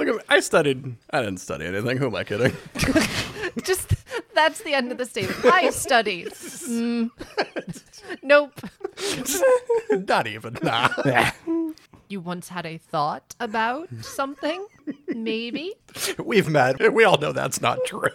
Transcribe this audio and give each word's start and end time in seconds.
Look 0.00 0.08
at 0.08 0.14
me. 0.14 0.22
I 0.30 0.40
studied. 0.40 0.96
I 1.10 1.20
didn't 1.20 1.40
study 1.40 1.66
anything. 1.66 1.98
Who 1.98 2.06
am 2.06 2.14
I 2.14 2.24
kidding? 2.24 2.56
Just 3.62 3.94
that's 4.34 4.62
the 4.62 4.72
end 4.72 4.90
of 4.92 4.96
the 4.96 5.04
statement. 5.04 5.44
I 5.44 5.68
studied. 5.70 6.28
Mm. 6.28 7.10
Nope. 8.24 8.60
Not 10.08 10.26
even. 10.26 10.56
Nah. 10.62 10.88
You 12.08 12.20
once 12.20 12.48
had 12.48 12.66
a 12.66 12.76
thought 12.78 13.36
about 13.38 13.88
something? 14.00 14.66
Maybe? 15.06 15.74
We've 16.18 16.48
met. 16.48 16.92
We 16.92 17.04
all 17.04 17.18
know 17.18 17.30
that's 17.30 17.60
not 17.60 17.78
true. 17.86 18.08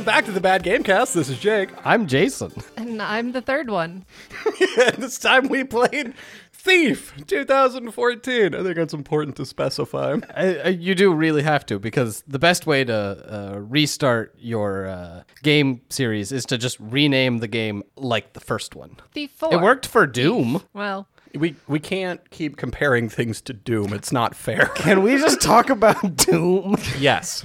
Welcome 0.00 0.14
back 0.14 0.24
to 0.24 0.32
the 0.32 0.40
Bad 0.40 0.62
Gamecast. 0.62 1.12
This 1.12 1.28
is 1.28 1.38
Jake. 1.38 1.68
I'm 1.84 2.06
Jason. 2.06 2.50
And 2.78 3.02
I'm 3.02 3.32
the 3.32 3.42
third 3.42 3.68
one. 3.68 4.06
and 4.78 4.96
this 4.96 5.18
time 5.18 5.48
we 5.48 5.62
played 5.62 6.14
Thief 6.54 7.12
2014. 7.26 8.54
I 8.54 8.62
think 8.62 8.76
that's 8.76 8.94
important 8.94 9.36
to 9.36 9.44
specify. 9.44 10.16
I, 10.34 10.56
I, 10.56 10.68
you 10.68 10.94
do 10.94 11.12
really 11.12 11.42
have 11.42 11.66
to 11.66 11.78
because 11.78 12.24
the 12.26 12.38
best 12.38 12.66
way 12.66 12.82
to 12.84 12.94
uh, 12.94 13.58
restart 13.58 14.34
your 14.38 14.86
uh, 14.86 15.22
game 15.42 15.82
series 15.90 16.32
is 16.32 16.46
to 16.46 16.56
just 16.56 16.80
rename 16.80 17.38
the 17.38 17.48
game 17.48 17.82
like 17.96 18.32
the 18.32 18.40
first 18.40 18.74
one. 18.74 18.96
Thief 19.12 19.30
4. 19.32 19.52
It 19.52 19.60
worked 19.60 19.84
for 19.84 20.06
Doom. 20.06 20.62
Well, 20.72 21.08
We 21.34 21.54
we 21.68 21.78
can't 21.78 22.28
keep 22.30 22.56
comparing 22.56 23.08
things 23.08 23.40
to 23.42 23.52
Doom. 23.52 23.92
It's 23.92 24.10
not 24.10 24.34
fair. 24.34 24.66
Can 24.74 25.02
we 25.02 25.16
just 25.16 25.40
talk 25.40 25.70
about 25.70 26.16
Doom? 26.16 26.76
yes. 26.98 27.44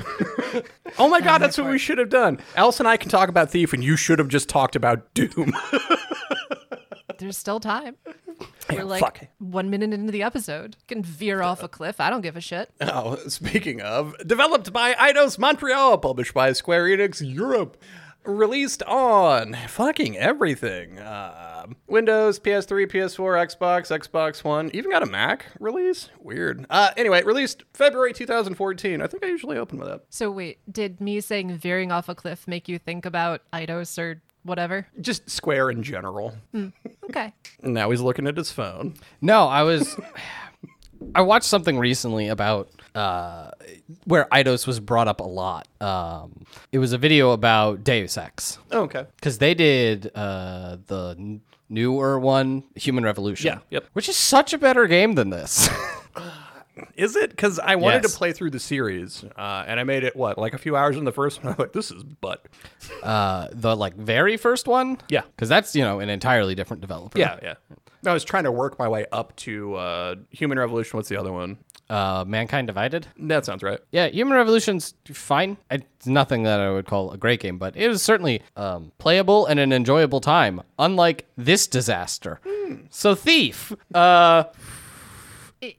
oh 0.99 1.07
my 1.07 1.21
god, 1.21 1.39
that's 1.39 1.57
what 1.57 1.69
we 1.69 1.77
should 1.77 1.97
have 1.97 2.09
done. 2.09 2.39
Alice 2.55 2.79
and 2.79 2.87
I 2.87 2.97
can 2.97 3.09
talk 3.09 3.29
about 3.29 3.51
Thief, 3.51 3.73
and 3.73 3.83
you 3.83 3.95
should 3.95 4.19
have 4.19 4.27
just 4.27 4.49
talked 4.49 4.75
about 4.75 5.13
Doom. 5.13 5.53
there's 7.19 7.37
still 7.37 7.59
time. 7.59 7.95
We're 8.69 8.83
like 8.83 9.01
fuck. 9.01 9.19
one 9.37 9.69
minute 9.69 9.93
into 9.93 10.11
the 10.11 10.23
episode. 10.23 10.75
Can 10.87 11.03
veer 11.03 11.41
off 11.41 11.61
a 11.61 11.67
cliff. 11.67 11.99
I 11.99 12.09
don't 12.09 12.21
give 12.21 12.35
a 12.35 12.41
shit. 12.41 12.71
oh, 12.81 13.17
speaking 13.27 13.81
of, 13.81 14.15
developed 14.25 14.73
by 14.73 14.93
Eidos 14.93 15.37
Montreal, 15.37 15.99
published 15.99 16.33
by 16.33 16.51
Square 16.53 16.85
Enix 16.85 17.21
Europe. 17.21 17.77
Released 18.23 18.81
on 18.83 19.53
fucking 19.67 20.17
everything. 20.17 20.97
Uh, 20.97 21.54
Windows, 21.87 22.39
PS3, 22.39 22.87
PS4, 22.87 23.55
Xbox, 23.55 23.97
Xbox 23.97 24.43
One, 24.43 24.69
even 24.73 24.91
got 24.91 25.03
a 25.03 25.05
Mac 25.07 25.45
release. 25.59 26.09
Weird. 26.19 26.65
Uh, 26.69 26.91
anyway, 26.97 27.23
released 27.23 27.63
February 27.73 28.13
2014. 28.13 29.01
I 29.01 29.07
think 29.07 29.23
I 29.23 29.27
usually 29.27 29.57
open 29.57 29.79
with 29.79 29.87
that. 29.87 30.01
So 30.09 30.29
wait, 30.31 30.59
did 30.71 30.99
me 31.01 31.19
saying 31.21 31.55
veering 31.57 31.91
off 31.91 32.09
a 32.09 32.15
cliff 32.15 32.47
make 32.47 32.67
you 32.67 32.77
think 32.79 33.05
about 33.05 33.41
Eidos 33.53 33.97
or 33.97 34.21
whatever? 34.43 34.87
Just 35.01 35.29
Square 35.29 35.71
in 35.71 35.83
general. 35.83 36.35
Okay. 37.09 37.33
Now 37.63 37.89
he's 37.89 38.01
looking 38.01 38.27
at 38.27 38.37
his 38.37 38.51
phone. 38.51 38.93
No, 39.21 39.47
I 39.47 39.63
was. 39.63 39.95
I 41.13 41.21
watched 41.21 41.45
something 41.45 41.77
recently 41.77 42.29
about 42.29 42.69
uh, 42.95 43.51
where 44.05 44.25
Eidos 44.31 44.65
was 44.65 44.79
brought 44.79 45.07
up 45.07 45.19
a 45.19 45.23
lot. 45.25 45.67
Um, 45.81 46.45
it 46.71 46.79
was 46.79 46.93
a 46.93 46.97
video 46.97 47.31
about 47.31 47.83
Deus 47.83 48.17
Ex 48.17 48.59
Oh, 48.71 48.81
okay. 48.83 49.05
because 49.17 49.37
they 49.37 49.53
did 49.53 50.09
uh, 50.15 50.77
the 50.87 51.15
n- 51.19 51.41
newer 51.69 52.19
one, 52.19 52.63
Human 52.75 53.03
Revolution. 53.03 53.47
Yeah, 53.47 53.59
yep. 53.69 53.85
Which 53.93 54.09
is 54.09 54.15
such 54.15 54.53
a 54.53 54.57
better 54.57 54.87
game 54.87 55.15
than 55.15 55.29
this. 55.29 55.69
Is 56.97 57.15
it? 57.15 57.29
Because 57.29 57.57
I 57.57 57.75
wanted 57.77 58.03
Yes. 58.03 58.11
to 58.11 58.17
play 58.17 58.33
through 58.33 58.51
the 58.51 58.59
series, 58.59 59.23
uh, 59.37 59.63
and 59.65 59.79
I 59.79 59.83
made 59.85 60.03
it 60.03 60.13
what, 60.15 60.37
like 60.37 60.53
a 60.53 60.57
few 60.57 60.75
hours 60.75 60.97
in 60.97 61.05
the 61.05 61.11
first 61.11 61.41
one. 61.41 61.53
I'm 61.53 61.57
like, 61.59 61.71
this 61.71 61.89
is 61.89 62.03
butt. 62.03 62.45
uh, 63.01 63.47
the 63.53 63.75
like 63.77 63.95
very 63.95 64.35
first 64.35 64.67
one. 64.67 64.97
Yeah. 65.07 65.21
because 65.35 65.47
that's 65.47 65.73
you 65.75 65.83
know 65.83 65.99
an 66.01 66.09
entirely 66.09 66.53
different 66.53 66.81
developer. 66.81 67.17
Yeah, 67.17 67.39
yeah. 67.41 67.53
I 68.05 68.13
was 68.13 68.23
trying 68.25 68.43
to 68.43 68.51
work 68.51 68.77
my 68.77 68.87
way 68.89 69.05
up 69.11 69.35
to 69.37 69.75
uh, 69.75 70.15
Human 70.31 70.59
Revolution. 70.59 70.97
What's 70.97 71.09
the 71.09 71.17
other 71.17 71.31
one? 71.31 71.57
Uh, 71.89 72.23
Mankind 72.27 72.67
Divided. 72.67 73.07
That 73.19 73.45
sounds 73.45 73.61
right. 73.63 73.79
Yeah, 73.91 74.07
Human 74.07 74.33
Revolution's 74.35 74.95
fine. 75.13 75.57
It's 75.69 76.07
nothing 76.07 76.43
that 76.43 76.59
I 76.59 76.71
would 76.71 76.85
call 76.87 77.11
a 77.11 77.17
great 77.17 77.39
game, 77.39 77.57
but 77.57 77.75
it 77.77 77.89
is 77.91 78.01
certainly 78.01 78.41
um, 78.55 78.91
playable 78.97 79.45
and 79.45 79.59
an 79.59 79.71
enjoyable 79.71 80.21
time. 80.21 80.61
Unlike 80.79 81.27
this 81.37 81.67
disaster. 81.67 82.39
So 82.89 83.13
Thief. 83.15 83.71
Uh, 83.93 84.45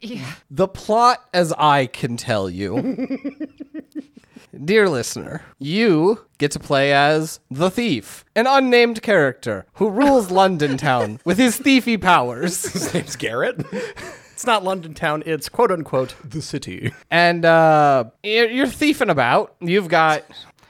yeah. 0.01 0.35
the 0.51 0.69
plot, 0.69 1.25
as 1.35 1.53
I 1.53 1.87
can 1.87 2.17
tell 2.17 2.49
you. 2.49 3.19
Dear 4.65 4.89
listener, 4.89 5.43
you 5.59 6.25
get 6.39 6.51
to 6.53 6.59
play 6.59 6.93
as 6.93 7.41
the 7.51 7.71
thief, 7.71 8.25
an 8.35 8.47
unnamed 8.47 9.03
character 9.03 9.67
who 9.75 9.91
rules 9.91 10.31
London 10.31 10.79
town 10.79 11.21
with 11.27 11.37
his 11.37 11.59
thiefy 11.59 12.01
powers. 12.01 12.63
His 12.73 12.95
name's 12.95 13.17
Garrett. 13.17 13.67
it's 14.37 14.45
not 14.45 14.63
London 14.63 14.93
town. 14.93 15.23
It's 15.25 15.49
quote 15.49 15.71
unquote 15.73 16.15
the 16.23 16.43
city. 16.43 16.93
and 17.11 17.43
uh, 17.47 18.05
you're 18.23 18.51
you're 18.51 18.67
thiefing 18.67 19.09
about. 19.11 19.57
You've 19.61 19.89
got 19.89 20.25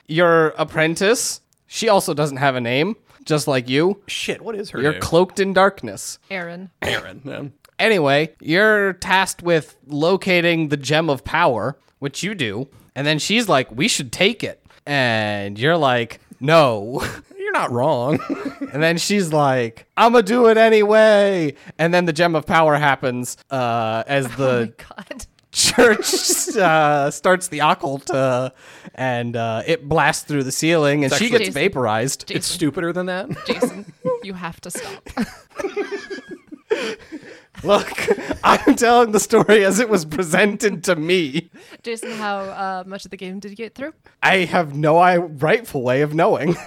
your 0.06 0.50
apprentice. 0.56 1.40
She 1.66 1.88
also 1.88 2.14
doesn't 2.14 2.36
have 2.36 2.54
a 2.54 2.60
name, 2.60 2.94
just 3.24 3.48
like 3.48 3.68
you. 3.68 4.00
Shit, 4.06 4.40
what 4.40 4.54
is 4.54 4.70
her 4.70 4.78
name? 4.78 4.84
You're 4.84 4.92
name? 4.92 5.00
cloaked 5.02 5.40
in 5.40 5.52
darkness. 5.52 6.20
Erin. 6.30 6.70
Erin. 6.80 7.22
Yeah. 7.24 7.42
Anyway, 7.80 8.36
you're 8.40 8.92
tasked 8.92 9.42
with 9.42 9.76
locating 9.88 10.68
the 10.68 10.76
gem 10.76 11.10
of 11.10 11.24
power, 11.24 11.76
which 11.98 12.22
you 12.22 12.36
do. 12.36 12.68
And 12.94 13.04
then 13.04 13.18
she's 13.18 13.48
like, 13.48 13.68
"We 13.72 13.88
should 13.88 14.12
take 14.12 14.44
it." 14.44 14.64
And 14.86 15.58
you're 15.58 15.76
like, 15.76 16.20
"No." 16.38 17.04
You're 17.36 17.52
not 17.52 17.70
wrong. 17.70 18.18
And 18.72 18.82
then 18.82 18.98
she's 18.98 19.32
like, 19.32 19.86
"I'm 19.96 20.12
gonna 20.12 20.22
do 20.22 20.48
it 20.48 20.56
anyway." 20.56 21.54
And 21.78 21.92
then 21.94 22.04
the 22.06 22.12
gem 22.12 22.34
of 22.34 22.46
power 22.46 22.76
happens 22.76 23.36
uh, 23.50 24.02
as 24.06 24.28
the 24.36 24.72
God. 24.76 25.26
church 25.52 26.56
uh, 26.56 27.10
starts 27.10 27.48
the 27.48 27.60
occult 27.60 28.10
uh, 28.10 28.50
and 28.94 29.36
uh, 29.36 29.62
it 29.66 29.88
blasts 29.88 30.24
through 30.24 30.42
the 30.44 30.52
ceiling 30.52 31.04
and 31.04 31.12
she 31.14 31.30
gets 31.30 31.46
Jason. 31.46 31.54
vaporized. 31.54 32.30
it's 32.30 32.46
stupider 32.46 32.92
than 32.92 33.06
that. 33.06 33.28
Jason, 33.46 33.90
you 34.22 34.34
have 34.34 34.60
to 34.60 34.70
stop. 34.70 35.08
Look, 37.64 37.90
I'm 38.44 38.76
telling 38.76 39.12
the 39.12 39.20
story 39.20 39.64
as 39.64 39.80
it 39.80 39.88
was 39.88 40.04
presented 40.04 40.84
to 40.84 40.94
me. 40.96 41.48
Jason, 41.82 42.10
how 42.12 42.40
uh, 42.40 42.84
much 42.86 43.06
of 43.06 43.10
the 43.10 43.16
game 43.16 43.40
did 43.40 43.50
you 43.50 43.56
get 43.56 43.74
through? 43.74 43.94
I 44.22 44.38
have 44.38 44.76
no 44.76 44.98
I- 44.98 45.16
rightful 45.16 45.82
way 45.82 46.02
of 46.02 46.12
knowing. 46.14 46.54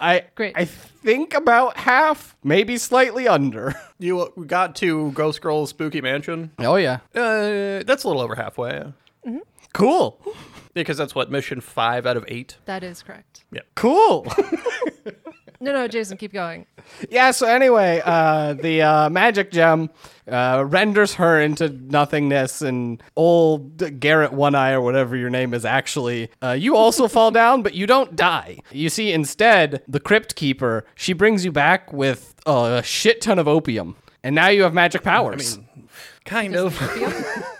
I 0.00 0.24
Great. 0.34 0.54
I 0.56 0.64
think 0.64 1.34
about 1.34 1.76
half, 1.76 2.36
maybe 2.44 2.76
slightly 2.78 3.26
under. 3.28 3.74
You 4.00 4.20
uh, 4.20 4.28
got 4.46 4.76
to 4.76 5.10
Ghost 5.10 5.40
Girl's 5.40 5.70
Spooky 5.70 6.00
Mansion. 6.00 6.52
Oh 6.60 6.76
yeah, 6.76 6.98
Uh, 7.16 7.82
that's 7.84 8.04
a 8.04 8.06
little 8.06 8.22
over 8.22 8.36
halfway. 8.36 8.92
cool, 9.74 10.20
Because 10.72 10.96
that's 10.96 11.16
what 11.16 11.32
mission 11.32 11.60
five 11.60 12.06
out 12.06 12.16
of 12.16 12.24
eight. 12.28 12.58
That 12.66 12.84
is 12.84 13.02
correct. 13.02 13.42
Yeah. 13.50 13.62
cool. 13.74 14.24
No, 15.60 15.72
no, 15.72 15.88
Jason, 15.88 16.16
keep 16.16 16.32
going. 16.32 16.66
yeah. 17.10 17.32
So 17.32 17.46
anyway, 17.46 18.00
uh, 18.04 18.54
the 18.54 18.82
uh, 18.82 19.10
magic 19.10 19.50
gem 19.50 19.90
uh, 20.30 20.64
renders 20.66 21.14
her 21.14 21.40
into 21.40 21.68
nothingness, 21.68 22.62
and 22.62 23.02
old 23.16 23.98
Garrett 23.98 24.32
One 24.32 24.54
Eye 24.54 24.72
or 24.72 24.80
whatever 24.80 25.16
your 25.16 25.30
name 25.30 25.52
is 25.54 25.64
actually. 25.64 26.30
Uh, 26.40 26.52
you 26.52 26.76
also 26.76 27.08
fall 27.16 27.30
down, 27.32 27.62
but 27.62 27.74
you 27.74 27.86
don't 27.86 28.14
die. 28.14 28.58
You 28.70 28.88
see, 28.88 29.12
instead, 29.12 29.82
the 29.88 30.00
crypt 30.00 30.36
keeper 30.36 30.84
she 30.94 31.12
brings 31.12 31.44
you 31.44 31.50
back 31.50 31.92
with 31.92 32.34
a 32.46 32.82
shit 32.84 33.20
ton 33.20 33.38
of 33.38 33.48
opium, 33.48 33.96
and 34.22 34.34
now 34.34 34.48
you 34.48 34.62
have 34.62 34.74
magic 34.74 35.02
powers. 35.02 35.58
Kind 36.24 36.54
of. 36.54 36.78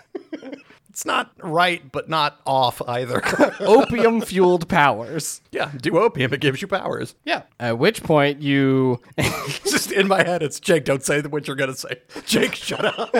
it's 0.99 1.05
not 1.05 1.31
right, 1.41 1.89
but 1.93 2.09
not 2.09 2.41
off 2.45 2.81
either. 2.85 3.21
opium 3.61 4.19
fueled 4.19 4.67
powers. 4.67 5.39
yeah, 5.49 5.71
do 5.77 5.97
opium. 5.97 6.33
It 6.33 6.41
gives 6.41 6.61
you 6.61 6.67
powers. 6.67 7.15
Yeah. 7.23 7.43
At 7.57 7.79
which 7.79 8.03
point 8.03 8.41
you 8.41 8.99
Just 9.63 9.93
in 9.93 10.09
my 10.09 10.23
head, 10.23 10.43
it's 10.43 10.59
Jake. 10.59 10.83
Don't 10.83 11.01
say 11.01 11.21
what 11.21 11.47
you're 11.47 11.55
gonna 11.55 11.73
say. 11.73 12.01
Jake, 12.25 12.53
shut 12.53 12.83
up. 12.83 13.15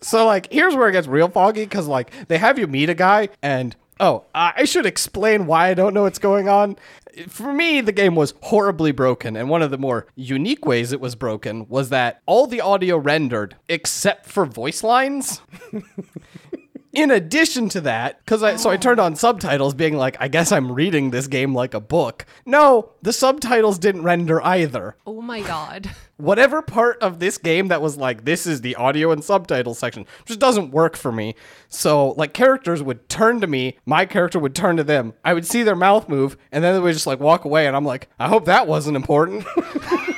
So 0.00 0.24
like 0.24 0.52
here's 0.52 0.76
where 0.76 0.88
it 0.88 0.92
gets 0.92 1.08
real 1.08 1.28
foggy 1.28 1.64
because 1.64 1.88
like 1.88 2.12
they 2.28 2.38
have 2.38 2.60
you 2.60 2.68
meet 2.68 2.90
a 2.90 2.94
guy 2.94 3.30
and 3.42 3.74
oh 3.98 4.22
I 4.32 4.66
should 4.66 4.86
explain 4.86 5.46
why 5.46 5.70
I 5.70 5.74
don't 5.74 5.94
know 5.94 6.02
what's 6.02 6.20
going 6.20 6.48
on. 6.48 6.76
For 7.28 7.52
me, 7.52 7.80
the 7.80 7.92
game 7.92 8.14
was 8.14 8.34
horribly 8.42 8.92
broken, 8.92 9.36
and 9.36 9.48
one 9.48 9.62
of 9.62 9.70
the 9.70 9.78
more 9.78 10.06
unique 10.14 10.66
ways 10.66 10.92
it 10.92 11.00
was 11.00 11.14
broken 11.14 11.66
was 11.68 11.88
that 11.88 12.22
all 12.26 12.46
the 12.46 12.60
audio 12.60 12.96
rendered 12.96 13.56
except 13.68 14.26
for 14.26 14.44
voice 14.44 14.82
lines. 14.82 15.40
In 16.92 17.10
addition 17.10 17.68
to 17.70 17.82
that, 17.82 18.24
because 18.24 18.42
I 18.42 18.56
so 18.56 18.70
I 18.70 18.78
turned 18.78 19.00
on 19.00 19.16
subtitles, 19.16 19.74
being 19.74 19.96
like, 19.98 20.16
I 20.18 20.28
guess 20.28 20.50
I'm 20.50 20.72
reading 20.72 21.10
this 21.10 21.26
game 21.26 21.54
like 21.54 21.74
a 21.74 21.80
book. 21.80 22.24
No, 22.46 22.92
the 23.02 23.12
subtitles 23.12 23.78
didn't 23.78 24.02
render 24.02 24.42
either. 24.42 24.96
Oh 25.06 25.20
my 25.20 25.42
god. 25.42 25.90
Whatever 26.18 26.62
part 26.62 26.98
of 27.02 27.18
this 27.18 27.36
game 27.36 27.68
that 27.68 27.82
was 27.82 27.96
like, 27.98 28.24
this 28.24 28.46
is 28.46 28.62
the 28.62 28.74
audio 28.76 29.10
and 29.10 29.22
subtitles 29.22 29.78
section, 29.78 30.06
just 30.24 30.40
doesn't 30.40 30.70
work 30.70 30.96
for 30.96 31.12
me. 31.12 31.34
So, 31.68 32.10
like, 32.12 32.32
characters 32.32 32.82
would 32.82 33.08
turn 33.08 33.40
to 33.42 33.46
me, 33.46 33.78
my 33.84 34.06
character 34.06 34.38
would 34.38 34.54
turn 34.54 34.78
to 34.78 34.84
them. 34.84 35.12
I 35.24 35.34
would 35.34 35.46
see 35.46 35.62
their 35.62 35.76
mouth 35.76 36.08
move, 36.08 36.38
and 36.50 36.64
then 36.64 36.74
they 36.74 36.80
would 36.80 36.94
just 36.94 37.06
like 37.06 37.20
walk 37.20 37.44
away, 37.44 37.66
and 37.66 37.76
I'm 37.76 37.84
like, 37.84 38.08
I 38.18 38.28
hope 38.28 38.46
that 38.46 38.66
wasn't 38.66 38.96
important. 38.96 39.44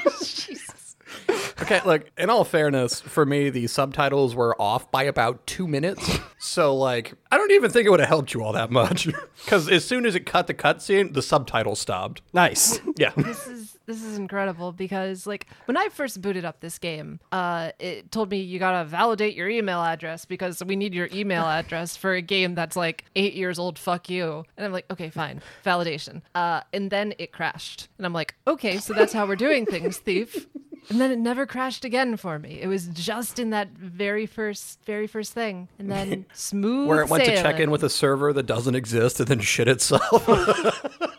Okay, 1.60 1.80
look, 1.84 2.10
in 2.16 2.30
all 2.30 2.44
fairness, 2.44 3.00
for 3.00 3.26
me, 3.26 3.50
the 3.50 3.66
subtitles 3.66 4.34
were 4.34 4.60
off 4.60 4.90
by 4.90 5.02
about 5.02 5.46
two 5.46 5.66
minutes. 5.66 6.18
So, 6.38 6.76
like, 6.76 7.14
I 7.32 7.36
don't 7.36 7.50
even 7.50 7.70
think 7.70 7.86
it 7.86 7.90
would 7.90 7.98
have 7.98 8.08
helped 8.08 8.32
you 8.32 8.44
all 8.44 8.52
that 8.52 8.70
much. 8.70 9.08
Because 9.44 9.68
as 9.70 9.84
soon 9.84 10.04
as 10.04 10.14
it 10.14 10.26
cut 10.26 10.46
the 10.46 10.52
cutscene, 10.52 11.14
the 11.14 11.22
subtitles 11.22 11.80
stopped. 11.80 12.20
nice. 12.34 12.80
Yeah. 12.96 13.12
this 13.16 13.46
is 13.46 13.78
this 13.86 14.02
is 14.02 14.18
incredible 14.18 14.72
because 14.72 15.26
like 15.26 15.46
when 15.64 15.76
I 15.76 15.88
first 15.88 16.20
booted 16.20 16.44
up 16.44 16.60
this 16.60 16.78
game, 16.78 17.20
uh, 17.32 17.70
it 17.78 18.10
told 18.10 18.30
me 18.30 18.40
you 18.40 18.58
gotta 18.58 18.84
validate 18.84 19.34
your 19.34 19.48
email 19.48 19.80
address 19.80 20.24
because 20.26 20.62
we 20.62 20.76
need 20.76 20.92
your 20.92 21.08
email 21.12 21.44
address 21.46 21.96
for 21.96 22.12
a 22.14 22.20
game 22.20 22.54
that's 22.56 22.76
like 22.76 23.04
eight 23.16 23.34
years 23.34 23.58
old. 23.58 23.78
Fuck 23.78 24.10
you. 24.10 24.44
And 24.56 24.66
I'm 24.66 24.72
like, 24.72 24.84
okay, 24.90 25.08
fine, 25.08 25.40
validation. 25.64 26.20
Uh, 26.34 26.60
and 26.72 26.90
then 26.90 27.14
it 27.18 27.32
crashed, 27.32 27.88
and 27.96 28.04
I'm 28.04 28.12
like, 28.12 28.34
okay, 28.46 28.78
so 28.78 28.92
that's 28.92 29.12
how 29.12 29.26
we're 29.26 29.36
doing 29.36 29.64
things, 29.64 29.96
thief. 29.98 30.46
And 30.90 31.00
then 31.00 31.10
it 31.10 31.18
never 31.18 31.44
crashed 31.46 31.84
again 31.84 32.16
for 32.16 32.38
me. 32.38 32.60
It 32.62 32.66
was 32.66 32.86
just 32.88 33.38
in 33.38 33.50
that 33.50 33.70
very 33.72 34.24
first, 34.26 34.78
very 34.86 35.06
first 35.06 35.32
thing, 35.32 35.68
and 35.78 35.90
then 35.90 36.24
smooth. 36.32 36.88
Where 36.88 37.02
it 37.02 37.08
went 37.10 37.24
to 37.24 37.36
check 37.36 37.60
in 37.60 37.70
with 37.70 37.82
a 37.84 37.90
server 37.90 38.32
that 38.32 38.46
doesn't 38.46 38.74
exist 38.74 39.20
and 39.20 39.28
then 39.28 39.40
shit 39.40 39.68
itself. 39.68 40.26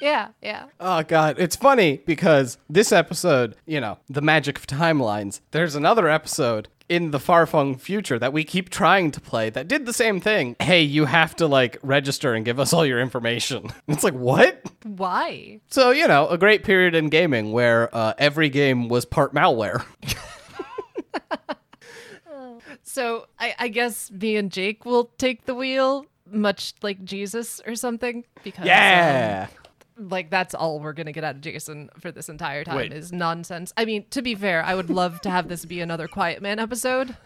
Yeah, 0.00 0.28
yeah. 0.42 0.66
Oh 0.78 1.02
god, 1.02 1.38
it's 1.38 1.56
funny 1.56 2.02
because 2.06 2.58
this 2.68 2.92
episode, 2.92 3.56
you 3.66 3.80
know, 3.80 3.98
the 4.08 4.20
magic 4.20 4.58
of 4.58 4.66
timelines. 4.66 5.40
There's 5.50 5.74
another 5.74 6.06
episode 6.08 6.68
in 6.88 7.10
the 7.10 7.20
far-flung 7.20 7.76
future 7.76 8.18
that 8.18 8.32
we 8.32 8.44
keep 8.44 8.70
trying 8.70 9.10
to 9.10 9.20
play 9.20 9.50
that 9.50 9.68
did 9.68 9.86
the 9.86 9.92
same 9.92 10.20
thing. 10.20 10.56
Hey, 10.60 10.82
you 10.82 11.04
have 11.06 11.34
to 11.36 11.46
like 11.46 11.78
register 11.82 12.34
and 12.34 12.44
give 12.44 12.60
us 12.60 12.72
all 12.72 12.86
your 12.86 13.00
information. 13.00 13.70
It's 13.88 14.04
like, 14.04 14.14
"What?" 14.14 14.62
Why? 14.82 15.60
So, 15.68 15.90
you 15.90 16.06
know, 16.06 16.28
a 16.28 16.36
great 16.36 16.64
period 16.64 16.94
in 16.94 17.08
gaming 17.08 17.52
where 17.52 17.94
uh, 17.94 18.14
every 18.18 18.48
game 18.50 18.88
was 18.88 19.04
part 19.04 19.32
malware. 19.32 19.84
So 22.96 23.26
I, 23.38 23.54
I 23.58 23.68
guess 23.68 24.10
me 24.10 24.36
and 24.36 24.50
Jake 24.50 24.86
will 24.86 25.10
take 25.18 25.44
the 25.44 25.54
wheel, 25.54 26.06
much 26.30 26.72
like 26.80 27.04
Jesus 27.04 27.60
or 27.66 27.74
something. 27.74 28.24
Because 28.42 28.64
yeah. 28.64 29.48
um, 29.50 29.65
like 29.96 30.30
that's 30.30 30.54
all 30.54 30.80
we're 30.80 30.92
gonna 30.92 31.12
get 31.12 31.24
out 31.24 31.36
of 31.36 31.40
Jason 31.40 31.90
for 31.98 32.12
this 32.12 32.28
entire 32.28 32.64
time 32.64 32.76
Wait. 32.76 32.92
is 32.92 33.12
nonsense. 33.12 33.72
I 33.76 33.84
mean, 33.84 34.04
to 34.10 34.22
be 34.22 34.34
fair, 34.34 34.62
I 34.62 34.74
would 34.74 34.90
love 34.90 35.20
to 35.22 35.30
have 35.30 35.48
this 35.48 35.64
be 35.64 35.80
another 35.80 36.08
Quiet 36.08 36.42
Man 36.42 36.58
episode. 36.58 37.16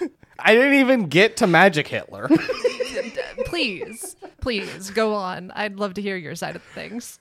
I 0.44 0.54
didn't 0.54 0.74
even 0.74 1.06
get 1.06 1.36
to 1.38 1.46
Magic 1.46 1.86
Hitler. 1.86 2.28
Please, 3.46 4.16
please 4.40 4.90
go 4.90 5.14
on. 5.14 5.50
I'd 5.54 5.76
love 5.76 5.94
to 5.94 6.02
hear 6.02 6.16
your 6.16 6.34
side 6.34 6.56
of 6.56 6.62
things. 6.62 7.18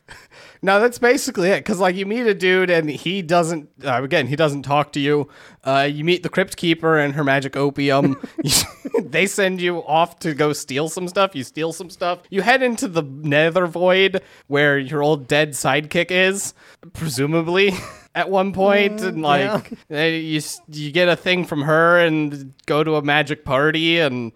No, 0.62 0.80
that's 0.80 1.00
basically 1.00 1.50
it. 1.50 1.60
Because 1.60 1.80
like 1.80 1.96
you 1.96 2.06
meet 2.06 2.28
a 2.28 2.34
dude 2.34 2.70
and 2.70 2.90
he 2.90 3.22
doesn't. 3.22 3.70
Uh, 3.84 4.04
again, 4.04 4.28
he 4.28 4.36
doesn't 4.36 4.64
talk 4.64 4.92
to 4.94 5.00
you. 5.00 5.30
Uh, 5.64 5.88
you 5.92 6.04
meet 6.04 6.24
the 6.24 6.30
crypt 6.30 6.58
keeper 6.58 6.98
and 6.98 7.16
her 7.16 7.24
magic 7.24 7.56
opium. 7.56 8.16
they 9.04 9.26
send 9.26 9.62
you 9.62 9.78
off 9.86 10.20
to 10.20 10.34
go 10.34 10.54
steal 10.54 10.90
some 10.90 11.08
stuff. 11.08 11.36
You 11.36 11.44
steal 11.44 11.74
some 11.74 11.90
stuff. 11.90 12.20
You 12.30 12.42
head 12.42 12.62
into 12.64 12.88
the 12.88 13.04
Nether 13.04 13.68
Void 13.68 14.22
where 14.48 14.78
your 14.78 15.02
old 15.02 15.28
dead 15.28 15.52
sidekick 15.52 16.12
is, 16.12 16.54
presumably. 16.94 17.74
At 18.14 18.30
one 18.30 18.52
point, 18.52 19.00
and 19.02 19.22
like 19.22 19.72
uh, 19.90 19.96
you, 19.96 20.42
you 20.68 20.92
get 20.92 21.08
a 21.08 21.16
thing 21.16 21.46
from 21.46 21.62
her 21.62 21.98
and 21.98 22.54
go 22.66 22.84
to 22.84 22.96
a 22.96 23.02
magic 23.02 23.46
party, 23.46 24.00
and 24.00 24.34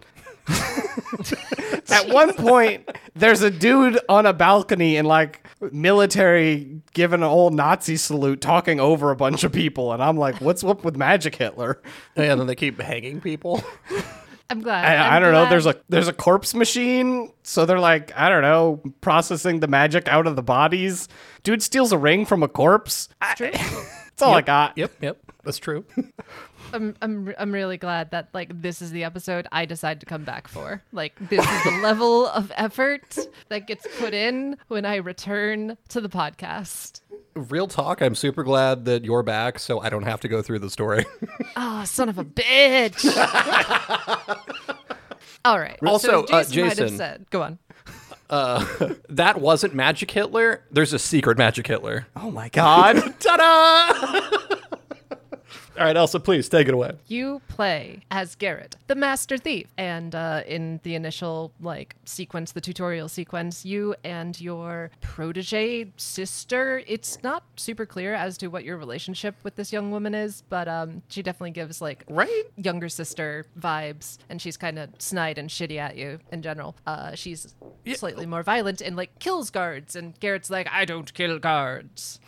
at 1.90 2.08
one 2.08 2.32
point, 2.34 2.88
there's 3.14 3.42
a 3.42 3.50
dude 3.50 3.98
on 4.08 4.24
a 4.24 4.32
balcony 4.32 4.96
in 4.96 5.04
like 5.04 5.46
military 5.72 6.80
giving 6.94 7.20
an 7.20 7.26
old 7.26 7.52
Nazi 7.52 7.96
salute, 7.96 8.40
talking 8.40 8.80
over 8.80 9.10
a 9.10 9.16
bunch 9.16 9.44
of 9.44 9.52
people, 9.52 9.92
and 9.92 10.02
I'm 10.02 10.16
like, 10.16 10.40
"What's 10.40 10.64
up 10.64 10.82
with 10.82 10.96
Magic 10.96 11.34
Hitler?" 11.34 11.82
and 12.16 12.40
then 12.40 12.46
they 12.46 12.54
keep 12.54 12.80
hanging 12.80 13.20
people. 13.20 13.62
I'm 14.48 14.60
glad. 14.60 14.84
I, 14.84 15.06
I'm 15.08 15.12
I 15.14 15.18
don't 15.18 15.32
know. 15.32 15.48
There's 15.48 15.66
a 15.66 15.76
there's 15.88 16.08
a 16.08 16.12
corpse 16.12 16.54
machine, 16.54 17.32
so 17.42 17.66
they're 17.66 17.80
like, 17.80 18.16
I 18.16 18.28
don't 18.28 18.42
know, 18.42 18.80
processing 19.00 19.60
the 19.60 19.68
magic 19.68 20.08
out 20.08 20.26
of 20.26 20.36
the 20.36 20.42
bodies. 20.42 21.08
Dude 21.42 21.62
steals 21.62 21.92
a 21.92 21.98
ring 21.98 22.24
from 22.26 22.42
a 22.42 22.48
corpse. 22.48 23.08
I- 23.20 23.34
That's 24.16 24.22
all 24.22 24.34
I 24.34 24.40
got. 24.40 24.78
Yep, 24.78 24.92
yep, 25.02 25.18
that's 25.44 25.58
true. 25.58 25.84
I'm 26.72 26.96
I'm 27.02 27.34
I'm 27.38 27.52
really 27.52 27.76
glad 27.76 28.10
that 28.12 28.28
like 28.32 28.62
this 28.62 28.80
is 28.80 28.90
the 28.90 29.04
episode 29.04 29.46
I 29.52 29.66
decide 29.66 30.00
to 30.00 30.06
come 30.06 30.24
back 30.24 30.48
for. 30.48 30.82
Like 30.90 31.14
this 31.28 31.44
is 31.46 31.64
the 31.64 31.78
level 31.82 32.26
of 32.26 32.50
effort 32.56 33.18
that 33.50 33.66
gets 33.66 33.86
put 33.98 34.14
in 34.14 34.56
when 34.68 34.86
I 34.86 34.96
return 34.96 35.76
to 35.90 36.00
the 36.00 36.08
podcast. 36.08 37.02
Real 37.36 37.66
talk, 37.66 38.00
I'm 38.00 38.14
super 38.14 38.42
glad 38.42 38.86
that 38.86 39.04
you're 39.04 39.22
back, 39.22 39.58
so 39.58 39.80
I 39.80 39.90
don't 39.90 40.04
have 40.04 40.20
to 40.20 40.28
go 40.28 40.40
through 40.40 40.60
the 40.60 40.70
story. 40.70 41.04
Oh, 41.54 41.84
son 41.86 42.08
of 42.08 42.18
a 42.18 42.24
bitch. 42.24 43.04
All 45.44 45.60
right. 45.60 45.78
Also, 45.84 46.24
so 46.24 46.34
uh, 46.34 46.44
Jason, 46.44 46.66
might 46.66 46.78
have 46.78 46.96
said, 46.96 47.26
go 47.30 47.42
on. 47.42 47.58
that 49.10 49.38
wasn't 49.38 49.74
Magic 49.74 50.10
Hitler. 50.10 50.64
There's 50.70 50.94
a 50.94 50.98
secret 50.98 51.36
Magic 51.36 51.66
Hitler. 51.66 52.06
Oh 52.16 52.30
my 52.30 52.48
god. 52.48 52.96
Ta-da! 53.20 54.56
All 55.78 55.84
right, 55.84 55.96
Elsa, 55.96 56.18
please 56.20 56.48
take 56.48 56.68
it 56.68 56.74
away. 56.74 56.92
You 57.06 57.42
play 57.48 58.00
as 58.10 58.34
Garrett, 58.34 58.76
the 58.86 58.94
master 58.94 59.36
thief. 59.36 59.66
And 59.76 60.14
uh, 60.14 60.42
in 60.46 60.80
the 60.84 60.94
initial 60.94 61.52
like 61.60 61.96
sequence, 62.06 62.52
the 62.52 62.62
tutorial 62.62 63.08
sequence, 63.08 63.66
you 63.66 63.94
and 64.02 64.40
your 64.40 64.90
protege 65.02 65.92
sister, 65.98 66.82
it's 66.86 67.22
not 67.22 67.42
super 67.56 67.84
clear 67.84 68.14
as 68.14 68.38
to 68.38 68.46
what 68.46 68.64
your 68.64 68.78
relationship 68.78 69.34
with 69.42 69.56
this 69.56 69.70
young 69.70 69.90
woman 69.90 70.14
is, 70.14 70.42
but 70.48 70.66
um, 70.66 71.02
she 71.08 71.22
definitely 71.22 71.50
gives 71.50 71.82
like 71.82 72.04
Right? 72.08 72.44
younger 72.56 72.88
sister 72.88 73.44
vibes, 73.60 74.16
and 74.30 74.40
she's 74.40 74.56
kind 74.56 74.78
of 74.78 74.88
snide 74.98 75.36
and 75.36 75.50
shitty 75.50 75.76
at 75.76 75.96
you 75.96 76.20
in 76.32 76.40
general. 76.40 76.74
Uh, 76.86 77.14
she's 77.14 77.54
slightly 77.96 78.24
more 78.24 78.42
violent 78.42 78.80
and 78.80 78.96
like 78.96 79.18
kills 79.18 79.50
guards, 79.50 79.94
and 79.94 80.18
Garrett's 80.20 80.48
like, 80.48 80.68
I 80.72 80.86
don't 80.86 81.12
kill 81.12 81.38
guards. 81.38 82.18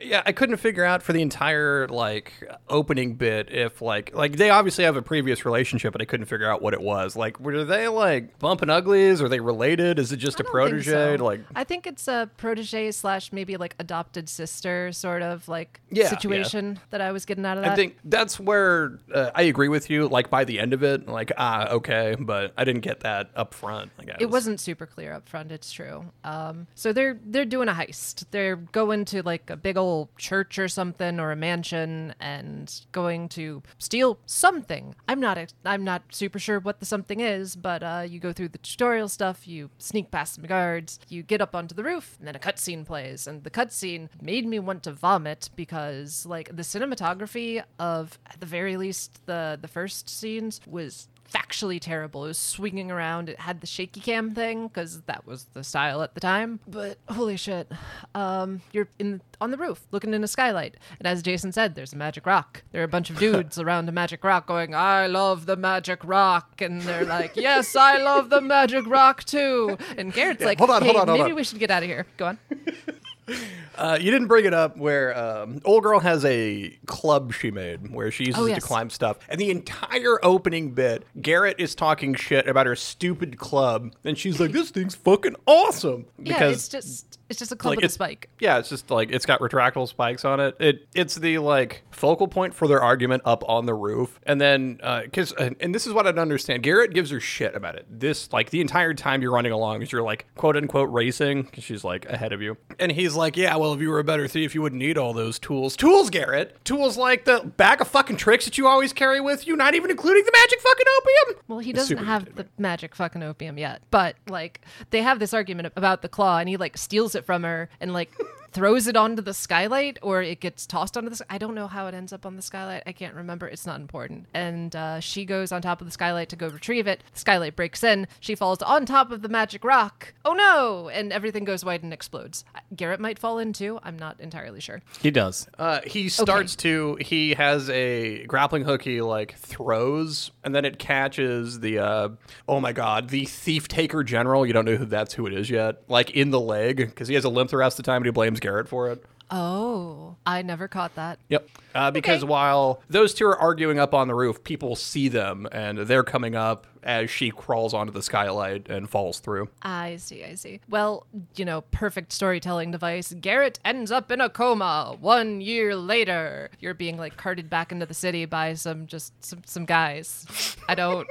Yeah, 0.00 0.22
I 0.26 0.32
couldn't 0.32 0.56
figure 0.58 0.84
out 0.84 1.02
for 1.02 1.12
the 1.12 1.22
entire 1.22 1.88
like 1.88 2.32
opening 2.68 3.14
bit 3.14 3.50
if 3.52 3.80
like 3.80 4.14
like 4.14 4.36
they 4.36 4.50
obviously 4.50 4.84
have 4.84 4.96
a 4.96 5.02
previous 5.02 5.44
relationship, 5.44 5.92
but 5.92 6.02
I 6.02 6.04
couldn't 6.04 6.26
figure 6.26 6.50
out 6.50 6.60
what 6.62 6.74
it 6.74 6.80
was. 6.80 7.16
Like, 7.16 7.40
were 7.40 7.64
they 7.64 7.88
like 7.88 8.38
bumping 8.38 8.70
uglies? 8.70 9.22
Are 9.22 9.28
they 9.28 9.40
related? 9.40 9.98
Is 9.98 10.12
it 10.12 10.18
just 10.18 10.40
a 10.40 10.44
I 10.46 10.50
protege? 10.50 11.16
so. 11.16 11.24
Like, 11.24 11.40
I 11.54 11.64
think 11.64 11.86
it's 11.86 12.08
a 12.08 12.30
protege 12.36 12.90
slash 12.90 13.32
maybe 13.32 13.56
like 13.56 13.74
adopted 13.78 14.28
sister 14.28 14.92
sort 14.92 15.22
of 15.22 15.48
like 15.48 15.80
Yeah, 15.90 16.04
yeah. 16.04 16.08
situation 16.10 16.78
that 16.90 17.00
I 17.00 17.12
was 17.12 17.24
getting 17.24 17.46
out 17.46 17.56
of 17.56 17.64
that. 17.64 17.72
I 17.72 17.76
think 17.76 17.96
that's 18.04 18.38
where 18.38 18.98
uh, 19.14 19.30
I 19.34 19.42
agree 19.42 19.68
with 19.68 19.88
you. 19.90 20.08
Like 20.08 20.30
by 20.30 20.44
the 20.44 20.58
end 20.58 20.72
of 20.72 20.82
it, 20.82 21.08
like 21.08 21.32
ah, 21.38 21.68
okay, 21.68 22.16
but 22.18 22.52
I 22.56 22.64
didn't 22.64 22.82
get 22.82 23.00
that 23.00 23.30
up 23.34 23.54
front. 23.54 23.90
I 23.98 24.04
guess 24.04 24.16
it 24.20 24.30
wasn't 24.30 24.60
super 24.60 24.86
clear 24.86 25.12
up 25.12 25.28
front. 25.28 25.52
It's 25.52 25.72
true. 25.72 26.04
Um, 26.24 26.66
so 26.74 26.92
they're 26.92 27.18
they're 27.24 27.44
doing 27.44 27.68
a 27.68 27.72
heist. 27.72 28.24
They're 28.30 28.56
going 28.56 29.04
to 29.06 29.22
like 29.22 29.48
a 29.48 29.56
big 29.56 29.76
old 29.76 29.85
church 30.18 30.58
or 30.58 30.68
something 30.68 31.20
or 31.20 31.32
a 31.32 31.36
mansion 31.36 32.14
and 32.20 32.82
going 32.92 33.28
to 33.30 33.62
steal 33.78 34.18
something. 34.26 34.94
I'm 35.08 35.20
not 35.20 35.52
I'm 35.64 35.84
not 35.84 36.02
super 36.10 36.38
sure 36.38 36.58
what 36.60 36.80
the 36.80 36.86
something 36.86 37.20
is, 37.20 37.56
but 37.56 37.82
uh, 37.82 38.04
you 38.06 38.18
go 38.18 38.32
through 38.32 38.48
the 38.48 38.58
tutorial 38.58 39.08
stuff. 39.08 39.46
You 39.46 39.70
sneak 39.78 40.10
past 40.10 40.34
some 40.34 40.44
guards. 40.44 40.98
You 41.08 41.22
get 41.22 41.40
up 41.40 41.54
onto 41.54 41.74
the 41.74 41.84
roof, 41.84 42.16
and 42.18 42.26
then 42.26 42.36
a 42.36 42.38
cutscene 42.38 42.84
plays. 42.84 43.26
And 43.26 43.44
the 43.44 43.50
cutscene 43.50 44.08
made 44.20 44.46
me 44.46 44.58
want 44.58 44.82
to 44.84 44.92
vomit 44.92 45.50
because 45.56 46.26
like 46.26 46.54
the 46.54 46.62
cinematography 46.62 47.62
of 47.78 48.18
at 48.26 48.40
the 48.40 48.46
very 48.46 48.76
least 48.76 49.26
the 49.26 49.58
the 49.60 49.68
first 49.68 50.08
scenes 50.08 50.60
was 50.66 51.08
factually 51.32 51.80
terrible. 51.80 52.24
It 52.24 52.28
was 52.28 52.38
swinging 52.38 52.90
around. 52.90 53.28
It 53.28 53.40
had 53.40 53.60
the 53.60 53.66
shaky 53.66 54.00
cam 54.00 54.34
thing 54.34 54.68
because 54.68 55.02
that 55.02 55.26
was 55.26 55.46
the 55.52 55.64
style 55.64 56.02
at 56.02 56.14
the 56.14 56.20
time. 56.20 56.60
But 56.66 56.98
holy 57.08 57.36
shit, 57.36 57.70
um, 58.14 58.62
you're 58.72 58.88
in 58.98 59.20
on 59.40 59.50
the 59.50 59.56
roof 59.58 59.86
looking 59.90 60.14
in 60.14 60.24
a 60.24 60.28
skylight, 60.28 60.76
and 60.98 61.06
as 61.06 61.22
Jason 61.22 61.52
said, 61.52 61.74
there's 61.74 61.92
a 61.92 61.96
magic 61.96 62.26
rock. 62.26 62.62
There 62.72 62.80
are 62.80 62.84
a 62.84 62.88
bunch 62.88 63.10
of 63.10 63.18
dudes 63.18 63.58
around 63.58 63.88
a 63.88 63.92
magic 63.92 64.24
rock 64.24 64.46
going, 64.46 64.74
"I 64.74 65.06
love 65.06 65.46
the 65.46 65.56
magic 65.56 66.04
rock," 66.04 66.60
and 66.60 66.80
they're 66.82 67.04
like, 67.04 67.36
"Yes, 67.36 67.76
I 67.76 67.98
love 67.98 68.30
the 68.30 68.40
magic 68.40 68.86
rock 68.86 69.24
too." 69.24 69.76
And 69.96 70.12
Garrett's 70.12 70.44
like, 70.44 70.58
hold 70.58 70.70
on, 70.70 70.82
"Hey, 70.82 70.88
hold 70.88 71.02
on, 71.02 71.08
hold 71.08 71.18
maybe 71.20 71.32
on. 71.32 71.36
we 71.36 71.44
should 71.44 71.58
get 71.58 71.70
out 71.70 71.82
of 71.82 71.88
here." 71.88 72.06
Go 72.16 72.26
on. 72.26 72.38
Uh, 73.78 73.98
you 74.00 74.10
didn't 74.10 74.26
bring 74.26 74.46
it 74.46 74.54
up 74.54 74.74
where 74.78 75.14
um, 75.18 75.60
old 75.66 75.82
girl 75.82 76.00
has 76.00 76.24
a 76.24 76.74
club 76.86 77.34
she 77.34 77.50
made 77.50 77.90
where 77.92 78.10
she 78.10 78.24
uses 78.24 78.40
Oh, 78.40 78.46
it 78.46 78.52
yes. 78.52 78.62
to 78.62 78.66
climb 78.66 78.88
stuff, 78.88 79.18
and 79.28 79.38
the 79.38 79.50
entire 79.50 80.18
opening 80.24 80.70
bit, 80.70 81.04
Garrett 81.20 81.56
is 81.60 81.74
talking 81.74 82.14
shit 82.14 82.48
about 82.48 82.64
her 82.64 82.74
stupid 82.74 83.36
club, 83.36 83.92
and 84.02 84.16
she's 84.16 84.40
like, 84.40 84.52
"This 84.52 84.70
thing's 84.70 84.94
fucking 84.94 85.36
awesome." 85.46 86.06
yeah, 86.18 86.44
it's 86.48 86.68
just 86.68 87.18
it's 87.28 87.38
just 87.38 87.50
a 87.52 87.56
club 87.56 87.72
like 87.72 87.76
with 87.78 87.90
a 87.90 87.92
spike. 87.92 88.28
Yeah, 88.38 88.58
it's 88.58 88.68
just 88.68 88.90
like 88.90 89.10
it's 89.10 89.26
got 89.26 89.40
retractable 89.40 89.88
spikes 89.88 90.24
on 90.24 90.38
it. 90.38 90.56
It 90.60 90.86
it's 90.94 91.16
the 91.16 91.38
like 91.38 91.82
focal 91.90 92.28
point 92.28 92.54
for 92.54 92.68
their 92.68 92.80
argument 92.80 93.22
up 93.24 93.42
on 93.48 93.66
the 93.66 93.74
roof, 93.74 94.20
and 94.24 94.40
then 94.40 94.78
uh, 94.82 95.02
because 95.02 95.32
and, 95.32 95.56
and 95.58 95.74
this 95.74 95.86
is 95.86 95.92
what 95.92 96.06
I 96.06 96.12
don't 96.12 96.20
understand. 96.20 96.62
Garrett 96.62 96.94
gives 96.94 97.10
her 97.10 97.18
shit 97.18 97.56
about 97.56 97.74
it. 97.74 97.86
This 97.88 98.32
like 98.32 98.50
the 98.50 98.60
entire 98.60 98.94
time 98.94 99.22
you're 99.22 99.32
running 99.32 99.52
along 99.52 99.82
is 99.82 99.90
you're 99.90 100.02
like 100.02 100.26
quote 100.36 100.56
unquote 100.56 100.92
racing 100.92 101.42
because 101.42 101.64
she's 101.64 101.82
like 101.82 102.06
ahead 102.06 102.32
of 102.32 102.40
you, 102.40 102.56
and 102.78 102.92
he's 102.92 103.14
like, 103.14 103.36
yeah, 103.36 103.56
well 103.56 103.72
if 103.72 103.80
you 103.80 103.90
were 103.90 103.98
a 103.98 104.04
better 104.04 104.28
thief, 104.28 104.54
you 104.54 104.62
wouldn't 104.62 104.80
need 104.80 104.96
all 104.96 105.12
those 105.12 105.38
tools. 105.38 105.76
Tools, 105.76 106.10
Garrett. 106.10 106.64
Tools 106.64 106.96
like 106.96 107.24
the 107.24 107.40
bag 107.56 107.80
of 107.80 107.88
fucking 107.88 108.16
tricks 108.16 108.44
that 108.44 108.56
you 108.56 108.68
always 108.68 108.92
carry 108.92 109.20
with 109.20 109.46
you, 109.46 109.56
not 109.56 109.74
even 109.74 109.90
including 109.90 110.24
the 110.24 110.32
magic 110.32 110.60
fucking 110.60 110.86
opium. 110.98 111.42
Well, 111.48 111.58
he 111.58 111.72
doesn't 111.72 111.98
have 111.98 112.36
the 112.36 112.46
magic 112.56 112.94
fucking 112.94 113.22
opium 113.22 113.58
yet, 113.58 113.82
but 113.90 114.14
like 114.28 114.60
they 114.90 115.02
have 115.02 115.18
this 115.18 115.34
argument 115.34 115.72
about 115.74 116.02
the 116.02 116.08
claw, 116.08 116.38
and 116.38 116.48
he 116.48 116.56
like 116.56 116.76
steals 116.76 117.15
it 117.16 117.26
from 117.26 117.42
her 117.42 117.68
and 117.80 117.92
like 117.92 118.12
throws 118.56 118.86
it 118.86 118.96
onto 118.96 119.20
the 119.20 119.34
skylight, 119.34 119.98
or 120.00 120.22
it 120.22 120.40
gets 120.40 120.66
tossed 120.66 120.96
onto 120.96 121.10
the. 121.10 121.22
I 121.28 121.36
don't 121.36 121.54
know 121.54 121.66
how 121.66 121.88
it 121.88 121.94
ends 121.94 122.10
up 122.10 122.24
on 122.24 122.36
the 122.36 122.42
skylight. 122.42 122.84
I 122.86 122.92
can't 122.92 123.14
remember. 123.14 123.46
It's 123.46 123.66
not 123.66 123.82
important. 123.82 124.28
And 124.32 124.74
uh, 124.74 124.98
she 125.00 125.26
goes 125.26 125.52
on 125.52 125.60
top 125.60 125.82
of 125.82 125.86
the 125.86 125.90
skylight 125.90 126.30
to 126.30 126.36
go 126.36 126.48
retrieve 126.48 126.86
it. 126.86 127.04
The 127.12 127.20
skylight 127.20 127.54
breaks 127.54 127.84
in. 127.84 128.08
She 128.18 128.34
falls 128.34 128.62
on 128.62 128.86
top 128.86 129.10
of 129.10 129.20
the 129.20 129.28
magic 129.28 129.62
rock. 129.62 130.14
Oh 130.24 130.32
no! 130.32 130.88
And 130.88 131.12
everything 131.12 131.44
goes 131.44 131.66
white 131.66 131.82
and 131.82 131.92
explodes. 131.92 132.46
Garrett 132.74 132.98
might 132.98 133.18
fall 133.18 133.38
in 133.38 133.52
too. 133.52 133.78
I'm 133.82 133.98
not 133.98 134.18
entirely 134.20 134.60
sure. 134.60 134.80
He 135.02 135.10
does. 135.10 135.46
Uh, 135.58 135.80
he 135.86 136.08
starts 136.08 136.56
to. 136.56 136.96
He 136.98 137.34
has 137.34 137.68
a 137.68 138.24
grappling 138.24 138.64
hook. 138.64 138.80
He 138.80 139.02
like 139.02 139.34
throws, 139.36 140.30
and 140.44 140.54
then 140.54 140.64
it 140.64 140.78
catches 140.78 141.60
the. 141.60 141.78
Uh, 141.78 142.08
oh 142.48 142.60
my 142.60 142.72
god, 142.72 143.10
the 143.10 143.26
thief 143.26 143.68
taker 143.68 144.02
general. 144.02 144.46
You 144.46 144.54
don't 144.54 144.64
know 144.64 144.76
who 144.76 144.86
that's 144.86 145.12
who 145.12 145.26
it 145.26 145.34
is 145.34 145.50
yet. 145.50 145.82
Like 145.88 146.12
in 146.12 146.30
the 146.30 146.40
leg 146.40 146.78
because 146.78 147.08
he 147.08 147.14
has 147.16 147.24
a 147.24 147.28
limp 147.28 147.50
the 147.50 147.58
rest 147.58 147.78
of 147.78 147.84
the 147.84 147.90
time, 147.90 147.98
and 147.98 148.06
he 148.06 148.12
blames 148.12 148.40
Garrett 148.46 148.68
for 148.68 148.88
it. 148.90 149.04
Oh, 149.28 150.14
I 150.24 150.42
never 150.42 150.68
caught 150.68 150.94
that. 150.94 151.18
Yep. 151.30 151.48
Uh, 151.74 151.90
because 151.90 152.22
Okay. 152.22 152.30
while 152.30 152.80
those 152.88 153.12
two 153.12 153.26
are 153.26 153.36
arguing 153.36 153.76
up 153.80 153.92
on 153.92 154.06
the 154.06 154.14
roof, 154.14 154.44
people 154.44 154.76
see 154.76 155.08
them, 155.08 155.48
and 155.50 155.78
they're 155.78 156.04
coming 156.04 156.36
up 156.36 156.64
as 156.84 157.10
she 157.10 157.32
crawls 157.32 157.74
onto 157.74 157.92
the 157.92 158.04
skylight 158.04 158.68
and 158.68 158.88
falls 158.88 159.18
through. 159.18 159.48
I 159.62 159.96
see, 159.96 160.22
I 160.22 160.36
see. 160.36 160.60
Well, 160.68 161.08
you 161.34 161.44
know, 161.44 161.62
perfect 161.72 162.12
storytelling 162.12 162.70
device. 162.70 163.12
Garrett 163.20 163.58
ends 163.64 163.90
up 163.90 164.12
in 164.12 164.20
a 164.20 164.30
coma 164.30 164.96
one 165.00 165.40
year 165.40 165.74
later. 165.74 166.48
You're 166.60 166.74
being 166.74 166.96
like 166.96 167.16
carted 167.16 167.50
back 167.50 167.72
into 167.72 167.84
the 167.86 167.94
city 167.94 168.26
by 168.26 168.54
some 168.54 168.86
just 168.86 169.12
some, 169.24 169.42
some 169.44 169.64
guys. 169.64 170.56
I 170.68 170.76
don't 170.76 171.08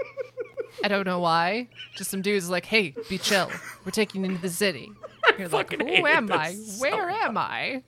I 0.86 0.88
don't 0.88 1.08
know 1.08 1.20
why. 1.20 1.68
Just 1.96 2.12
some 2.12 2.22
dudes 2.22 2.48
like, 2.48 2.68
hey, 2.68 2.94
be 3.10 3.18
chill. 3.18 3.50
We're 3.84 3.90
taking 3.92 4.24
you 4.24 4.30
into 4.30 4.42
the 4.44 4.50
city. 4.52 4.92
You're 5.40 5.48
like, 5.48 5.72
who 5.74 6.06
am 6.06 6.32
I? 6.32 6.54
so 6.54 6.80
Where 6.80 7.10
am 7.10 7.40
I? 7.40 7.82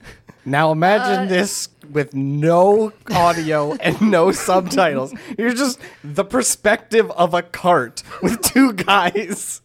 Now 0.45 0.71
imagine 0.71 1.25
Uh, 1.27 1.29
this 1.29 1.69
with 1.91 2.15
no 2.15 2.91
audio 3.11 3.73
and 3.75 4.01
no 4.01 4.31
subtitles. 4.31 5.13
You're 5.37 5.53
just 5.53 5.79
the 6.03 6.25
perspective 6.25 7.11
of 7.11 7.35
a 7.35 7.43
cart 7.43 8.01
with 8.23 8.41
two 8.41 8.73
guys. 8.73 9.61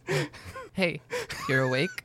Hey, 0.75 1.01
you're 1.49 1.63
awake. 1.63 2.05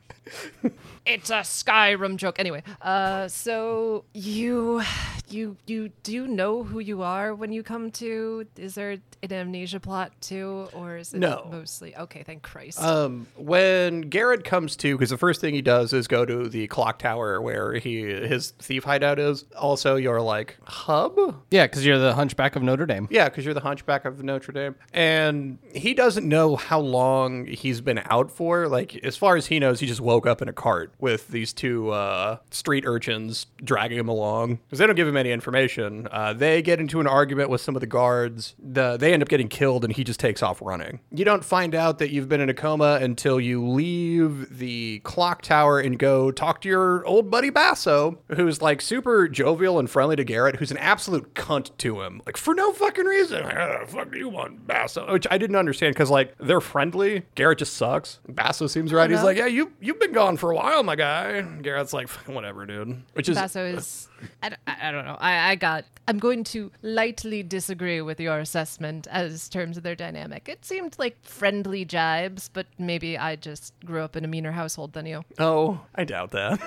it's 1.06 1.30
a 1.30 1.42
Skyrim 1.42 2.16
joke. 2.16 2.40
Anyway, 2.40 2.64
uh, 2.82 3.28
so 3.28 4.06
you, 4.14 4.82
you, 5.30 5.58
you 5.66 5.90
do 6.04 6.28
know 6.28 6.64
who 6.64 6.80
you 6.80 7.02
are 7.02 7.34
when 7.36 7.52
you 7.52 7.64
come 7.64 7.92
to? 7.92 8.46
Is 8.58 8.76
there 8.76 8.92
an 9.24 9.32
amnesia 9.34 9.80
plot 9.80 10.12
too, 10.22 10.68
or 10.74 10.98
is 10.98 11.14
it 11.14 11.20
No. 11.20 11.48
mostly? 11.52 11.96
Okay, 11.96 12.24
thank 12.24 12.44
Christ. 12.44 12.82
Um, 12.82 13.28
when 13.36 14.02
Garrett 14.02 14.44
comes 14.44 14.76
to, 14.78 14.96
because 14.96 15.10
the 15.10 15.18
first 15.18 15.42
thing 15.42 15.54
he 15.54 15.62
does 15.62 15.94
is 15.94 16.08
go 16.08 16.26
to 16.26 16.48
the 16.50 16.68
clock 16.68 17.00
tower 17.00 17.42
where 17.42 17.74
he 17.74 18.02
his 18.02 18.52
thief 18.60 18.84
hideout 18.84 19.20
is. 19.20 19.46
Also, 19.58 19.96
you're 19.96 20.22
like 20.22 20.58
hub. 20.64 21.18
Yeah, 21.52 21.66
because 21.68 21.86
you're 21.86 22.00
the 22.00 22.14
Hunchback 22.14 22.56
of 22.56 22.64
Notre 22.64 22.86
Dame. 22.86 23.08
Yeah, 23.12 23.30
because 23.30 23.46
you're 23.46 23.54
the 23.54 23.60
Hunchback 23.62 24.06
of 24.06 24.24
Notre 24.24 24.52
Dame, 24.52 24.76
and 24.94 25.58
he 25.74 25.94
doesn't 25.94 26.28
know 26.28 26.56
how 26.56 26.80
long 26.80 27.46
he's 27.46 27.82
been 27.82 28.02
out 28.06 28.32
for. 28.32 28.68
Like, 28.68 28.96
as 29.04 29.18
far 29.18 29.36
as 29.36 29.48
he 29.48 29.60
knows, 29.60 29.80
he 29.80 29.88
just 29.88 30.02
woke 30.02 30.26
up 30.28 30.42
in 30.42 30.48
a 30.50 30.54
cart 30.54 30.94
with 31.00 31.28
these 31.30 31.54
two 31.54 31.90
uh, 31.90 32.38
street 32.52 32.84
urchins 32.86 33.48
dragging 33.64 33.98
him 33.98 34.08
along 34.08 34.56
because 34.56 34.80
they 34.80 34.86
don't 34.88 34.96
give 34.96 35.08
him 35.08 35.17
any 35.18 35.32
information. 35.32 36.08
Uh, 36.12 36.34
they 36.34 36.62
get 36.62 36.80
into 36.80 37.00
an 37.00 37.08
argument 37.08 37.50
with 37.50 37.62
some 37.62 37.76
of 37.76 37.82
the 37.82 37.88
guards. 37.88 38.56
The, 38.60 38.98
they 38.98 39.14
end 39.14 39.22
up 39.24 39.30
getting 39.30 39.48
killed, 39.48 39.84
and 39.84 39.94
he 39.94 40.04
just 40.04 40.20
takes 40.20 40.42
off 40.44 40.62
running. 40.62 41.00
You 41.12 41.26
don't 41.26 41.44
find 41.44 41.76
out 41.76 42.00
that 42.00 42.12
you've 42.12 42.30
been 42.30 42.42
in 42.42 42.50
a 42.50 42.54
coma 42.54 43.00
until 43.02 43.40
you 43.40 43.66
leave 43.66 44.58
the 44.58 45.00
clock 45.00 45.42
tower 45.42 45.80
and 45.80 45.98
go 45.98 46.32
talk 46.32 46.62
to 46.62 46.70
your 46.70 47.06
old 47.06 47.30
buddy 47.30 47.50
Basso, 47.50 48.20
who's 48.36 48.62
like 48.62 48.82
super 48.82 49.28
jovial 49.28 49.80
and 49.80 49.90
friendly 49.90 50.16
to 50.16 50.24
Garrett, 50.24 50.58
who's 50.58 50.72
an 50.72 50.78
absolute 50.78 51.34
cunt 51.34 51.76
to 51.78 52.02
him, 52.02 52.22
like 52.26 52.38
for 52.38 52.54
no 52.54 52.72
fucking 52.74 53.06
reason. 53.06 53.44
Ah, 53.46 53.86
fuck 53.86 54.12
do 54.12 54.18
you 54.18 54.30
want, 54.30 54.68
Basso? 54.68 55.12
Which 55.12 55.28
I 55.32 55.38
didn't 55.38 55.56
understand 55.56 55.94
because 55.96 56.10
like 56.10 56.38
they're 56.38 56.62
friendly. 56.62 57.24
Garrett 57.36 57.60
just 57.60 57.76
sucks. 57.76 58.20
Basso 58.28 58.68
seems 58.68 58.94
right. 58.94 59.10
He's 59.10 59.24
like, 59.24 59.38
yeah, 59.38 59.48
you 59.48 59.72
you've 59.80 60.00
been 60.00 60.14
gone 60.14 60.38
for 60.38 60.52
a 60.52 60.56
while, 60.56 60.84
my 60.84 60.96
guy. 60.96 61.42
Garrett's 61.42 61.94
like, 61.94 62.10
whatever, 62.28 62.66
dude. 62.66 63.04
Which 63.14 63.30
is 63.30 63.38
Basso 63.38 63.66
is. 63.66 64.08
I, 64.42 64.50
don't- 64.50 64.60
I 64.68 64.90
I 64.90 64.92
don't 64.92 65.06
know. 65.06 65.18
I, 65.20 65.52
I 65.52 65.56
got. 65.56 65.86
I'm 66.08 66.20
going 66.20 66.44
to 66.46 66.72
lightly 66.82 67.44
disagree 67.44 68.00
with 68.02 68.20
your 68.20 68.40
assessment 68.40 69.08
as 69.12 69.50
terms 69.50 69.76
of 69.76 69.84
their 69.84 69.96
dynamic. 69.96 70.48
It 70.48 70.64
seemed 70.64 70.96
like 70.98 71.18
friendly 71.22 71.84
jibes, 71.86 72.50
but 72.52 72.66
maybe 72.78 73.18
I 73.18 73.36
just 73.36 73.74
grew 73.86 74.02
up 74.02 74.16
in 74.16 74.24
a 74.24 74.28
meaner 74.28 74.54
household 74.54 74.94
than 74.94 75.06
you. 75.06 75.26
oh, 75.40 75.82
I 75.96 76.04
doubt 76.06 76.32
that. 76.32 76.60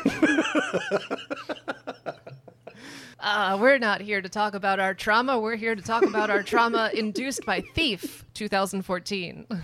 Uh, 3.23 3.59
we're 3.61 3.77
not 3.79 4.01
here 4.01 4.23
to 4.23 4.31
talk 4.31 4.55
about 4.55 4.81
our 4.81 4.95
trauma. 4.95 5.39
We're 5.39 5.57
here 5.57 5.75
to 5.75 5.83
talk 5.83 6.05
about 6.05 6.31
our 6.31 6.43
trauma 6.43 6.91
induced 6.95 7.45
by 7.45 7.61
Thief 7.75 8.25
2014. 8.33 9.47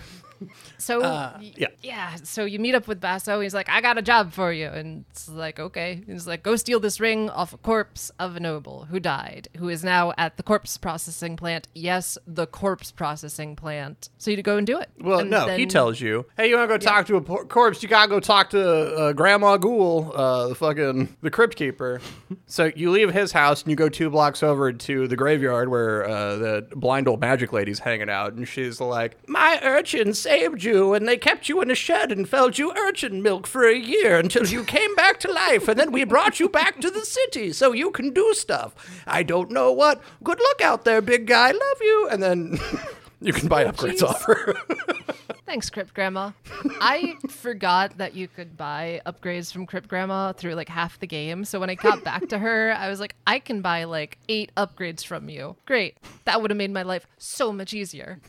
So 0.78 1.00
y- 1.00 1.52
yeah. 1.56 1.68
yeah. 1.82 2.16
So 2.22 2.44
you 2.44 2.58
meet 2.58 2.74
up 2.74 2.86
with 2.88 3.00
Basso. 3.00 3.40
He's 3.40 3.54
like, 3.54 3.68
"I 3.68 3.80
got 3.80 3.98
a 3.98 4.02
job 4.02 4.32
for 4.32 4.52
you," 4.52 4.66
and 4.66 5.04
it's 5.10 5.28
like, 5.28 5.58
"Okay." 5.58 6.02
He's 6.06 6.26
like, 6.26 6.42
"Go 6.42 6.56
steal 6.56 6.80
this 6.80 7.00
ring 7.00 7.30
off 7.30 7.52
a 7.52 7.58
corpse 7.58 8.10
of 8.18 8.36
a 8.36 8.40
noble 8.40 8.86
who 8.90 9.00
died, 9.00 9.48
who 9.58 9.68
is 9.68 9.82
now 9.82 10.12
at 10.18 10.36
the 10.36 10.42
corpse 10.42 10.76
processing 10.78 11.36
plant. 11.36 11.68
Yes, 11.74 12.18
the 12.26 12.46
corpse 12.46 12.92
processing 12.92 13.56
plant. 13.56 14.10
So 14.18 14.30
you 14.30 14.42
go 14.42 14.56
and 14.56 14.66
do 14.66 14.78
it." 14.78 14.90
Well, 15.00 15.20
And 15.20 15.30
no, 15.30 15.48
he 15.48 15.66
tells 15.66 16.00
you, 16.00 16.26
"Hey, 16.36 16.48
you 16.48 16.56
want 16.56 16.68
to 16.70 16.74
go 16.74 16.78
talk 16.78 17.06
to 17.06 17.16
a 17.16 17.20
por- 17.20 17.44
corpse? 17.46 17.82
You 17.82 17.88
gotta 17.88 18.08
go 18.08 18.20
talk 18.20 18.50
to 18.50 18.94
uh, 18.96 19.12
Grandma 19.12 19.56
Ghoul, 19.56 20.12
uh, 20.14 20.48
the 20.48 20.54
fucking 20.54 21.16
the 21.22 21.30
crypt 21.30 21.56
keeper." 21.56 22.00
so 22.46 22.70
you 22.76 22.90
leave 22.90 23.12
his 23.12 23.32
house 23.32 23.62
and 23.62 23.70
you 23.70 23.76
go 23.76 23.88
two 23.88 24.10
blocks 24.10 24.42
over 24.42 24.72
to 24.72 25.08
the 25.08 25.16
graveyard 25.16 25.68
where 25.68 26.04
uh, 26.08 26.36
the 26.36 26.68
blind 26.76 27.08
old 27.08 27.20
magic 27.20 27.52
lady's 27.52 27.78
hanging 27.78 28.10
out, 28.10 28.34
and 28.34 28.46
she's 28.46 28.80
like, 28.80 29.16
"My 29.28 29.58
urchin 29.62 30.12
saved 30.26 30.64
you, 30.64 30.92
and 30.92 31.06
they 31.06 31.16
kept 31.16 31.48
you 31.48 31.60
in 31.60 31.70
a 31.70 31.74
shed 31.76 32.10
and 32.10 32.28
fed 32.28 32.58
you 32.58 32.72
urchin 32.72 33.22
milk 33.22 33.46
for 33.46 33.64
a 33.64 33.78
year 33.78 34.18
until 34.18 34.44
you 34.44 34.64
came 34.64 34.92
back 34.96 35.20
to 35.20 35.30
life, 35.30 35.68
and 35.68 35.78
then 35.78 35.92
we 35.92 36.02
brought 36.02 36.40
you 36.40 36.48
back 36.48 36.80
to 36.80 36.90
the 36.90 37.04
city 37.04 37.52
so 37.52 37.72
you 37.72 37.92
can 37.92 38.10
do 38.12 38.34
stuff. 38.34 38.74
I 39.06 39.22
don't 39.22 39.52
know 39.52 39.70
what. 39.70 40.02
Good 40.24 40.40
luck 40.40 40.60
out 40.62 40.84
there, 40.84 41.00
big 41.00 41.28
guy. 41.28 41.52
Love 41.52 41.80
you." 41.80 42.08
And 42.10 42.20
then. 42.20 42.58
You 43.20 43.32
can 43.32 43.48
buy 43.48 43.64
upgrades 43.64 44.00
jeez. 44.00 44.08
off 44.08 44.22
her. 44.24 44.54
Thanks, 45.46 45.70
Crypt 45.70 45.94
Grandma. 45.94 46.32
I 46.80 47.14
forgot 47.30 47.98
that 47.98 48.14
you 48.14 48.26
could 48.26 48.56
buy 48.56 49.00
upgrades 49.06 49.52
from 49.52 49.64
Crypt 49.64 49.86
Grandma 49.86 50.32
through 50.32 50.54
like 50.54 50.68
half 50.68 50.98
the 50.98 51.06
game. 51.06 51.44
So 51.44 51.60
when 51.60 51.70
I 51.70 51.76
got 51.76 52.02
back 52.02 52.28
to 52.28 52.38
her, 52.38 52.74
I 52.76 52.88
was 52.88 52.98
like, 52.98 53.14
I 53.28 53.38
can 53.38 53.62
buy 53.62 53.84
like 53.84 54.18
eight 54.28 54.50
upgrades 54.56 55.06
from 55.06 55.28
you. 55.28 55.56
Great. 55.64 55.98
That 56.24 56.42
would 56.42 56.50
have 56.50 56.58
made 56.58 56.72
my 56.72 56.82
life 56.82 57.06
so 57.16 57.52
much 57.52 57.72
easier. 57.72 58.20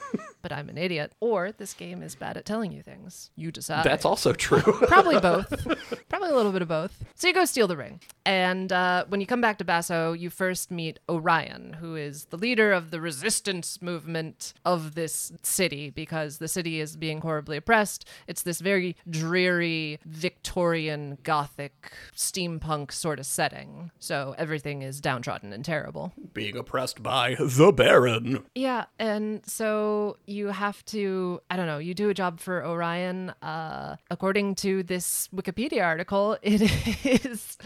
But 0.44 0.52
I'm 0.52 0.70
an 0.70 0.78
idiot. 0.78 1.12
Or 1.20 1.52
this 1.52 1.74
game 1.74 2.04
is 2.04 2.16
bad 2.16 2.38
at 2.38 2.46
telling 2.46 2.72
you 2.72 2.82
things. 2.82 3.32
You 3.36 3.52
decide. 3.52 3.84
That's 3.84 4.06
also 4.06 4.32
true. 4.32 4.62
Probably 4.88 5.20
both. 5.20 5.50
Probably 6.08 6.30
a 6.30 6.36
little 6.36 6.52
bit 6.52 6.62
of 6.62 6.68
both. 6.68 7.04
So 7.16 7.28
you 7.28 7.34
go 7.34 7.44
steal 7.46 7.68
the 7.68 7.76
ring. 7.76 8.00
And 8.26 8.72
uh, 8.72 9.06
when 9.10 9.20
you 9.20 9.28
come 9.28 9.42
back 9.42 9.58
to 9.58 9.66
Basso, 9.66 10.14
you 10.14 10.30
first 10.30 10.72
meet 10.72 11.00
Orion, 11.10 11.74
who 11.82 11.96
is 11.96 12.26
the 12.26 12.38
leader 12.38 12.72
of 12.72 12.92
the 12.92 13.02
resistance 13.02 13.82
movement 13.82 14.54
of 14.64 14.87
this 14.96 15.32
city 15.44 15.90
because 15.90 16.38
the 16.38 16.48
city 16.48 16.80
is 16.80 16.96
being 16.98 17.22
horribly 17.22 17.58
oppressed. 17.58 18.08
It's 18.28 18.44
this 18.44 18.60
very 18.60 18.96
dreary 19.10 20.00
Victorian 20.06 21.18
Gothic 21.24 21.92
steampunk 22.16 22.92
sort 22.92 23.20
of 23.20 23.26
setting. 23.26 23.92
So 24.00 24.36
everything 24.38 24.82
is 24.82 25.02
downtrodden 25.02 25.52
and 25.54 25.64
terrible. 25.66 26.14
Being 26.34 26.58
oppressed 26.58 27.02
by 27.04 27.36
the 27.40 27.72
Baron. 27.72 28.44
Yeah, 28.56 28.86
and 29.00 29.42
so 29.46 30.18
you 30.26 30.48
have 30.48 30.84
to 30.86 31.42
I 31.50 31.56
don't 31.56 31.68
know, 31.68 31.78
you 31.80 31.94
do 31.94 32.10
a 32.10 32.14
job 32.14 32.40
for 32.40 32.66
Orion. 32.66 33.30
Uh 33.42 33.96
according 34.12 34.56
to 34.56 34.84
this 34.84 35.28
Wikipedia 35.36 35.84
article, 35.84 36.38
it 36.42 36.62
is 37.24 37.58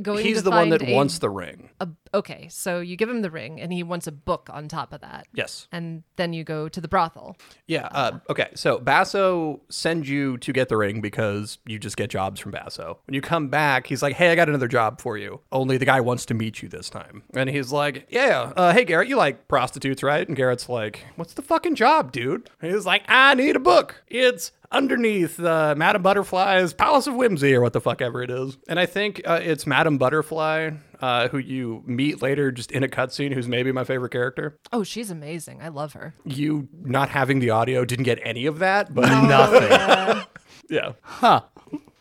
going 0.00 0.24
He's 0.24 0.38
to 0.38 0.42
the 0.44 0.50
one 0.50 0.70
that 0.70 0.82
a- 0.82 0.94
wants 0.94 1.18
the 1.18 1.30
ring. 1.30 1.70
a 1.80 1.88
okay, 2.14 2.48
so 2.48 2.80
you 2.80 2.96
give 2.96 3.08
him 3.08 3.22
the 3.22 3.30
ring 3.30 3.60
and 3.60 3.72
he 3.72 3.82
wants 3.82 4.06
a 4.06 4.12
book 4.12 4.48
on 4.52 4.68
top 4.68 4.92
of 4.92 5.00
that. 5.00 5.26
Yes. 5.34 5.68
And 5.72 6.02
then 6.16 6.32
you 6.32 6.44
go 6.54 6.68
to 6.68 6.80
the 6.80 6.88
brothel. 6.88 7.36
Yeah. 7.66 7.88
Uh, 7.90 8.18
okay. 8.30 8.50
So 8.54 8.78
Basso 8.78 9.60
sends 9.68 10.08
you 10.08 10.38
to 10.38 10.52
get 10.52 10.68
the 10.68 10.76
ring 10.76 11.00
because 11.00 11.58
you 11.66 11.78
just 11.78 11.96
get 11.96 12.10
jobs 12.10 12.40
from 12.40 12.52
Basso. 12.52 12.98
When 13.06 13.14
you 13.14 13.20
come 13.20 13.48
back, 13.48 13.86
he's 13.86 14.02
like, 14.02 14.14
"Hey, 14.16 14.30
I 14.30 14.34
got 14.34 14.48
another 14.48 14.68
job 14.68 15.00
for 15.00 15.16
you. 15.18 15.40
Only 15.50 15.76
the 15.76 15.84
guy 15.84 16.00
wants 16.00 16.26
to 16.26 16.34
meet 16.34 16.62
you 16.62 16.68
this 16.68 16.90
time." 16.90 17.22
And 17.34 17.48
he's 17.48 17.72
like, 17.72 18.06
"Yeah. 18.10 18.52
Uh, 18.56 18.72
hey, 18.72 18.84
Garrett, 18.84 19.08
you 19.08 19.16
like 19.16 19.48
prostitutes, 19.48 20.02
right?" 20.02 20.26
And 20.26 20.36
Garrett's 20.36 20.68
like, 20.68 21.04
"What's 21.16 21.34
the 21.34 21.42
fucking 21.42 21.74
job, 21.74 22.12
dude?" 22.12 22.50
And 22.60 22.72
he's 22.72 22.86
like, 22.86 23.02
"I 23.08 23.34
need 23.34 23.56
a 23.56 23.60
book. 23.60 24.02
It's." 24.08 24.52
Underneath 24.74 25.38
uh, 25.40 25.74
Madame 25.76 26.02
Butterfly's 26.02 26.74
Palace 26.74 27.06
of 27.06 27.14
Whimsy, 27.14 27.54
or 27.54 27.60
what 27.60 27.72
the 27.72 27.80
fuck 27.80 28.02
ever 28.02 28.22
it 28.22 28.30
is. 28.30 28.58
And 28.68 28.78
I 28.80 28.86
think 28.86 29.22
uh, 29.24 29.40
it's 29.42 29.66
Madame 29.66 29.98
Butterfly, 29.98 30.70
uh, 31.00 31.28
who 31.28 31.38
you 31.38 31.82
meet 31.86 32.20
later 32.22 32.50
just 32.50 32.72
in 32.72 32.82
a 32.82 32.88
cutscene, 32.88 33.32
who's 33.32 33.46
maybe 33.48 33.70
my 33.72 33.84
favorite 33.84 34.10
character 34.10 34.58
Oh, 34.72 34.82
she's 34.82 35.10
amazing. 35.10 35.60
I 35.62 35.68
love 35.68 35.92
her. 35.92 36.14
you 36.24 36.68
not 36.82 37.08
having 37.10 37.38
the 37.38 37.50
audio 37.50 37.84
didn't 37.84 38.04
get 38.04 38.18
any 38.22 38.46
of 38.46 38.58
that, 38.58 38.92
but 38.92 39.02
Nothing. 39.22 40.26
yeah, 40.68 40.92
Huh. 41.02 41.42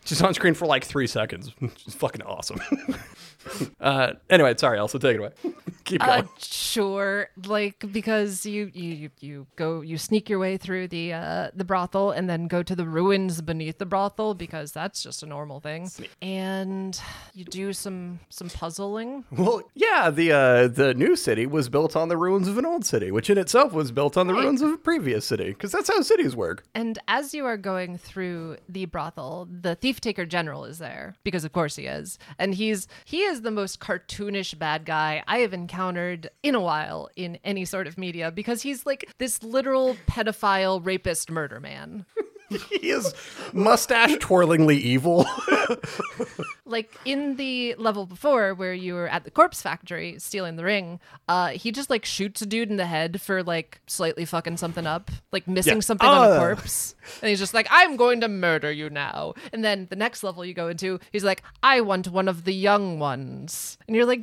she's 0.05 0.21
on 0.21 0.33
screen 0.33 0.53
for 0.55 0.65
like 0.65 0.83
three 0.83 1.07
seconds. 1.07 1.51
She's 1.77 1.93
fucking 1.95 2.21
awesome. 2.23 2.59
uh, 3.81 4.13
anyway, 4.29 4.53
sorry, 4.57 4.77
Elsa, 4.77 4.99
take 4.99 5.15
it 5.15 5.19
away. 5.19 5.31
Keep 5.85 6.01
Uh, 6.01 6.21
going. 6.21 6.29
sure, 6.39 7.27
like 7.45 7.83
because 7.91 8.45
you 8.45 8.71
you 8.73 9.09
you 9.19 9.47
go 9.57 9.81
you 9.81 9.97
sneak 9.97 10.29
your 10.29 10.39
way 10.39 10.55
through 10.55 10.87
the 10.87 11.11
uh 11.11 11.49
the 11.53 11.65
brothel 11.65 12.11
and 12.11 12.29
then 12.29 12.47
go 12.47 12.63
to 12.63 12.73
the 12.75 12.85
ruins 12.87 13.41
beneath 13.41 13.79
the 13.79 13.85
brothel 13.85 14.33
because 14.33 14.71
that's 14.71 15.03
just 15.03 15.23
a 15.23 15.25
normal 15.25 15.59
thing. 15.59 15.89
And 16.21 16.97
you 17.33 17.43
do 17.43 17.73
some 17.73 18.19
some 18.29 18.49
puzzling. 18.49 19.25
well, 19.31 19.61
yeah, 19.75 20.09
the 20.09 20.31
uh, 20.31 20.67
the 20.69 20.93
new 20.93 21.15
city 21.17 21.45
was 21.45 21.67
built 21.67 21.95
on 21.97 22.07
the 22.07 22.15
ruins 22.17 22.47
of 22.47 22.57
an 22.57 22.65
old 22.65 22.85
city, 22.85 23.11
which 23.11 23.29
in 23.29 23.37
itself 23.37 23.73
was 23.73 23.91
built 23.91 24.15
on 24.15 24.27
the 24.27 24.33
ruins 24.33 24.61
of 24.61 24.71
a 24.71 24.77
previous 24.77 25.25
city, 25.25 25.49
because 25.49 25.71
that's 25.71 25.89
how 25.89 26.01
cities 26.01 26.33
work. 26.35 26.63
And 26.73 26.97
as 27.09 27.33
you 27.33 27.45
are 27.45 27.57
going 27.57 27.97
through 27.97 28.57
the 28.69 28.85
brothel, 28.85 29.47
the 29.51 29.75
thief 29.75 29.99
taker 29.99 30.25
general 30.25 30.63
is 30.63 30.77
there 30.79 31.15
because 31.25 31.43
of 31.43 31.51
course 31.51 31.75
he 31.75 31.87
is. 31.87 32.17
And 32.39 32.55
he's 32.55 32.87
he 33.03 33.23
is 33.23 33.32
the 33.41 33.51
most 33.51 33.79
cartoonish 33.79 34.57
bad 34.57 34.85
guy 34.85 35.23
I 35.27 35.39
have 35.39 35.53
encountered 35.53 36.29
in 36.41 36.55
a 36.55 36.61
while 36.61 37.09
in 37.15 37.39
any 37.43 37.65
sort 37.65 37.87
of 37.87 37.97
media 37.97 38.31
because 38.31 38.61
he's 38.61 38.85
like 38.85 39.11
this 39.17 39.43
literal 39.43 39.95
pedophile 40.07 40.85
rapist 40.85 41.29
murder 41.31 41.59
man. 41.59 42.05
He 42.69 42.89
is 42.91 43.13
mustache 43.53 44.11
twirlingly 44.17 44.77
evil. 44.79 45.25
like 46.65 46.95
in 47.05 47.35
the 47.35 47.75
level 47.77 48.05
before 48.05 48.53
where 48.53 48.73
you 48.73 48.93
were 48.93 49.07
at 49.07 49.23
the 49.23 49.31
corpse 49.31 49.61
factory 49.61 50.15
stealing 50.19 50.55
the 50.55 50.63
ring 50.63 50.99
uh 51.27 51.49
he 51.49 51.71
just 51.71 51.89
like 51.89 52.05
shoots 52.05 52.41
a 52.41 52.45
dude 52.45 52.69
in 52.69 52.77
the 52.77 52.85
head 52.85 53.21
for 53.21 53.43
like 53.43 53.79
slightly 53.87 54.25
fucking 54.25 54.57
something 54.57 54.87
up 54.87 55.11
like 55.31 55.47
missing 55.47 55.75
Yeah. 55.75 55.79
something 55.81 56.07
on 56.07 56.31
a 56.31 56.37
corpse 56.37 56.95
and 57.21 57.29
he's 57.29 57.39
just 57.39 57.53
like 57.53 57.67
i'm 57.69 57.95
going 57.97 58.21
to 58.21 58.27
murder 58.27 58.71
you 58.71 58.89
now 58.89 59.33
and 59.51 59.63
then 59.63 59.87
the 59.89 59.95
next 59.95 60.23
level 60.23 60.43
you 60.45 60.53
go 60.53 60.67
into 60.69 60.99
he's 61.11 61.23
like 61.23 61.43
i 61.61 61.81
want 61.81 62.07
one 62.09 62.27
of 62.27 62.43
the 62.45 62.53
young 62.53 62.97
ones 62.99 63.77
and 63.87 63.95
you're 63.95 64.05
like 64.05 64.21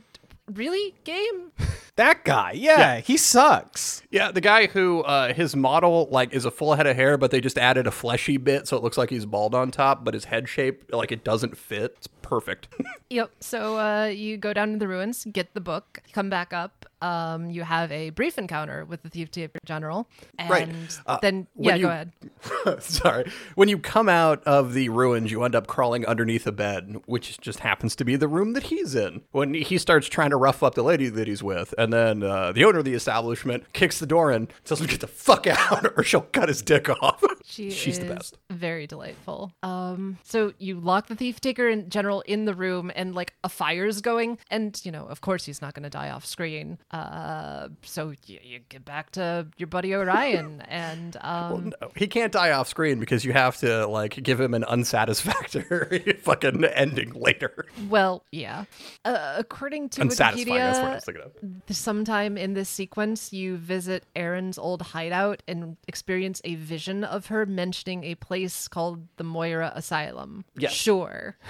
really 0.55 0.95
game 1.05 1.53
That 2.01 2.25
guy. 2.25 2.53
Yeah, 2.53 3.01
he 3.01 3.19
sucks. 3.19 4.03
Yeah, 4.11 4.31
the 4.31 4.41
guy 4.41 4.69
who 4.69 5.03
uh, 5.03 5.35
his 5.35 5.55
model 5.55 6.09
like 6.11 6.33
is 6.33 6.47
a 6.47 6.51
full 6.51 6.75
head 6.75 6.87
of 6.87 6.97
hair, 6.97 7.19
but 7.19 7.31
they 7.31 7.43
just 7.43 7.59
added 7.59 7.87
a 7.87 7.91
fleshy 7.91 8.39
bit, 8.39 8.67
so 8.67 8.79
it 8.79 8.83
looks 8.83 8.97
like 8.97 9.11
he's 9.11 9.27
bald 9.27 9.55
on 9.55 9.71
top, 9.71 10.03
but 10.03 10.15
his 10.15 10.25
head 10.25 10.49
shape 10.49 10.85
like 10.95 11.13
it 11.13 11.25
doesn't 11.25 11.59
fit. 11.59 11.97
It's 11.99 12.07
perfect. 12.07 12.69
Yep. 13.13 13.33
So 13.41 13.77
uh, 13.77 14.05
you 14.05 14.37
go 14.37 14.53
down 14.53 14.73
to 14.73 14.79
the 14.79 14.87
ruins, 14.87 15.27
get 15.33 15.53
the 15.53 15.61
book, 15.61 16.01
come 16.13 16.31
back 16.31 16.53
up. 16.53 16.87
Um, 17.03 17.51
you 17.51 17.63
have 17.63 17.91
a 17.93 18.11
brief 18.11 18.39
encounter 18.39 18.85
with 18.85 19.03
the 19.03 19.09
thief 19.09 19.31
taker 19.31 19.59
general, 19.65 20.09
and 20.39 20.51
Right. 20.51 20.69
Uh, 21.07 21.19
then 21.23 21.47
yeah, 21.57 21.75
you- 21.77 21.83
go 21.87 21.89
ahead. 21.91 22.13
Sorry. 22.83 23.31
When 23.55 23.69
you 23.69 23.79
come 23.79 24.09
out 24.09 24.43
of 24.45 24.75
the 24.75 24.89
ruins, 24.89 25.31
you 25.31 25.43
end 25.45 25.55
up 25.55 25.67
crawling 25.67 26.05
underneath 26.07 26.47
a 26.47 26.53
bed, 26.53 26.97
which 27.07 27.41
just 27.41 27.61
happens 27.61 27.95
to 27.97 28.05
be 28.05 28.17
the 28.17 28.29
room 28.29 28.53
that 28.55 28.65
he's 28.65 28.95
in. 28.95 29.23
When 29.33 29.55
he 29.55 29.79
starts 29.79 30.09
trying 30.09 30.31
to 30.31 30.37
rough 30.37 30.63
up 30.63 30.75
the 30.75 30.83
lady 30.83 31.09
that 31.09 31.27
he's 31.29 31.43
with, 31.43 31.75
and 31.79 31.93
then 31.93 32.23
uh, 32.23 32.53
the 32.53 32.65
owner 32.65 32.79
of 32.81 32.85
the 32.85 32.95
establishment 32.95 33.73
kicks 33.73 33.99
the 33.99 34.07
door 34.07 34.31
in, 34.33 34.49
tells 34.65 34.81
him 34.81 34.87
to 34.87 34.91
get 34.93 35.01
the 35.01 35.07
fuck 35.07 35.47
out, 35.47 35.87
or 35.97 36.03
she'll 36.03 36.21
cut 36.23 36.49
his 36.49 36.63
dick 36.63 36.89
off. 36.89 37.23
She 37.45 37.71
She's 37.81 37.99
the 37.99 38.07
best. 38.07 38.39
very 38.51 38.87
delightful. 38.87 39.53
Um, 39.63 40.19
so 40.25 40.53
you 40.59 40.79
lock 40.81 41.07
the 41.09 41.17
thief 41.17 41.41
taker 41.41 41.69
in 41.69 41.89
general 41.91 42.21
in 42.23 42.45
the 42.45 42.55
room, 42.55 42.91
and 42.95 43.15
like 43.15 43.35
a 43.45 43.49
fire's 43.49 44.01
going, 44.01 44.39
and 44.51 44.81
you 44.85 44.93
know, 44.93 45.07
of 45.07 45.21
course, 45.21 45.45
he's 45.45 45.61
not 45.63 45.75
going 45.75 45.85
to 45.85 45.91
die 45.91 46.11
off 46.11 46.25
screen. 46.25 46.79
Uh, 46.93 47.69
so 47.83 48.13
you, 48.27 48.39
you 48.43 48.59
get 48.69 48.85
back 48.85 49.11
to 49.13 49.47
your 49.57 49.67
buddy 49.69 49.95
Orion, 49.95 50.61
and 50.69 51.17
um, 51.21 51.73
No, 51.81 51.91
he 51.95 52.07
can't 52.09 52.33
die 52.33 52.51
off 52.51 52.69
screen 52.69 52.99
because 52.99 53.25
you 53.25 53.33
have 53.33 53.57
to 53.59 53.87
like 53.87 54.21
give 54.23 54.41
him 54.41 54.55
an 54.55 54.65
unsatisfactory 54.65 56.19
fucking 56.23 56.65
ending 56.65 57.13
later. 57.13 57.67
well, 57.89 58.25
yeah. 58.33 58.65
Uh, 59.05 59.35
according 59.39 59.89
to 59.91 60.01
Unsatisfying. 60.01 60.59
That's 60.59 60.79
what 60.79 60.87
I 60.87 60.91
Wikipedia, 60.91 60.95
was 60.95 61.05
thinking 61.05 61.61
of. 61.69 61.77
sometime 61.77 62.37
in 62.37 62.55
this 62.55 62.69
sequence, 62.69 63.33
you 63.33 63.57
visit 63.57 64.05
Erin's 64.17 64.59
old 64.59 64.83
hideout 64.83 65.43
and 65.47 65.77
experience 65.87 66.41
a 66.45 66.57
vision 66.57 67.05
of 67.05 67.27
her 67.27 67.47
mentioning 67.47 68.05
a 68.05 68.15
place 68.17 68.67
called 68.69 69.07
the 69.17 69.25
Moira 69.25 69.73
Asylum. 69.75 70.45
Yes. 70.57 70.73
Sure. 70.73 71.37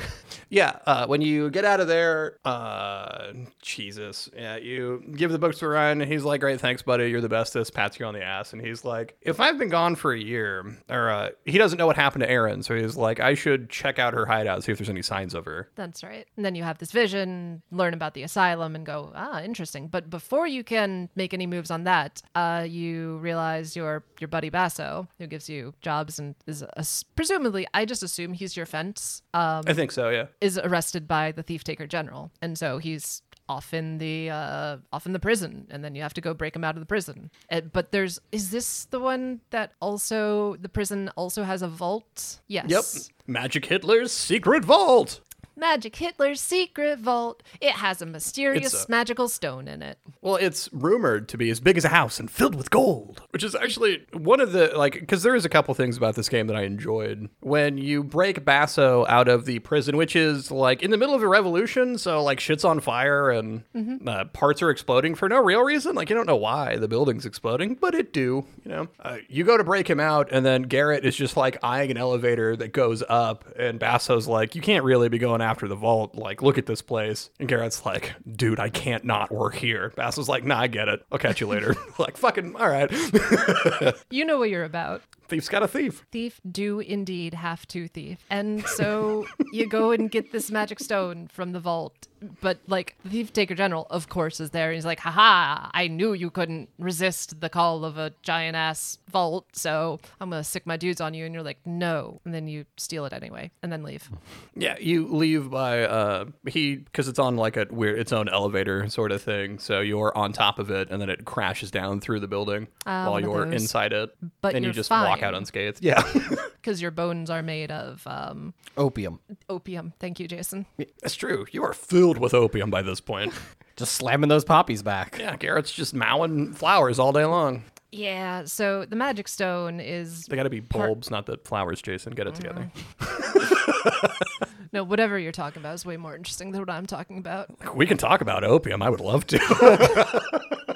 Yeah, 0.52 0.78
uh, 0.84 1.06
when 1.06 1.20
you 1.22 1.48
get 1.48 1.64
out 1.64 1.78
of 1.78 1.86
there, 1.86 2.38
uh, 2.44 3.32
Jesus, 3.62 4.28
yeah, 4.34 4.56
you 4.56 5.00
give 5.14 5.29
the 5.32 5.38
books 5.38 5.58
to 5.58 5.68
Ryan, 5.68 6.00
and 6.00 6.10
he's 6.10 6.24
like, 6.24 6.40
"Great, 6.40 6.60
thanks, 6.60 6.82
buddy. 6.82 7.10
You're 7.10 7.20
the 7.20 7.28
bestest." 7.28 7.74
Pats 7.74 7.98
you 7.98 8.06
on 8.06 8.14
the 8.14 8.22
ass, 8.22 8.52
and 8.52 8.64
he's 8.64 8.84
like, 8.84 9.16
"If 9.20 9.40
I've 9.40 9.58
been 9.58 9.68
gone 9.68 9.94
for 9.94 10.12
a 10.12 10.18
year, 10.18 10.76
or 10.88 11.10
uh, 11.10 11.30
he 11.44 11.58
doesn't 11.58 11.78
know 11.78 11.86
what 11.86 11.96
happened 11.96 12.22
to 12.22 12.30
Erin, 12.30 12.62
so 12.62 12.74
he's 12.76 12.96
like, 12.96 13.20
I 13.20 13.34
should 13.34 13.70
check 13.70 13.98
out 13.98 14.14
her 14.14 14.26
hideout, 14.26 14.64
see 14.64 14.72
if 14.72 14.78
there's 14.78 14.90
any 14.90 15.02
signs 15.02 15.34
of 15.34 15.44
her." 15.44 15.70
That's 15.76 16.02
right. 16.02 16.26
And 16.36 16.44
then 16.44 16.54
you 16.54 16.62
have 16.62 16.78
this 16.78 16.92
vision, 16.92 17.62
learn 17.70 17.94
about 17.94 18.14
the 18.14 18.22
asylum, 18.22 18.74
and 18.74 18.84
go, 18.84 19.12
ah, 19.14 19.42
interesting. 19.42 19.88
But 19.88 20.10
before 20.10 20.46
you 20.46 20.64
can 20.64 21.08
make 21.14 21.34
any 21.34 21.46
moves 21.46 21.70
on 21.70 21.84
that, 21.84 22.22
uh, 22.34 22.66
you 22.68 23.18
realize 23.18 23.76
your 23.76 24.04
your 24.18 24.28
buddy 24.28 24.50
Basso, 24.50 25.08
who 25.18 25.26
gives 25.26 25.48
you 25.48 25.74
jobs 25.80 26.18
and 26.18 26.34
is 26.46 26.62
a, 26.62 26.84
presumably, 27.16 27.66
I 27.74 27.84
just 27.84 28.02
assume 28.02 28.32
he's 28.34 28.56
your 28.56 28.66
fence, 28.66 29.22
um, 29.34 29.62
I 29.66 29.72
think 29.74 29.92
so. 29.92 30.10
Yeah. 30.10 30.26
is 30.40 30.58
arrested 30.58 31.06
by 31.08 31.32
the 31.32 31.42
thief 31.42 31.64
taker 31.64 31.86
general, 31.86 32.30
and 32.42 32.58
so 32.58 32.78
he's 32.78 33.22
off 33.50 33.74
in 33.74 33.98
the 33.98 34.30
uh, 34.30 34.76
off 34.92 35.06
in 35.06 35.12
the 35.12 35.18
prison, 35.18 35.66
and 35.70 35.84
then 35.84 35.96
you 35.96 36.02
have 36.02 36.14
to 36.14 36.20
go 36.20 36.32
break 36.32 36.54
him 36.54 36.62
out 36.62 36.76
of 36.76 36.80
the 36.80 36.86
prison. 36.86 37.30
Uh, 37.50 37.60
but 37.60 37.90
there's 37.90 38.20
is 38.30 38.50
this 38.52 38.84
the 38.86 39.00
one 39.00 39.40
that 39.50 39.72
also 39.80 40.56
the 40.56 40.68
prison 40.68 41.10
also 41.16 41.42
has 41.42 41.60
a 41.60 41.68
vault? 41.68 42.40
Yes. 42.46 42.70
Yep. 42.70 42.84
Magic 43.26 43.64
Hitler's 43.66 44.12
secret 44.12 44.64
vault. 44.64 45.20
Magic 45.60 45.94
Hitler's 45.96 46.40
secret 46.40 46.98
vault. 46.98 47.42
It 47.60 47.72
has 47.72 48.02
a 48.02 48.06
mysterious 48.06 48.72
It's 48.74 48.84
a- 48.86 48.90
magical 48.90 49.28
stone 49.28 49.68
in 49.68 49.82
it. 49.82 49.98
Well, 50.22 50.36
it's 50.36 50.68
rumored 50.72 51.28
to 51.30 51.38
be 51.38 51.48
as 51.50 51.60
big 51.60 51.76
as 51.78 51.84
a 51.84 51.88
house 51.88 52.18
and 52.20 52.30
filled 52.30 52.54
with 52.54 52.70
gold, 52.70 53.22
which 53.30 53.44
is 53.44 53.54
actually 53.54 54.04
one 54.12 54.40
of 54.40 54.52
the 54.52 54.72
like 54.76 54.94
because 54.94 55.22
there 55.22 55.34
is 55.34 55.44
a 55.44 55.48
couple 55.48 55.72
things 55.74 55.96
about 55.96 56.14
this 56.14 56.28
game 56.28 56.46
that 56.48 56.56
I 56.56 56.62
enjoyed. 56.62 57.28
When 57.40 57.78
you 57.78 58.02
break 58.02 58.44
Basso 58.44 59.06
out 59.06 59.28
of 59.28 59.44
the 59.44 59.60
prison, 59.60 59.96
which 59.96 60.16
is 60.16 60.50
like 60.50 60.82
in 60.82 60.90
the 60.90 60.96
middle 60.98 61.14
of 61.14 61.22
a 61.22 61.28
revolution, 61.28 61.96
so 61.98 62.22
like 62.22 62.40
shit's 62.40 62.64
on 62.64 62.80
fire 62.80 63.30
and 63.30 63.62
uh, 64.06 64.24
parts 64.26 64.62
are 64.62 64.70
exploding 64.70 65.14
for 65.14 65.28
no 65.28 65.42
real 65.42 65.62
reason. 65.62 65.94
Like 65.94 66.10
you 66.10 66.16
don't 66.16 66.26
know 66.26 66.36
why 66.36 66.76
the 66.76 66.88
building's 66.88 67.24
exploding, 67.26 67.74
but 67.76 67.94
it 67.94 68.12
do. 68.12 68.44
You 68.64 68.70
know, 68.70 68.88
uh, 69.00 69.18
you 69.28 69.44
go 69.44 69.56
to 69.56 69.64
break 69.64 69.88
him 69.88 70.00
out, 70.00 70.28
and 70.32 70.44
then 70.44 70.62
Garrett 70.62 71.04
is 71.04 71.16
just 71.16 71.36
like 71.36 71.58
eyeing 71.62 71.90
an 71.90 71.96
elevator 71.96 72.56
that 72.56 72.72
goes 72.72 73.02
up, 73.08 73.44
and 73.58 73.78
Basso's 73.78 74.26
like, 74.26 74.54
"You 74.54 74.60
can't 74.62 74.84
really 74.84 75.08
be 75.08 75.18
going 75.18 75.40
after 75.50 75.68
the 75.68 75.74
vault. 75.74 76.14
Like, 76.14 76.42
look 76.42 76.58
at 76.58 76.66
this 76.66 76.82
place." 76.82 77.30
And 77.38 77.48
Garrett's 77.48 77.84
like, 77.84 78.14
"Dude, 78.30 78.60
I 78.60 78.68
can't 78.68 79.04
not 79.04 79.30
work 79.30 79.54
here." 79.54 79.92
Bass 79.96 80.16
was 80.16 80.28
like, 80.28 80.44
"Nah, 80.44 80.60
I 80.60 80.66
get 80.68 80.88
it. 80.88 81.04
I'll 81.10 81.18
catch 81.18 81.40
you 81.40 81.46
later." 81.48 81.74
like, 81.98 82.16
fucking, 82.16 82.56
all 82.56 82.68
right. 82.68 82.90
You 84.10 84.24
know 84.24 84.38
what 84.38 84.50
you're 84.50 84.64
about. 84.64 85.02
Thief's 85.30 85.48
got 85.48 85.62
a 85.62 85.68
thief. 85.68 86.04
thief 86.10 86.40
do 86.50 86.80
indeed 86.80 87.34
have 87.34 87.66
to 87.68 87.88
thief. 87.88 88.18
And 88.30 88.66
so 88.66 89.26
you 89.52 89.66
go 89.68 89.92
and 89.92 90.10
get 90.10 90.32
this 90.32 90.50
magic 90.50 90.80
stone 90.80 91.28
from 91.32 91.52
the 91.52 91.60
vault. 91.60 92.08
But 92.42 92.58
like 92.66 92.96
the 93.02 93.08
thief 93.10 93.32
taker 93.32 93.54
general, 93.54 93.86
of 93.88 94.10
course, 94.10 94.40
is 94.40 94.50
there. 94.50 94.72
He's 94.72 94.84
like, 94.84 95.00
haha, 95.00 95.70
I 95.72 95.86
knew 95.88 96.12
you 96.12 96.28
couldn't 96.30 96.68
resist 96.78 97.40
the 97.40 97.48
call 97.48 97.82
of 97.86 97.96
a 97.96 98.12
giant 98.22 98.56
ass 98.56 98.98
vault, 99.10 99.46
so 99.54 99.98
I'm 100.20 100.28
gonna 100.28 100.44
sick 100.44 100.66
my 100.66 100.76
dudes 100.76 101.00
on 101.00 101.14
you. 101.14 101.24
And 101.24 101.32
you're 101.32 101.42
like, 101.42 101.60
no. 101.64 102.20
And 102.26 102.34
then 102.34 102.46
you 102.46 102.66
steal 102.76 103.06
it 103.06 103.14
anyway, 103.14 103.50
and 103.62 103.72
then 103.72 103.82
leave. 103.82 104.10
Yeah, 104.56 104.76
you 104.78 105.06
leave 105.06 105.48
by 105.50 105.84
uh 105.84 106.26
he 106.46 106.76
because 106.76 107.08
it's 107.08 107.18
on 107.18 107.36
like 107.36 107.56
a 107.56 107.66
weird 107.70 107.98
its 107.98 108.12
own 108.12 108.28
elevator 108.28 108.86
sort 108.90 109.10
of 109.12 109.22
thing. 109.22 109.58
So 109.58 109.80
you're 109.80 110.14
on 110.18 110.32
top 110.34 110.58
of 110.58 110.70
it, 110.70 110.90
and 110.90 111.00
then 111.00 111.08
it 111.08 111.24
crashes 111.24 111.70
down 111.70 112.00
through 112.00 112.20
the 112.20 112.28
building 112.28 112.68
Ah, 112.84 113.08
while 113.08 113.20
you're 113.20 113.46
those. 113.46 113.62
inside 113.62 113.94
it. 113.94 114.14
But 114.42 114.54
and 114.54 114.62
you 114.62 114.68
you're 114.68 114.74
just 114.74 114.90
walk 114.90 115.19
fine. 115.20 115.28
out 115.28 115.34
unscathed. 115.34 115.78
Yeah, 115.82 116.02
Because 116.60 116.80
your 116.82 116.90
bones 116.90 117.30
are 117.30 117.42
made 117.42 117.70
of 117.70 118.02
um, 118.06 118.54
Opium. 118.76 119.18
opium. 119.48 119.92
Thank 119.98 120.20
you, 120.20 120.28
Jason. 120.28 120.66
that's 121.02 121.14
true. 121.16 121.46
You 121.52 121.64
are 121.64 121.72
filled 121.72 122.18
with 122.18 122.34
opium 122.34 122.70
by 122.70 122.82
this 122.82 123.00
point. 123.00 123.32
Just 123.76 123.92
slamming 123.94 124.28
those 124.28 124.44
poppies 124.44 124.82
back. 124.82 125.16
yeah, 125.18 125.36
Garrett's 125.36 125.72
just 125.72 125.94
mowing 125.94 126.52
flowers 126.52 126.98
all 126.98 127.12
day 127.12 127.24
long. 127.24 127.64
Yeah, 127.92 128.44
so 128.44 128.84
the 128.84 128.94
magic 128.94 129.26
stone 129.26 129.80
is 129.80 130.26
They 130.26 130.36
got 130.36 130.42
to 130.42 130.50
be 130.50 130.60
bulbs, 130.60 131.10
not 131.10 131.24
the 131.24 131.38
flowers. 131.44 131.80
Jason, 131.80 132.12
get 132.12 132.26
it 132.26 132.34
together. 132.34 132.70
no 134.72 134.84
whatever 134.84 135.18
you're 135.18 135.32
talking 135.32 135.62
about 135.62 135.74
is 135.74 135.86
way 135.86 135.96
more 135.96 136.14
interesting 136.14 136.50
than 136.52 136.60
what 136.60 136.68
I'm 136.70 136.84
talking 136.86 137.16
about. 137.18 137.74
We 137.74 137.86
can 137.86 137.96
talk 137.96 138.20
about 138.20 138.44
opium. 138.44 138.82
I 138.82 138.90
would 138.90 139.00
love 139.00 139.26
to. 139.28 140.66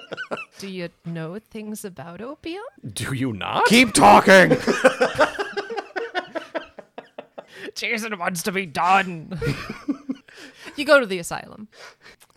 Do 0.58 0.68
you 0.68 0.88
know 1.04 1.38
things 1.38 1.84
about 1.84 2.20
opium? 2.20 2.62
Do 2.92 3.12
you 3.12 3.32
not? 3.32 3.66
Keep 3.66 3.92
talking. 3.92 4.56
Jason 7.74 8.16
wants 8.18 8.42
to 8.44 8.52
be 8.52 8.66
done. 8.66 9.38
you 10.76 10.84
go 10.84 11.00
to 11.00 11.06
the 11.06 11.18
asylum. 11.18 11.68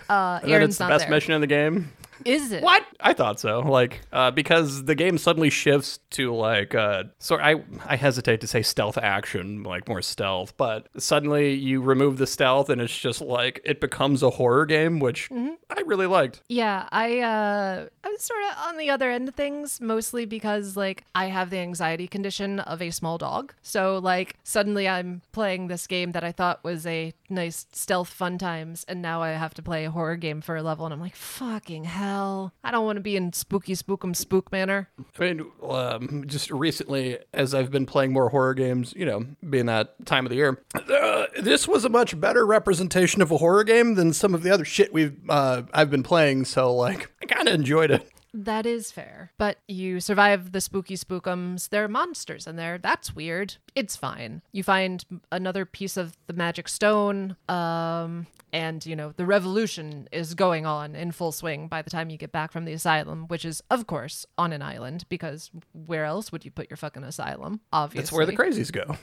Uh, 0.09 0.39
And 0.41 0.51
then 0.51 0.61
Erin's 0.61 0.69
it's 0.71 0.77
the 0.79 0.85
not 0.85 0.89
best 0.89 1.03
there. 1.03 1.11
mission 1.11 1.33
in 1.33 1.41
the 1.41 1.47
game. 1.47 1.91
Is 2.27 2.51
it? 2.51 2.61
What? 2.61 2.83
I 2.99 3.13
thought 3.13 3.39
so. 3.39 3.59
Like, 3.59 4.01
uh, 4.11 4.31
because 4.31 4.83
the 4.85 4.95
game 4.95 5.17
suddenly 5.17 5.49
shifts 5.49 5.99
to 6.11 6.33
like, 6.35 6.75
uh, 6.75 7.05
so 7.19 7.37
I 7.37 7.63
I 7.85 7.95
hesitate 7.95 8.41
to 8.41 8.47
say 8.47 8.61
stealth 8.61 8.97
action, 8.97 9.63
like 9.63 9.87
more 9.87 10.01
stealth, 10.01 10.55
but 10.57 10.87
suddenly 10.97 11.53
you 11.53 11.81
remove 11.81 12.17
the 12.17 12.27
stealth 12.27 12.69
and 12.69 12.81
it's 12.81 12.97
just 12.97 13.21
like 13.21 13.61
it 13.63 13.79
becomes 13.79 14.21
a 14.23 14.31
horror 14.31 14.65
game, 14.65 14.99
which 14.99 15.29
Mm-hmm. 15.29 15.53
I 15.69 15.81
really 15.85 16.07
liked. 16.07 16.41
Yeah, 16.49 16.87
I 16.91 17.19
uh 17.19 17.85
I 18.03 18.07
was 18.09 18.21
sort 18.21 18.39
of 18.51 18.57
on 18.67 18.77
the 18.77 18.89
other 18.89 19.09
end 19.11 19.27
of 19.29 19.35
things 19.35 19.79
mostly 19.79 20.25
because 20.25 20.75
like 20.75 21.03
I 21.15 21.25
have 21.27 21.49
the 21.49 21.57
anxiety 21.59 22.07
condition 22.07 22.59
of 22.61 22.81
a 22.81 22.91
small 22.91 23.17
dog. 23.17 23.53
So 23.61 23.99
like 23.99 24.35
suddenly 24.43 24.87
I'm 24.87 25.21
playing 25.31 25.67
this 25.67 25.87
game 25.87 26.11
that 26.11 26.23
I 26.23 26.31
thought 26.31 26.63
was 26.63 26.85
a 26.85 27.13
nice 27.29 27.65
stealth 27.71 28.09
fun 28.09 28.37
times 28.37 28.85
and 28.87 29.01
now 29.01 29.21
I 29.21 29.29
have 29.29 29.53
to 29.55 29.61
play 29.61 29.85
a 29.85 29.91
horror 29.91 30.15
game 30.15 30.41
for 30.41 30.55
a 30.55 30.63
level 30.63 30.85
and 30.85 30.93
I'm 30.93 31.01
like 31.01 31.15
fucking 31.15 31.85
hell. 31.85 32.53
I 32.63 32.71
don't 32.71 32.85
want 32.85 32.97
to 32.97 33.01
be 33.01 33.15
in 33.15 33.33
spooky 33.33 33.73
spookum 33.73 34.15
spook 34.15 34.51
manner 34.51 34.89
I 35.19 35.23
mean, 35.23 35.51
um, 35.67 36.23
just 36.27 36.51
recently, 36.51 37.17
as 37.33 37.53
I've 37.53 37.71
been 37.71 37.85
playing 37.85 38.13
more 38.13 38.29
horror 38.29 38.53
games, 38.53 38.93
you 38.95 39.05
know, 39.05 39.25
being 39.49 39.65
that 39.67 40.05
time 40.05 40.25
of 40.25 40.29
the 40.29 40.35
year, 40.35 40.63
uh, 40.75 41.25
this 41.41 41.67
was 41.67 41.85
a 41.85 41.89
much 41.89 42.19
better 42.19 42.45
representation 42.45 43.21
of 43.21 43.31
a 43.31 43.37
horror 43.37 43.63
game 43.63 43.95
than 43.95 44.13
some 44.13 44.33
of 44.33 44.43
the 44.43 44.51
other 44.51 44.65
shit 44.65 44.93
we've 44.93 45.17
uh, 45.29 45.63
I've 45.73 45.89
been 45.89 46.03
playing. 46.03 46.45
So, 46.45 46.73
like, 46.73 47.11
I 47.21 47.25
kind 47.25 47.47
of 47.47 47.55
enjoyed 47.55 47.91
it. 47.91 48.09
That 48.39 48.67
is 48.67 48.91
fair. 48.91 49.31
But 49.39 49.57
you 49.67 49.99
survive 49.99 50.51
the 50.51 50.61
spooky 50.61 50.95
spookums. 50.95 51.69
There 51.69 51.83
are 51.83 51.87
monsters 51.87 52.45
in 52.45 52.55
there. 52.55 52.77
That's 52.77 53.15
weird. 53.15 53.55
It's 53.73 53.95
fine. 53.95 54.43
You 54.51 54.61
find 54.61 55.03
another 55.31 55.65
piece 55.65 55.97
of 55.97 56.15
the 56.27 56.33
magic 56.33 56.67
stone. 56.67 57.35
Um, 57.49 58.27
and, 58.53 58.85
you 58.85 58.95
know, 58.95 59.11
the 59.17 59.25
revolution 59.25 60.07
is 60.11 60.35
going 60.35 60.67
on 60.67 60.95
in 60.95 61.11
full 61.13 61.31
swing 61.31 61.67
by 61.67 61.81
the 61.81 61.89
time 61.89 62.11
you 62.11 62.17
get 62.17 62.31
back 62.31 62.51
from 62.51 62.65
the 62.65 62.73
asylum, 62.73 63.27
which 63.27 63.43
is, 63.43 63.63
of 63.71 63.87
course, 63.87 64.27
on 64.37 64.53
an 64.53 64.61
island, 64.61 65.05
because 65.09 65.49
where 65.73 66.05
else 66.05 66.31
would 66.31 66.45
you 66.45 66.51
put 66.51 66.69
your 66.69 66.77
fucking 66.77 67.03
asylum? 67.03 67.61
Obviously. 67.73 68.01
That's 68.01 68.11
where 68.11 68.25
the 68.27 68.37
crazies 68.37 68.71
go. 68.71 68.97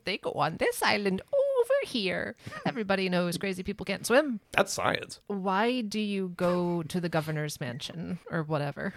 they 0.04 0.16
go 0.16 0.32
on 0.32 0.56
this 0.56 0.82
island 0.82 1.20
over 1.60 1.90
here. 1.90 2.36
Everybody 2.66 3.08
knows 3.08 3.36
crazy 3.38 3.62
people 3.62 3.84
can't 3.84 4.06
swim. 4.06 4.40
That's 4.52 4.72
science. 4.72 5.20
Why 5.26 5.82
do 5.82 6.00
you 6.00 6.32
go 6.36 6.82
to 6.84 7.00
the 7.00 7.08
governor's 7.08 7.60
mansion 7.60 8.18
or 8.30 8.42
whatever? 8.42 8.94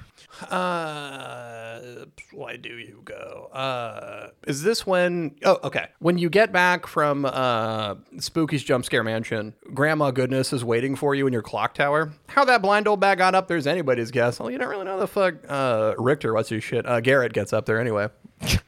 Uh, 0.50 2.06
why 2.32 2.58
do 2.58 2.78
you 2.78 3.02
go? 3.04 3.50
Uh, 3.54 4.30
is 4.48 4.64
this 4.64 4.86
when? 4.86 5.36
Oh, 5.44 5.60
okay. 5.64 5.88
When 6.00 6.18
you 6.18 6.30
get 6.30 6.52
back 6.52 6.88
from 6.88 7.26
uh 7.26 7.96
Spooky's 8.18 8.64
jump 8.64 8.86
scare 8.86 9.04
mansion, 9.04 9.54
Grandma 9.74 10.12
Goodness 10.12 10.54
is 10.54 10.64
waiting 10.64 10.96
for 10.96 11.16
you 11.16 11.28
in 11.28 11.34
your 11.34 11.42
clock 11.42 11.74
tower. 11.74 12.14
How 12.28 12.46
that 12.46 12.62
blind 12.62 12.88
old 12.88 13.00
bag 13.00 13.18
got 13.18 13.36
up 13.36 13.48
there 13.48 13.58
is 13.58 13.68
anybody's 13.68 14.12
guess. 14.12 14.40
Well, 14.40 14.50
you 14.50 14.58
don't 14.58 14.70
really 14.70 14.86
know 14.86 15.00
the 15.00 15.08
fuck. 15.08 15.36
Uh, 15.48 15.94
Richter, 15.98 16.34
what's 16.34 16.50
his 16.50 16.64
shit? 16.64 16.86
Uh, 16.86 17.00
Garrett 17.02 17.34
gets 17.34 17.54
up 17.54 17.66
there 17.66 17.80
anyway. 17.80 18.10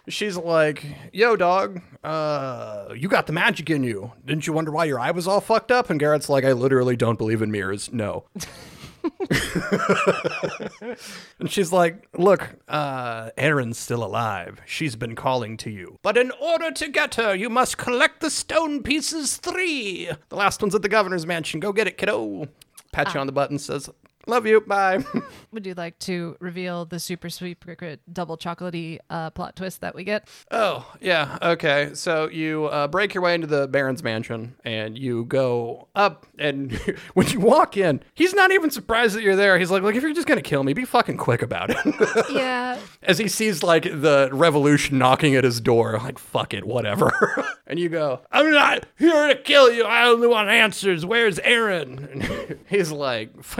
She's 0.07 0.37
like, 0.37 0.85
"Yo, 1.11 1.35
dog, 1.35 1.81
uh, 2.03 2.89
you 2.95 3.07
got 3.07 3.27
the 3.27 3.33
magic 3.33 3.69
in 3.69 3.83
you. 3.83 4.11
Didn't 4.25 4.45
you 4.47 4.53
wonder 4.53 4.71
why 4.71 4.85
your 4.85 4.99
eye 4.99 5.11
was 5.11 5.27
all 5.27 5.41
fucked 5.41 5.71
up?" 5.71 5.89
And 5.89 5.99
Garrett's 5.99 6.29
like, 6.29 6.43
"I 6.45 6.53
literally 6.53 6.95
don't 6.95 7.17
believe 7.17 7.41
in 7.41 7.51
mirrors. 7.51 7.91
No." 7.91 8.25
And 11.39 11.51
she's 11.51 11.71
like, 11.71 12.07
Look, 12.17 12.55
uh, 12.67 13.29
Erin's 13.37 13.77
still 13.77 14.03
alive. 14.03 14.61
She's 14.65 14.95
been 14.95 15.15
calling 15.15 15.57
to 15.57 15.69
you. 15.69 15.99
But 16.01 16.17
in 16.17 16.31
order 16.41 16.71
to 16.71 16.87
get 16.87 17.15
her, 17.15 17.35
you 17.35 17.49
must 17.49 17.77
collect 17.77 18.21
the 18.21 18.29
stone 18.29 18.81
pieces 18.83 19.37
three. 19.37 20.09
The 20.29 20.35
last 20.35 20.61
one's 20.61 20.75
at 20.75 20.81
the 20.81 20.89
governor's 20.89 21.25
mansion. 21.27 21.59
Go 21.59 21.71
get 21.73 21.87
it, 21.87 21.97
kiddo. 21.97 22.47
Pat 22.91 23.13
you 23.13 23.19
on 23.19 23.27
the 23.27 23.33
button, 23.33 23.59
says, 23.59 23.89
Love 24.27 24.45
you. 24.45 24.61
Bye. 24.61 25.03
Would 25.51 25.65
you 25.65 25.73
like 25.73 25.97
to 25.99 26.35
reveal 26.39 26.85
the 26.85 26.99
super 26.99 27.29
sweet 27.29 27.57
secret 27.65 28.01
double 28.11 28.37
chocolatey 28.37 28.99
uh, 29.09 29.29
plot 29.29 29.55
twist 29.55 29.81
that 29.81 29.95
we 29.95 30.03
get? 30.03 30.27
oh, 30.51 30.91
yeah. 30.99 31.37
Okay. 31.41 31.91
So 31.93 32.29
you 32.29 32.65
uh, 32.65 32.87
break 32.87 33.13
your 33.13 33.23
way 33.23 33.35
into 33.35 33.47
the 33.47 33.67
Baron's 33.67 34.03
mansion 34.03 34.55
and 34.63 34.97
you 34.97 35.25
go 35.25 35.87
up. 35.95 36.25
And 36.37 36.73
when 37.13 37.27
you 37.29 37.39
walk 37.39 37.77
in, 37.77 38.01
he's 38.13 38.33
not 38.33 38.51
even 38.51 38.69
surprised 38.69 39.15
that 39.15 39.21
you're 39.23 39.35
there. 39.35 39.57
He's 39.59 39.71
like, 39.71 39.83
Look, 39.83 39.95
if 39.95 40.01
you're 40.03 40.13
just 40.13 40.27
going 40.27 40.37
to 40.41 40.47
kill 40.47 40.63
me, 40.63 40.73
be 40.73 40.85
fucking 40.85 41.17
quick 41.17 41.41
about 41.41 41.69
it. 41.69 42.29
yeah. 42.31 42.79
as 43.03 43.17
he 43.17 43.27
sees 43.27 43.63
like 43.63 43.83
the 43.83 44.29
revolution 44.31 44.97
knocking 44.97 45.35
at 45.35 45.43
his 45.43 45.61
door, 45.61 45.97
like 45.99 46.17
fuck 46.17 46.53
it, 46.53 46.65
whatever. 46.65 47.45
and 47.67 47.79
you 47.79 47.89
go, 47.89 48.21
I'm 48.31 48.51
not 48.51 48.85
here 48.97 49.27
to 49.29 49.35
kill 49.35 49.71
you. 49.71 49.83
I 49.85 50.07
only 50.07 50.27
want 50.27 50.49
answers. 50.49 51.05
Where's 51.05 51.39
Erin? 51.39 52.09
And 52.11 52.59
he's 52.67 52.91
like, 52.91 53.31
"F- 53.39 53.59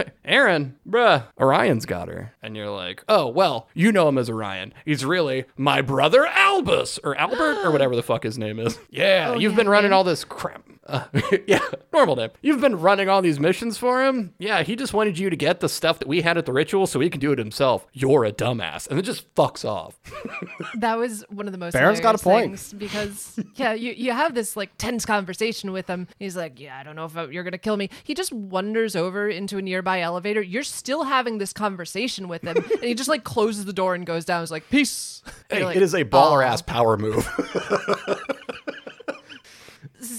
Erin, 0.56 0.76
bruh, 0.88 1.24
Orion's 1.38 1.84
got 1.86 2.08
her. 2.08 2.32
And 2.42 2.56
you're 2.56 2.70
like, 2.70 3.04
oh 3.08 3.26
well, 3.28 3.68
you 3.74 3.92
know 3.92 4.08
him 4.08 4.18
as 4.18 4.30
Orion. 4.30 4.72
He's 4.84 5.04
really 5.04 5.44
my 5.56 5.82
brother 5.82 6.26
Albus 6.26 6.98
or 7.04 7.16
Albert 7.16 7.58
or 7.64 7.70
whatever 7.70 7.94
the 7.94 8.02
fuck 8.02 8.22
his 8.22 8.38
name 8.38 8.58
is. 8.58 8.78
Yeah, 8.90 9.32
Oh, 9.34 9.38
you've 9.38 9.52
yeah, 9.52 9.56
been 9.56 9.68
running 9.68 9.90
man. 9.90 9.96
all 9.96 10.04
this 10.04 10.24
crap. 10.24 10.65
Uh, 10.86 11.04
yeah, 11.46 11.60
normal 11.92 12.16
name. 12.16 12.30
You've 12.42 12.60
been 12.60 12.80
running 12.80 13.08
all 13.08 13.22
these 13.22 13.40
missions 13.40 13.76
for 13.78 14.04
him. 14.04 14.34
Yeah, 14.38 14.62
he 14.62 14.76
just 14.76 14.94
wanted 14.94 15.18
you 15.18 15.30
to 15.30 15.36
get 15.36 15.60
the 15.60 15.68
stuff 15.68 15.98
that 15.98 16.08
we 16.08 16.22
had 16.22 16.38
at 16.38 16.46
the 16.46 16.52
ritual 16.52 16.86
so 16.86 17.00
he 17.00 17.10
can 17.10 17.20
do 17.20 17.32
it 17.32 17.38
himself. 17.38 17.86
You're 17.92 18.24
a 18.24 18.32
dumbass, 18.32 18.86
and 18.88 18.96
then 18.96 19.04
just 19.04 19.32
fucks 19.34 19.64
off. 19.64 19.98
That 20.76 20.98
was 20.98 21.24
one 21.30 21.46
of 21.46 21.52
the 21.52 21.58
most 21.58 21.72
Baron's 21.72 22.00
got 22.00 22.14
a 22.14 22.18
point. 22.18 22.46
things 22.46 22.72
because 22.72 23.38
yeah, 23.54 23.72
you 23.72 23.92
you 23.92 24.12
have 24.12 24.34
this 24.34 24.56
like 24.56 24.70
tense 24.78 25.06
conversation 25.06 25.72
with 25.72 25.86
him. 25.86 26.06
He's 26.18 26.36
like, 26.36 26.60
"Yeah, 26.60 26.76
I 26.78 26.82
don't 26.82 26.96
know 26.96 27.06
if 27.06 27.32
you're 27.32 27.44
gonna 27.44 27.56
kill 27.58 27.76
me." 27.76 27.88
He 28.04 28.14
just 28.14 28.32
wanders 28.32 28.94
over 28.94 29.28
into 29.28 29.58
a 29.58 29.62
nearby 29.62 30.00
elevator. 30.00 30.42
You're 30.42 30.62
still 30.64 31.04
having 31.04 31.38
this 31.38 31.52
conversation 31.52 32.28
with 32.28 32.42
him, 32.42 32.56
and 32.56 32.84
he 32.84 32.94
just 32.94 33.08
like 33.08 33.24
closes 33.24 33.64
the 33.64 33.72
door 33.72 33.94
and 33.94 34.04
goes 34.06 34.24
down. 34.24 34.42
He's 34.42 34.50
like, 34.50 34.68
"Peace." 34.70 35.22
Hey, 35.50 35.64
like, 35.64 35.76
it 35.76 35.82
is 35.82 35.94
a 35.94 36.04
baller 36.04 36.44
"Aw." 36.44 36.52
ass 36.52 36.62
power 36.62 36.96
move. 36.96 37.26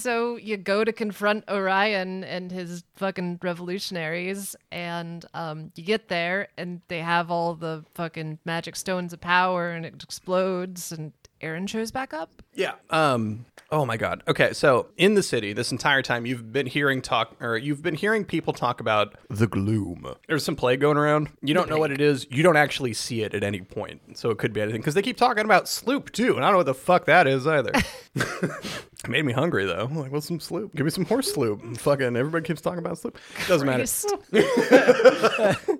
So 0.08 0.36
you 0.36 0.56
go 0.56 0.84
to 0.84 0.92
confront 0.94 1.44
Orion 1.50 2.24
and 2.24 2.50
his 2.50 2.82
fucking 2.96 3.40
revolutionaries, 3.42 4.56
and 4.72 5.22
um, 5.34 5.70
you 5.76 5.84
get 5.84 6.08
there, 6.08 6.48
and 6.56 6.80
they 6.88 7.00
have 7.00 7.30
all 7.30 7.54
the 7.54 7.84
fucking 7.94 8.38
magic 8.46 8.76
stones 8.76 9.12
of 9.12 9.20
power, 9.20 9.68
and 9.68 9.84
it 9.84 10.02
explodes, 10.02 10.92
and 10.92 11.12
Erin 11.40 11.66
shows 11.66 11.90
back 11.90 12.12
up. 12.12 12.42
Yeah. 12.54 12.72
Um. 12.90 13.46
Oh 13.70 13.84
my 13.84 13.96
God. 13.96 14.22
Okay. 14.26 14.52
So 14.52 14.88
in 14.96 15.14
the 15.14 15.22
city, 15.22 15.52
this 15.52 15.72
entire 15.72 16.02
time, 16.02 16.26
you've 16.26 16.52
been 16.52 16.66
hearing 16.66 17.02
talk, 17.02 17.36
or 17.40 17.56
you've 17.56 17.82
been 17.82 17.94
hearing 17.94 18.24
people 18.24 18.52
talk 18.52 18.80
about 18.80 19.14
the 19.28 19.46
gloom. 19.46 20.06
There's 20.26 20.44
some 20.44 20.56
plague 20.56 20.80
going 20.80 20.96
around. 20.96 21.28
You 21.42 21.54
don't 21.54 21.68
know 21.68 21.78
what 21.78 21.90
it 21.90 22.00
is. 22.00 22.26
You 22.30 22.42
don't 22.42 22.56
actually 22.56 22.94
see 22.94 23.22
it 23.22 23.34
at 23.34 23.44
any 23.44 23.60
point. 23.60 24.18
So 24.18 24.30
it 24.30 24.38
could 24.38 24.52
be 24.52 24.60
anything. 24.60 24.80
Because 24.80 24.94
they 24.94 25.02
keep 25.02 25.16
talking 25.16 25.44
about 25.44 25.68
sloop 25.68 26.12
too, 26.12 26.36
and 26.36 26.44
I 26.44 26.48
don't 26.48 26.52
know 26.52 26.58
what 26.58 26.66
the 26.66 26.74
fuck 26.74 27.04
that 27.06 27.26
is 27.26 27.46
either. 27.46 27.72
It 29.04 29.10
made 29.10 29.24
me 29.24 29.32
hungry 29.32 29.64
though. 29.64 29.84
I'm 29.84 29.96
like, 29.96 30.10
what's 30.10 30.26
some 30.26 30.40
sloop? 30.40 30.74
Give 30.74 30.84
me 30.84 30.90
some 30.90 31.04
horse 31.04 31.32
sloop. 31.32 31.76
Fucking 31.78 32.16
everybody 32.16 32.44
keeps 32.44 32.60
talking 32.60 32.80
about 32.80 32.98
sloop. 32.98 33.16
Doesn't 33.46 33.64
matter. 33.64 33.86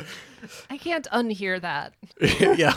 I 0.71 0.77
can't 0.79 1.07
unhear 1.13 1.61
that. 1.61 1.95
yeah. 2.59 2.75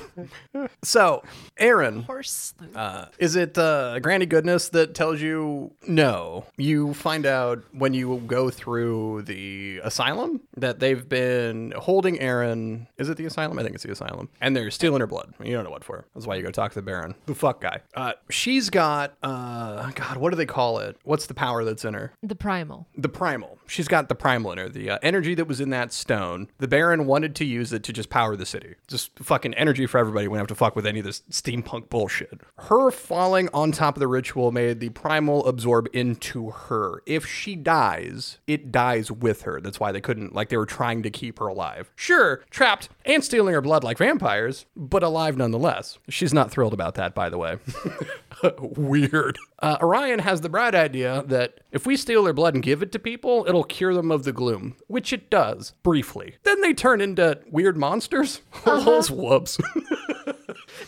So, 0.84 1.24
Erin, 1.58 2.04
Horse 2.04 2.54
uh, 2.76 3.06
is 3.20 3.36
it 3.36 3.58
uh, 3.58 4.00
Granny 4.00 4.26
Goodness 4.26 4.70
that 4.70 4.94
tells 4.96 5.22
you 5.22 5.72
no? 5.88 6.46
You 6.58 6.94
find 6.94 7.26
out 7.26 7.64
when 7.72 7.94
you 7.94 8.22
go 8.28 8.50
through 8.50 9.24
the 9.24 9.80
asylum 9.84 10.42
that 10.58 10.80
they've 10.80 11.08
been 11.08 11.74
holding 11.78 12.20
Erin. 12.20 12.88
Is 12.98 13.10
it 13.10 13.18
the 13.18 13.26
asylum? 13.26 13.60
I 13.60 13.64
think 13.64 13.76
it's 13.76 13.84
the 13.84 13.92
asylum. 13.92 14.30
And 14.40 14.56
they're 14.56 14.72
stealing 14.72 15.02
her 15.02 15.08
blood. 15.08 15.34
You 15.44 15.54
don't 15.54 15.64
know 15.64 15.70
what 15.72 15.84
for. 15.84 16.06
That's 16.14 16.28
why 16.28 16.36
you 16.36 16.44
go 16.44 16.52
talk 16.52 16.72
to 16.72 16.80
the 16.80 16.82
Baron. 16.82 17.16
The 17.26 17.36
fuck 17.36 17.62
guy. 17.62 17.82
Uh, 17.96 18.14
she's 18.30 18.70
got, 18.70 19.16
uh, 19.24 19.92
God, 19.92 20.18
what 20.18 20.30
do 20.32 20.36
they 20.36 20.46
call 20.46 20.80
it? 20.80 20.98
What's 21.04 21.26
the 21.28 21.34
power 21.34 21.64
that's 21.64 21.86
in 21.86 21.94
her? 21.94 22.14
the 22.24 22.36
primal. 22.36 22.88
the 22.98 23.10
primal. 23.10 23.58
She's 23.68 23.88
got 23.88 24.08
the 24.08 24.16
primal 24.16 24.52
in 24.54 24.58
her. 24.58 24.70
The 24.70 24.92
uh, 24.92 25.00
energy 25.04 25.36
that 25.36 25.46
was 25.46 25.60
in 25.60 25.70
that 25.72 25.92
stone. 25.92 26.48
The 26.60 26.68
Baron 26.68 27.06
wanted 27.06 27.36
to 27.36 27.46
use 27.52 27.74
it 27.74 27.84
to 27.84 27.94
just 27.94 28.10
power 28.10 28.36
the 28.36 28.46
city. 28.46 28.76
Just 28.88 29.18
fucking 29.20 29.54
energy 29.56 29.86
for 29.86 29.98
everybody. 29.98 30.28
We 30.28 30.34
don't 30.38 30.42
have 30.42 30.48
to 30.48 30.56
fuck 30.56 30.76
with 30.76 30.86
any 30.86 31.00
of 31.00 31.06
this 31.06 31.22
steampunk 31.30 31.90
bullshit. 31.90 32.42
Her 32.58 32.92
falling 32.92 33.50
on 33.54 33.72
top 33.72 33.96
of 33.96 34.00
the 34.00 34.08
ritual 34.08 34.52
made 34.52 34.80
the 34.80 34.90
primal 34.90 35.46
absorb 35.46 35.88
into 35.94 36.52
her. 36.52 37.02
If 37.06 37.26
she 37.26 37.56
dies, 37.56 38.40
it 38.48 38.72
dies 38.72 39.12
with 39.12 39.44
her. 39.44 39.62
That's 39.62 39.80
why 39.80 39.92
they 39.92 40.02
couldn't, 40.02 40.34
like, 40.34 40.50
they 40.50 40.58
were 40.58 40.66
trying 40.66 41.04
to 41.04 41.10
keep 41.10 41.40
her 41.40 41.48
alive. 41.48 41.92
Sure, 41.96 42.44
trapped 42.50 42.90
and 43.06 43.24
stealing 43.24 43.54
her 43.54 43.62
blood 43.62 43.84
like 43.84 43.98
vampires, 43.98 44.66
but 44.76 45.04
alive 45.04 45.38
nonetheless. 45.38 46.00
She's 46.10 46.34
not 46.34 46.52
thrilled 46.52 46.74
about 46.74 46.96
that, 46.96 47.14
by 47.14 47.30
the 47.30 47.38
way. 47.38 47.58
Weird. 48.60 49.38
Uh, 49.60 49.78
Orion 49.82 50.20
has 50.20 50.42
the 50.42 50.50
bright 50.50 50.76
idea 50.76 51.24
that 51.28 51.60
if 51.72 51.86
we 51.86 51.96
steal 51.96 52.24
their 52.24 52.34
blood 52.34 52.54
and 52.54 52.64
give 52.64 52.82
it 52.82 52.92
to 52.94 53.00
people, 53.00 53.46
it'll 53.48 53.64
cure 53.64 53.94
them 53.94 54.12
of 54.12 54.24
the 54.24 54.32
gloom, 54.32 54.76
which 54.88 55.14
it 55.14 55.30
does, 55.30 55.74
briefly. 55.84 56.36
Then 56.44 56.62
they 56.62 56.74
turn 56.74 57.02
into 57.02 57.40
weird 57.50 57.78
monsters. 57.78 58.42
Whoops. 58.66 59.60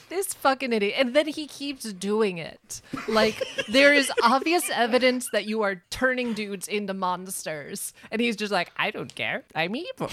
This 0.10 0.34
fucking 0.34 0.72
idiot. 0.74 0.96
And 0.98 1.16
then 1.16 1.28
he 1.28 1.48
keeps 1.48 1.92
doing 1.92 2.38
it. 2.38 2.82
Like, 3.08 3.44
there 3.68 3.94
is 3.94 4.12
obvious 4.22 4.70
evidence 4.70 5.30
that 5.34 5.46
you 5.46 5.64
are 5.64 5.84
turning 5.90 6.34
dudes 6.34 6.68
into 6.68 6.94
monsters. 6.94 7.94
And 8.12 8.22
he's 8.22 8.36
just 8.36 8.52
like, 8.52 8.72
I 8.78 8.92
don't 8.92 9.14
care. 9.14 9.44
I'm 9.56 9.76
evil. 9.76 10.10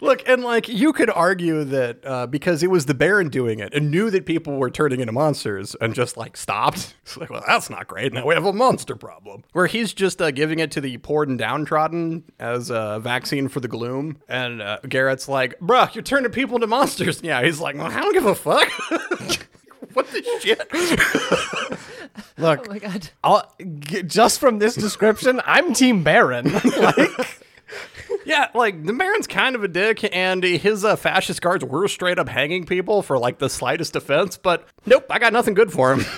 Look, 0.00 0.26
and 0.28 0.42
like 0.42 0.68
you 0.68 0.92
could 0.92 1.10
argue 1.10 1.64
that 1.64 1.98
uh, 2.04 2.26
because 2.26 2.62
it 2.62 2.70
was 2.70 2.86
the 2.86 2.94
Baron 2.94 3.28
doing 3.28 3.58
it 3.60 3.72
and 3.74 3.90
knew 3.90 4.10
that 4.10 4.26
people 4.26 4.56
were 4.56 4.70
turning 4.70 5.00
into 5.00 5.12
monsters 5.12 5.74
and 5.80 5.94
just 5.94 6.16
like 6.16 6.36
stopped. 6.36 6.94
It's 7.04 7.18
like, 7.18 7.28
well, 7.28 7.44
that's 7.46 7.68
not 7.68 7.86
great. 7.86 8.14
Now 8.14 8.24
we 8.26 8.34
have 8.34 8.46
a 8.46 8.52
monster 8.52 8.96
problem. 8.96 9.44
Where 9.52 9.66
he's 9.66 9.92
just 9.92 10.22
uh, 10.22 10.30
giving 10.30 10.58
it 10.58 10.70
to 10.72 10.80
the 10.80 10.96
poor 10.98 11.22
and 11.24 11.38
downtrodden 11.38 12.24
as 12.40 12.70
a 12.70 12.98
vaccine 12.98 13.48
for 13.48 13.60
the 13.60 13.68
gloom. 13.68 14.16
And 14.26 14.62
uh, 14.62 14.78
Garrett's 14.88 15.28
like, 15.28 15.58
bruh, 15.60 15.94
you're 15.94 16.02
turning 16.02 16.30
people 16.32 16.54
into 16.56 16.66
monsters. 16.66 17.20
Yeah, 17.22 17.42
he's 17.44 17.60
like, 17.60 17.76
well, 17.76 17.86
I 17.88 18.00
don't 18.00 18.14
give 18.14 18.24
a 18.24 18.34
fuck. 18.34 18.68
what 19.92 20.10
the 20.12 20.22
shit? 20.40 20.58
Look, 22.38 22.66
Oh 22.66 22.72
my 22.72 22.78
god. 22.78 23.10
I'll, 23.22 23.52
g- 23.80 24.02
just 24.02 24.40
from 24.40 24.58
this 24.58 24.74
description, 24.74 25.40
I'm 25.44 25.72
Team 25.74 26.02
Baron. 26.02 26.52
like, 26.78 27.43
Yeah, 28.24 28.48
like 28.54 28.84
the 28.84 28.92
Baron's 28.92 29.26
kind 29.26 29.54
of 29.54 29.64
a 29.64 29.68
dick, 29.68 30.08
and 30.14 30.42
his 30.42 30.84
uh, 30.84 30.96
fascist 30.96 31.42
guards 31.42 31.64
were 31.64 31.88
straight 31.88 32.18
up 32.18 32.28
hanging 32.28 32.64
people 32.64 33.02
for 33.02 33.18
like 33.18 33.38
the 33.38 33.50
slightest 33.50 33.96
offense. 33.96 34.36
But 34.36 34.66
nope, 34.86 35.06
I 35.10 35.18
got 35.18 35.32
nothing 35.32 35.54
good 35.54 35.72
for 35.72 35.94
him. 35.94 36.04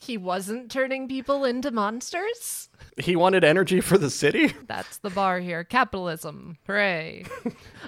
He 0.00 0.16
wasn't 0.16 0.70
turning 0.70 1.06
people 1.06 1.44
into 1.44 1.70
monsters? 1.70 2.70
he 2.96 3.14
wanted 3.14 3.44
energy 3.44 3.80
for 3.82 3.98
the 3.98 4.08
city. 4.10 4.54
That's 4.66 4.98
the 4.98 5.10
bar 5.10 5.38
here. 5.38 5.64
Capitalism. 5.64 6.56
Hooray. 6.66 7.26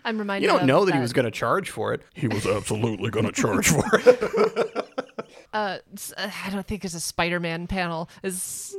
I'm 0.04 0.18
reminded 0.18 0.42
You 0.46 0.52
don't 0.52 0.62
of 0.62 0.66
know 0.66 0.84
that 0.84 0.94
he 0.94 1.00
was 1.00 1.12
going 1.14 1.24
to 1.24 1.30
charge 1.30 1.70
for 1.70 1.94
it. 1.94 2.02
He 2.14 2.28
was 2.28 2.46
absolutely 2.46 3.10
going 3.10 3.26
to 3.26 3.32
charge 3.32 3.68
for 3.68 3.84
it. 3.94 4.86
uh, 5.52 5.78
uh, 6.16 6.30
I 6.44 6.50
don't 6.50 6.66
think 6.66 6.84
it's 6.84 6.94
a 6.94 7.00
Spider-Man 7.00 7.66
panel. 7.66 8.08
Is 8.22 8.76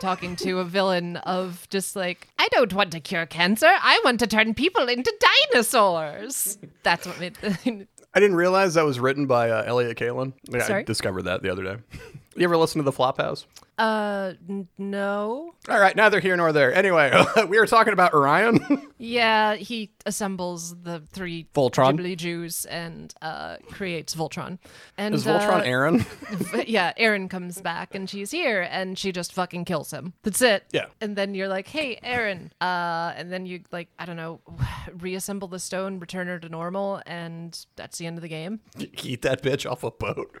talking 0.00 0.36
to 0.36 0.58
a 0.58 0.64
villain 0.64 1.16
of 1.18 1.66
just 1.70 1.94
like, 1.94 2.28
I 2.38 2.48
don't 2.50 2.72
want 2.72 2.92
to 2.92 3.00
cure 3.00 3.26
cancer. 3.26 3.68
I 3.68 4.00
want 4.04 4.20
to 4.20 4.26
turn 4.26 4.54
people 4.54 4.88
into 4.88 5.12
dinosaurs. 5.52 6.58
That's 6.82 7.06
what 7.06 7.20
made. 7.20 7.38
I 8.12 8.18
didn't 8.18 8.36
realize 8.36 8.74
that 8.74 8.84
was 8.84 8.98
written 8.98 9.26
by 9.26 9.50
uh, 9.50 9.62
Elliott 9.66 9.96
Kalan. 9.96 10.32
Yeah, 10.48 10.66
I 10.68 10.82
discovered 10.82 11.22
that 11.22 11.42
the 11.42 11.50
other 11.50 11.62
day. 11.62 11.76
You 12.36 12.44
ever 12.44 12.56
listen 12.56 12.78
to 12.78 12.84
the 12.84 12.92
Flophouse? 12.92 13.44
uh, 13.80 14.34
n- 14.48 14.68
no. 14.76 15.54
All 15.68 15.80
right, 15.80 15.96
neither 15.96 16.20
here 16.20 16.36
nor 16.36 16.52
there. 16.52 16.72
Anyway, 16.72 17.10
we 17.48 17.58
were 17.58 17.66
talking 17.66 17.92
about 17.92 18.12
Orion. 18.14 18.86
Yeah, 19.02 19.54
he 19.54 19.92
assembles 20.04 20.76
the 20.82 21.00
three 21.10 21.46
Voltron? 21.54 21.98
Ghibli 21.98 22.18
Jews 22.18 22.66
and 22.66 23.14
uh, 23.22 23.56
creates 23.70 24.14
Voltron. 24.14 24.58
And 24.98 25.14
Is 25.14 25.24
Voltron 25.24 25.60
uh, 25.60 25.64
Erin? 25.64 26.04
yeah, 26.66 26.92
Erin 26.98 27.30
comes 27.30 27.62
back 27.62 27.94
and 27.94 28.10
she's 28.10 28.30
here 28.30 28.68
and 28.70 28.98
she 28.98 29.10
just 29.10 29.32
fucking 29.32 29.64
kills 29.64 29.90
him. 29.90 30.12
That's 30.22 30.42
it. 30.42 30.64
Yeah. 30.72 30.84
And 31.00 31.16
then 31.16 31.34
you're 31.34 31.48
like, 31.48 31.66
hey, 31.66 31.98
Erin. 32.02 32.52
Uh, 32.60 33.14
and 33.16 33.32
then 33.32 33.46
you, 33.46 33.62
like, 33.72 33.88
I 33.98 34.04
don't 34.04 34.16
know, 34.16 34.40
reassemble 34.98 35.48
the 35.48 35.58
stone, 35.58 35.98
return 35.98 36.26
her 36.26 36.38
to 36.38 36.50
normal, 36.50 37.00
and 37.06 37.58
that's 37.76 37.96
the 37.96 38.06
end 38.06 38.18
of 38.18 38.22
the 38.22 38.28
game. 38.28 38.60
Eat 39.02 39.22
that 39.22 39.42
bitch 39.42 39.64
off 39.64 39.82
a 39.82 39.90
boat. 39.90 40.36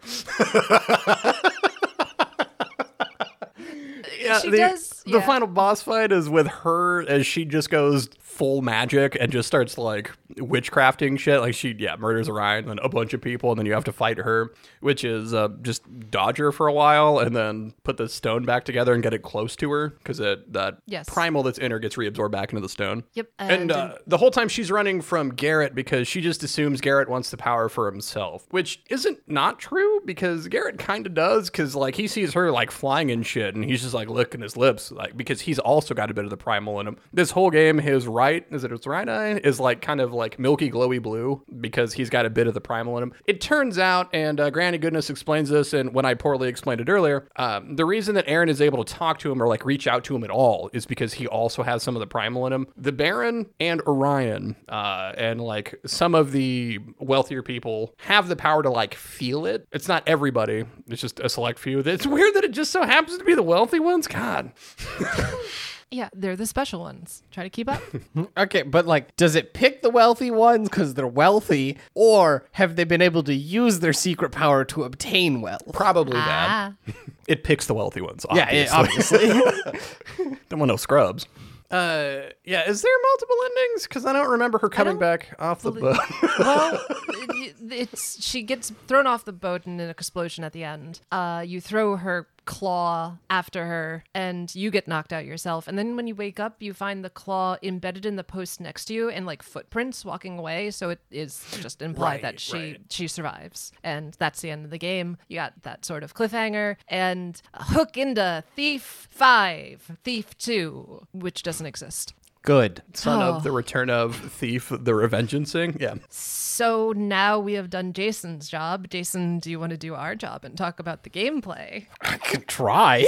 Yeah, 4.30 4.40
She 4.40 4.50
the, 4.50 4.56
does- 4.58 4.99
the 5.10 5.18
yeah. 5.18 5.26
final 5.26 5.48
boss 5.48 5.82
fight 5.82 6.12
is 6.12 6.28
with 6.28 6.46
her 6.48 7.02
as 7.08 7.26
she 7.26 7.44
just 7.44 7.70
goes 7.70 8.08
full 8.20 8.62
magic 8.62 9.16
and 9.20 9.30
just 9.30 9.46
starts 9.46 9.76
like 9.76 10.10
witchcrafting 10.36 11.18
shit. 11.18 11.40
Like 11.40 11.54
she, 11.54 11.74
yeah, 11.78 11.96
murders 11.96 12.28
Orion 12.28 12.68
and 12.68 12.80
a 12.80 12.88
bunch 12.88 13.12
of 13.12 13.20
people, 13.20 13.50
and 13.50 13.58
then 13.58 13.66
you 13.66 13.72
have 13.72 13.84
to 13.84 13.92
fight 13.92 14.18
her, 14.18 14.52
which 14.80 15.04
is 15.04 15.34
uh, 15.34 15.48
just 15.62 15.82
dodge 16.10 16.38
her 16.38 16.52
for 16.52 16.66
a 16.66 16.72
while 16.72 17.18
and 17.18 17.34
then 17.34 17.74
put 17.84 17.96
the 17.96 18.08
stone 18.08 18.44
back 18.44 18.64
together 18.64 18.94
and 18.94 19.02
get 19.02 19.12
it 19.12 19.22
close 19.22 19.56
to 19.56 19.70
her 19.70 19.88
because 19.90 20.18
that 20.18 20.78
Yes. 20.86 21.08
primal 21.08 21.42
that's 21.42 21.58
in 21.58 21.70
her 21.70 21.78
gets 21.78 21.96
reabsorbed 21.96 22.30
back 22.30 22.50
into 22.52 22.60
the 22.60 22.68
stone. 22.68 23.04
Yep. 23.14 23.28
And 23.38 23.72
uh, 23.72 23.94
the 24.06 24.16
whole 24.18 24.30
time 24.30 24.48
she's 24.48 24.70
running 24.70 25.00
from 25.00 25.30
Garrett 25.30 25.74
because 25.74 26.08
she 26.08 26.20
just 26.20 26.42
assumes 26.42 26.80
Garrett 26.80 27.08
wants 27.08 27.30
the 27.30 27.36
power 27.36 27.68
for 27.68 27.90
himself, 27.90 28.46
which 28.50 28.82
isn't 28.90 29.18
not 29.26 29.58
true 29.58 30.00
because 30.04 30.48
Garrett 30.48 30.78
kind 30.78 31.06
of 31.06 31.14
does 31.14 31.50
because 31.50 31.74
like 31.74 31.94
he 31.96 32.06
sees 32.06 32.32
her 32.34 32.50
like 32.50 32.70
flying 32.70 33.10
and 33.10 33.26
shit, 33.26 33.54
and 33.54 33.64
he's 33.64 33.82
just 33.82 33.94
like 33.94 34.08
licking 34.08 34.40
his 34.40 34.56
lips, 34.56 34.90
like 35.00 35.16
because 35.16 35.40
he's 35.40 35.58
also 35.58 35.94
got 35.94 36.10
a 36.10 36.14
bit 36.14 36.24
of 36.24 36.30
the 36.30 36.36
primal 36.36 36.78
in 36.80 36.86
him. 36.86 36.96
This 37.12 37.30
whole 37.30 37.50
game, 37.50 37.78
his 37.78 38.06
right 38.06 38.44
is 38.50 38.64
it 38.64 38.70
his 38.70 38.86
right 38.86 39.08
eye 39.08 39.40
is 39.42 39.58
like 39.58 39.80
kind 39.80 40.00
of 40.00 40.12
like 40.12 40.38
milky 40.38 40.70
glowy 40.70 41.00
blue 41.00 41.42
because 41.60 41.94
he's 41.94 42.10
got 42.10 42.26
a 42.26 42.30
bit 42.30 42.46
of 42.46 42.54
the 42.54 42.60
primal 42.60 42.96
in 42.98 43.04
him. 43.04 43.12
It 43.24 43.40
turns 43.40 43.78
out, 43.78 44.08
and 44.12 44.38
uh, 44.38 44.50
Granny 44.50 44.78
Goodness 44.78 45.10
explains 45.10 45.48
this, 45.48 45.72
and 45.72 45.94
when 45.94 46.04
I 46.04 46.14
poorly 46.14 46.48
explained 46.48 46.80
it 46.80 46.88
earlier, 46.88 47.28
um, 47.36 47.76
the 47.76 47.84
reason 47.84 48.14
that 48.14 48.24
Erin 48.28 48.48
is 48.48 48.60
able 48.60 48.84
to 48.84 48.94
talk 48.94 49.18
to 49.20 49.32
him 49.32 49.42
or 49.42 49.48
like 49.48 49.64
reach 49.64 49.86
out 49.86 50.04
to 50.04 50.14
him 50.14 50.24
at 50.24 50.30
all 50.30 50.70
is 50.72 50.86
because 50.86 51.14
he 51.14 51.26
also 51.26 51.62
has 51.62 51.82
some 51.82 51.96
of 51.96 52.00
the 52.00 52.06
primal 52.06 52.46
in 52.46 52.52
him. 52.52 52.66
The 52.76 52.92
Baron 52.92 53.46
and 53.58 53.80
Orion, 53.82 54.56
uh, 54.68 55.12
and 55.16 55.40
like 55.40 55.74
some 55.86 56.14
of 56.14 56.32
the 56.32 56.78
wealthier 56.98 57.42
people 57.42 57.94
have 57.98 58.28
the 58.28 58.36
power 58.36 58.62
to 58.62 58.70
like 58.70 58.94
feel 58.94 59.46
it. 59.46 59.66
It's 59.72 59.88
not 59.88 60.02
everybody. 60.06 60.64
It's 60.88 61.00
just 61.00 61.20
a 61.20 61.28
select 61.28 61.58
few. 61.58 61.78
It's 61.80 62.06
weird 62.06 62.34
that 62.34 62.44
it 62.44 62.52
just 62.52 62.70
so 62.70 62.82
happens 62.82 63.18
to 63.18 63.24
be 63.24 63.34
the 63.34 63.42
wealthy 63.42 63.80
ones. 63.80 64.06
God. 64.06 64.52
yeah, 65.90 66.08
they're 66.14 66.36
the 66.36 66.46
special 66.46 66.80
ones. 66.80 67.22
Try 67.30 67.44
to 67.44 67.50
keep 67.50 67.68
up. 67.68 67.82
okay, 68.36 68.62
but 68.62 68.86
like, 68.86 69.16
does 69.16 69.34
it 69.34 69.54
pick 69.54 69.82
the 69.82 69.90
wealthy 69.90 70.30
ones 70.30 70.68
because 70.68 70.94
they're 70.94 71.06
wealthy, 71.06 71.78
or 71.94 72.46
have 72.52 72.76
they 72.76 72.84
been 72.84 73.02
able 73.02 73.22
to 73.24 73.34
use 73.34 73.80
their 73.80 73.92
secret 73.92 74.30
power 74.30 74.64
to 74.66 74.84
obtain 74.84 75.40
wealth? 75.40 75.72
Probably 75.72 76.14
that. 76.14 76.74
ah. 76.88 76.92
It 77.28 77.44
picks 77.44 77.66
the 77.66 77.74
wealthy 77.74 78.00
ones. 78.00 78.26
Yeah, 78.34 78.68
Obviously. 78.72 79.28
yeah, 79.28 79.36
obviously. 79.66 80.36
Don't 80.48 80.58
want 80.58 80.68
no 80.68 80.76
scrubs. 80.76 81.26
Uh, 81.70 82.22
yeah. 82.44 82.68
Is 82.68 82.82
there 82.82 82.90
multiple 83.10 83.36
endings? 83.44 83.84
Because 83.84 84.04
I 84.04 84.12
don't 84.12 84.28
remember 84.30 84.58
her 84.58 84.68
coming 84.68 84.98
back 84.98 85.36
off 85.38 85.62
the 85.62 85.70
boat. 85.70 85.96
well, 86.40 86.80
it, 86.90 87.54
it's 87.70 88.20
she 88.20 88.42
gets 88.42 88.72
thrown 88.88 89.06
off 89.06 89.24
the 89.24 89.32
boat 89.32 89.64
in 89.66 89.78
an 89.78 89.88
explosion 89.90 90.42
at 90.42 90.52
the 90.52 90.64
end. 90.64 91.00
Uh, 91.12 91.44
you 91.46 91.60
throw 91.60 91.96
her 91.96 92.26
claw 92.50 93.16
after 93.30 93.64
her, 93.66 94.02
and 94.12 94.52
you 94.56 94.72
get 94.72 94.88
knocked 94.88 95.12
out 95.12 95.24
yourself. 95.24 95.68
And 95.68 95.78
then 95.78 95.94
when 95.94 96.08
you 96.08 96.16
wake 96.16 96.40
up, 96.40 96.60
you 96.60 96.74
find 96.74 97.04
the 97.04 97.08
claw 97.10 97.56
embedded 97.62 98.04
in 98.04 98.16
the 98.16 98.24
post 98.24 98.60
next 98.60 98.86
to 98.86 98.94
you, 98.94 99.08
and 99.08 99.24
like 99.24 99.40
footprints 99.42 100.04
walking 100.04 100.36
away. 100.36 100.72
So 100.72 100.90
it 100.90 100.98
is 101.12 101.44
just 101.60 101.80
implied 101.80 102.10
Right, 102.10 102.22
that 102.22 102.40
she 102.40 102.56
right. 102.58 102.80
she 102.90 103.06
survives, 103.06 103.70
and 103.84 104.14
that's 104.18 104.40
the 104.40 104.50
end 104.50 104.64
of 104.64 104.72
the 104.72 104.78
game. 104.78 105.16
You 105.28 105.36
got 105.36 105.62
that 105.62 105.84
sort 105.84 106.02
of 106.02 106.12
cliffhanger, 106.14 106.74
and 106.88 107.40
hook 107.54 107.96
into 107.96 108.42
Thief 108.56 109.06
Five, 109.10 109.96
Thief 110.02 110.36
Two, 110.36 111.06
which 111.12 111.44
doesn't 111.44 111.66
exist. 111.66 112.14
Good. 112.42 112.82
Son 112.94 113.20
Oh. 113.22 113.34
of 113.36 113.42
the 113.42 113.52
Return 113.52 113.90
of 113.90 114.16
Thief, 114.16 114.68
the 114.70 114.92
Revengeancing. 114.92 115.80
Yeah. 115.80 115.94
So 116.08 116.92
now 116.96 117.38
we 117.38 117.52
have 117.54 117.68
done 117.70 117.92
Jason's 117.92 118.48
job. 118.48 118.88
Jason, 118.88 119.38
do 119.38 119.50
you 119.50 119.60
want 119.60 119.70
to 119.70 119.76
do 119.76 119.94
our 119.94 120.14
job 120.14 120.44
and 120.44 120.56
talk 120.56 120.80
about 120.80 121.02
the 121.02 121.10
gameplay? 121.10 121.86
I 122.00 122.16
could 122.18 122.46
try. 122.48 123.06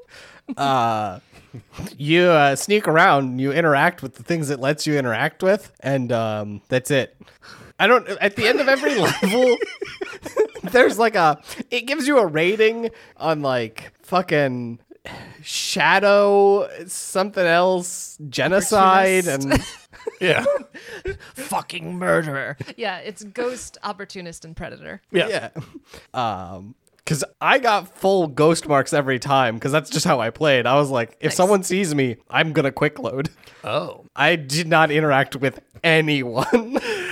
uh, 0.56 1.20
you 1.96 2.24
uh, 2.24 2.54
sneak 2.56 2.86
around, 2.86 3.38
you 3.38 3.52
interact 3.52 4.02
with 4.02 4.14
the 4.16 4.22
things 4.22 4.50
it 4.50 4.60
lets 4.60 4.86
you 4.86 4.98
interact 4.98 5.42
with, 5.42 5.72
and 5.80 6.12
um, 6.12 6.60
that's 6.68 6.90
it. 6.90 7.16
I 7.78 7.86
don't. 7.86 8.06
At 8.08 8.36
the 8.36 8.46
end 8.46 8.60
of 8.60 8.68
every 8.68 8.94
level, 8.98 9.56
there's 10.70 10.98
like 10.98 11.14
a. 11.14 11.40
It 11.70 11.82
gives 11.82 12.06
you 12.06 12.18
a 12.18 12.26
rating 12.26 12.90
on 13.18 13.42
like 13.42 13.92
fucking 14.02 14.78
shadow 15.42 16.68
something 16.86 17.46
else 17.46 18.18
genocide 18.28 19.26
and 19.26 19.62
Yeah. 20.20 20.44
Fucking 21.34 21.96
murderer. 21.98 22.56
Yeah, 22.76 22.98
it's 22.98 23.24
ghost, 23.24 23.78
opportunist, 23.82 24.44
and 24.44 24.56
predator. 24.56 25.02
Yeah. 25.10 25.50
yeah. 25.54 25.60
Um, 26.14 26.74
because 26.98 27.22
I 27.40 27.60
got 27.60 27.86
full 27.96 28.26
ghost 28.26 28.66
marks 28.66 28.92
every 28.92 29.20
time 29.20 29.54
because 29.54 29.70
that's 29.70 29.90
just 29.90 30.04
how 30.04 30.18
I 30.18 30.30
played. 30.30 30.66
I 30.66 30.74
was 30.74 30.90
like, 30.90 31.16
if 31.20 31.32
someone 31.32 31.62
sees 31.62 31.94
me, 31.94 32.16
I'm 32.28 32.52
gonna 32.52 32.72
quick 32.72 32.98
load. 32.98 33.30
Oh. 33.62 34.06
I 34.16 34.34
did 34.34 34.66
not 34.66 34.90
interact 34.90 35.36
with 35.36 35.60
anyone. 35.84 36.80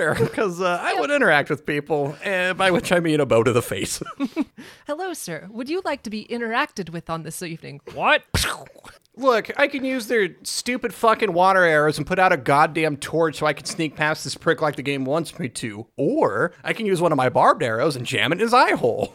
I, 0.00 0.12
I 0.12 0.14
had 0.14 0.20
a 0.20 0.20
lot 0.20 0.20
of 0.20 0.20
predator 0.20 0.24
because 0.24 0.60
uh, 0.60 0.78
I 0.82 1.00
would 1.00 1.10
interact 1.10 1.50
with 1.50 1.66
people, 1.66 2.16
uh, 2.24 2.54
by 2.54 2.70
which 2.70 2.92
I 2.92 3.00
mean 3.00 3.20
a 3.20 3.26
bow 3.26 3.42
to 3.42 3.52
the 3.52 3.62
face. 3.62 4.02
Hello, 4.86 5.12
sir. 5.12 5.48
Would 5.50 5.68
you 5.68 5.82
like 5.84 6.02
to 6.04 6.10
be 6.10 6.26
interacted 6.26 6.90
with 6.90 7.10
on 7.10 7.22
this 7.22 7.42
evening? 7.42 7.80
What? 7.94 8.24
Look, 9.16 9.50
I 9.58 9.68
can 9.68 9.84
use 9.84 10.06
their 10.06 10.30
stupid 10.44 10.94
fucking 10.94 11.32
water 11.32 11.62
arrows 11.62 11.98
and 11.98 12.06
put 12.06 12.18
out 12.18 12.32
a 12.32 12.38
goddamn 12.38 12.96
torch 12.96 13.36
so 13.38 13.46
I 13.46 13.52
can 13.52 13.66
sneak 13.66 13.94
past 13.94 14.24
this 14.24 14.34
prick 14.34 14.62
like 14.62 14.76
the 14.76 14.82
game 14.82 15.04
wants 15.04 15.38
me 15.38 15.48
to. 15.50 15.86
Or 15.96 16.52
I 16.64 16.72
can 16.72 16.86
use 16.86 17.02
one 17.02 17.12
of 17.12 17.16
my 17.16 17.28
barbed 17.28 17.62
arrows 17.62 17.96
and 17.96 18.06
jam 18.06 18.32
it 18.32 18.36
in 18.36 18.40
his 18.40 18.54
eye 18.54 18.76
hole. 18.76 19.14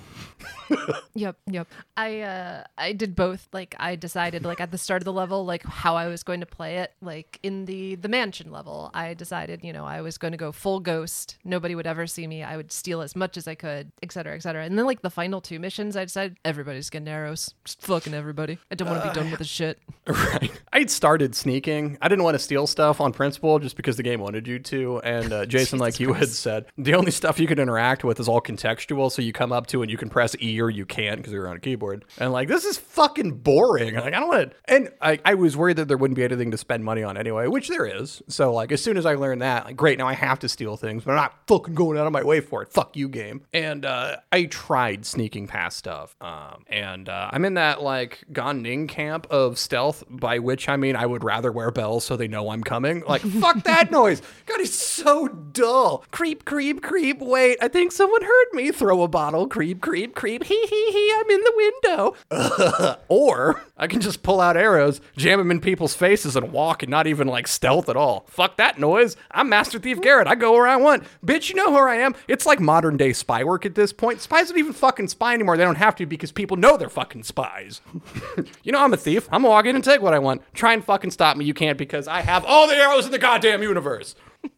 Yep, 1.17 1.37
yep. 1.49 1.67
I 1.95 2.21
uh 2.21 2.63
I 2.77 2.91
did 2.91 3.15
both. 3.15 3.47
Like 3.53 3.73
I 3.79 3.95
decided 3.95 4.43
like 4.43 4.59
at 4.59 4.71
the 4.71 4.77
start 4.77 5.01
of 5.01 5.05
the 5.05 5.13
level 5.13 5.45
like 5.45 5.63
how 5.63 5.95
I 5.95 6.07
was 6.07 6.23
going 6.23 6.41
to 6.41 6.45
play 6.45 6.77
it. 6.77 6.93
Like 7.01 7.39
in 7.41 7.65
the 7.65 7.95
the 7.95 8.09
mansion 8.09 8.51
level, 8.51 8.91
I 8.93 9.13
decided, 9.13 9.63
you 9.63 9.71
know, 9.71 9.85
I 9.85 10.01
was 10.01 10.17
going 10.17 10.33
to 10.33 10.37
go 10.37 10.51
full 10.51 10.81
ghost. 10.81 11.37
Nobody 11.45 11.73
would 11.73 11.87
ever 11.87 12.05
see 12.05 12.27
me. 12.27 12.43
I 12.43 12.57
would 12.57 12.71
steal 12.71 13.01
as 13.01 13.15
much 13.15 13.37
as 13.37 13.47
I 13.47 13.55
could, 13.55 13.91
etc., 14.03 14.11
cetera, 14.11 14.35
etc. 14.35 14.41
Cetera. 14.41 14.65
And 14.65 14.77
then 14.77 14.85
like 14.85 15.01
the 15.01 15.09
final 15.09 15.41
two 15.41 15.59
missions, 15.59 15.95
I 15.95 16.03
decided 16.03 16.37
everybody's 16.43 16.89
getting 16.89 17.07
arrows. 17.07 17.53
Just 17.63 17.81
fucking 17.81 18.13
everybody. 18.13 18.59
I 18.69 18.75
don't 18.75 18.89
want 18.89 19.03
to 19.03 19.09
be 19.09 19.15
done 19.15 19.29
with 19.31 19.39
this 19.39 19.47
shit. 19.47 19.79
Right. 20.07 20.51
I'd 20.71 20.91
started 20.91 21.33
sneaking. 21.33 21.97
I 21.99 22.07
didn't 22.07 22.23
want 22.23 22.35
to 22.35 22.39
steal 22.39 22.67
stuff 22.67 23.01
on 23.01 23.11
principle 23.11 23.57
just 23.57 23.75
because 23.75 23.97
the 23.97 24.03
game 24.03 24.19
wanted 24.19 24.45
you 24.47 24.59
to. 24.59 24.99
And 24.99 25.33
uh, 25.33 25.45
Jason, 25.47 25.79
like 25.79 25.99
you 25.99 26.13
had 26.13 26.29
said, 26.29 26.67
the 26.77 26.93
only 26.93 27.09
stuff 27.09 27.39
you 27.39 27.47
can 27.47 27.57
interact 27.57 28.03
with 28.03 28.19
is 28.19 28.27
all 28.27 28.39
contextual. 28.39 29.11
So 29.11 29.23
you 29.23 29.33
come 29.33 29.51
up 29.51 29.65
to 29.67 29.81
and 29.81 29.89
you 29.89 29.97
can 29.97 30.09
press 30.09 30.35
E 30.39 30.54
or 30.61 30.69
you 30.69 30.85
can't 30.85 31.17
because 31.17 31.33
you're 31.33 31.47
on 31.47 31.57
a 31.57 31.59
keyboard. 31.59 32.05
And 32.17 32.31
like, 32.31 32.47
this 32.47 32.65
is 32.65 32.77
fucking 32.77 33.39
boring. 33.39 33.95
Like, 33.95 34.13
I 34.13 34.19
don't 34.19 34.27
want 34.27 34.51
to. 34.51 34.55
And 34.65 34.89
I, 35.01 35.19
I 35.25 35.33
was 35.35 35.55
worried 35.57 35.77
that 35.77 35.87
there 35.87 35.97
wouldn't 35.97 36.15
be 36.15 36.23
anything 36.23 36.51
to 36.51 36.57
spend 36.57 36.83
money 36.83 37.03
on 37.03 37.17
anyway, 37.17 37.47
which 37.47 37.67
there 37.67 37.85
is. 37.85 38.21
So 38.27 38.53
like, 38.53 38.71
as 38.71 38.81
soon 38.81 38.97
as 38.97 39.05
I 39.05 39.15
learned 39.15 39.41
that, 39.41 39.65
like, 39.65 39.75
great, 39.75 39.97
now 39.97 40.07
I 40.07 40.13
have 40.13 40.39
to 40.39 40.49
steal 40.49 40.77
things, 40.77 41.03
but 41.03 41.11
I'm 41.11 41.17
not 41.17 41.33
fucking 41.47 41.73
going 41.73 41.97
out 41.97 42.07
of 42.07 42.13
my 42.13 42.23
way 42.23 42.41
for 42.41 42.61
it. 42.61 42.69
Fuck 42.69 42.95
you, 42.95 43.09
game. 43.09 43.41
And 43.53 43.85
uh, 43.85 44.17
I 44.31 44.45
tried 44.45 45.05
sneaking 45.05 45.47
past 45.47 45.77
stuff. 45.77 46.15
Um, 46.21 46.63
and 46.67 47.09
uh, 47.09 47.29
I'm 47.31 47.45
in 47.45 47.55
that 47.55 47.81
like 47.81 48.23
Gone 48.31 48.61
Ning 48.61 48.87
camp 48.87 49.27
of 49.29 49.57
stealth, 49.57 50.03
by 50.09 50.39
which 50.39 50.69
I 50.69 50.77
mean 50.77 50.95
I 50.95 51.05
would 51.05 51.23
rather 51.23 51.51
wear 51.51 51.71
bells 51.71 52.05
so 52.05 52.15
they 52.15 52.27
know 52.27 52.49
I'm 52.49 52.63
coming. 52.63 53.03
Like, 53.07 53.21
fuck 53.41 53.63
that 53.63 53.91
noise. 53.91 54.21
God, 54.45 54.59
he's 54.59 54.73
so 54.73 55.27
dull. 55.27 56.03
Creep, 56.11 56.45
creep, 56.45 56.81
creep. 56.81 57.19
Wait, 57.19 57.57
I 57.61 57.67
think 57.67 57.91
someone 57.91 58.21
heard 58.21 58.45
me 58.53 58.71
throw 58.71 59.03
a 59.03 59.07
bottle. 59.07 59.47
Creep, 59.47 59.81
creep, 59.81 60.15
creep. 60.15 60.44
Hee, 60.45 60.67
hee, 60.67 60.91
hee. 60.91 61.13
I'm 61.17 61.29
in 61.31 61.41
the 61.41 61.53
window. 61.55 62.97
or 63.07 63.63
I 63.77 63.87
can 63.87 63.99
just 63.99 64.21
pull 64.21 64.39
out 64.39 64.55
arrows, 64.55 65.01
jam 65.17 65.39
them 65.39 65.49
in 65.49 65.59
people's 65.59 65.95
faces, 65.95 66.35
and 66.35 66.51
walk 66.51 66.83
and 66.83 66.89
not 66.91 67.07
even 67.07 67.27
like 67.27 67.47
stealth 67.47 67.89
at 67.89 67.97
all. 67.97 68.25
Fuck 68.29 68.57
that 68.57 68.79
noise. 68.79 69.17
I'm 69.31 69.49
Master 69.49 69.79
Thief 69.79 70.01
Garrett. 70.01 70.27
I 70.27 70.35
go 70.35 70.51
where 70.51 70.67
I 70.67 70.75
want. 70.75 71.03
Bitch, 71.25 71.49
you 71.49 71.55
know 71.55 71.71
who 71.71 71.79
I 71.79 71.95
am. 71.95 72.13
It's 72.27 72.45
like 72.45 72.59
modern 72.59 72.95
day 72.95 73.11
spy 73.11 73.43
work 73.43 73.65
at 73.65 73.73
this 73.73 73.91
point. 73.91 74.21
Spies 74.21 74.49
don't 74.49 74.59
even 74.59 74.73
fucking 74.73 75.07
spy 75.07 75.33
anymore. 75.33 75.57
They 75.57 75.63
don't 75.63 75.75
have 75.75 75.95
to 75.95 76.05
because 76.05 76.31
people 76.31 76.57
know 76.57 76.77
they're 76.77 76.89
fucking 76.89 77.23
spies. 77.23 77.81
you 78.63 78.71
know 78.71 78.83
I'm 78.83 78.93
a 78.93 78.97
thief. 78.97 79.27
I'm 79.31 79.41
gonna 79.41 79.49
walk 79.49 79.65
in 79.65 79.75
and 79.75 79.83
take 79.83 80.01
what 80.01 80.13
I 80.13 80.19
want. 80.19 80.43
Try 80.53 80.73
and 80.73 80.85
fucking 80.85 81.11
stop 81.11 81.37
me. 81.37 81.45
You 81.45 81.55
can't 81.55 81.77
because 81.77 82.07
I 82.07 82.21
have 82.21 82.45
all 82.45 82.67
the 82.67 82.75
arrows 82.75 83.05
in 83.05 83.11
the 83.11 83.17
goddamn 83.17 83.63
universe. 83.63 84.13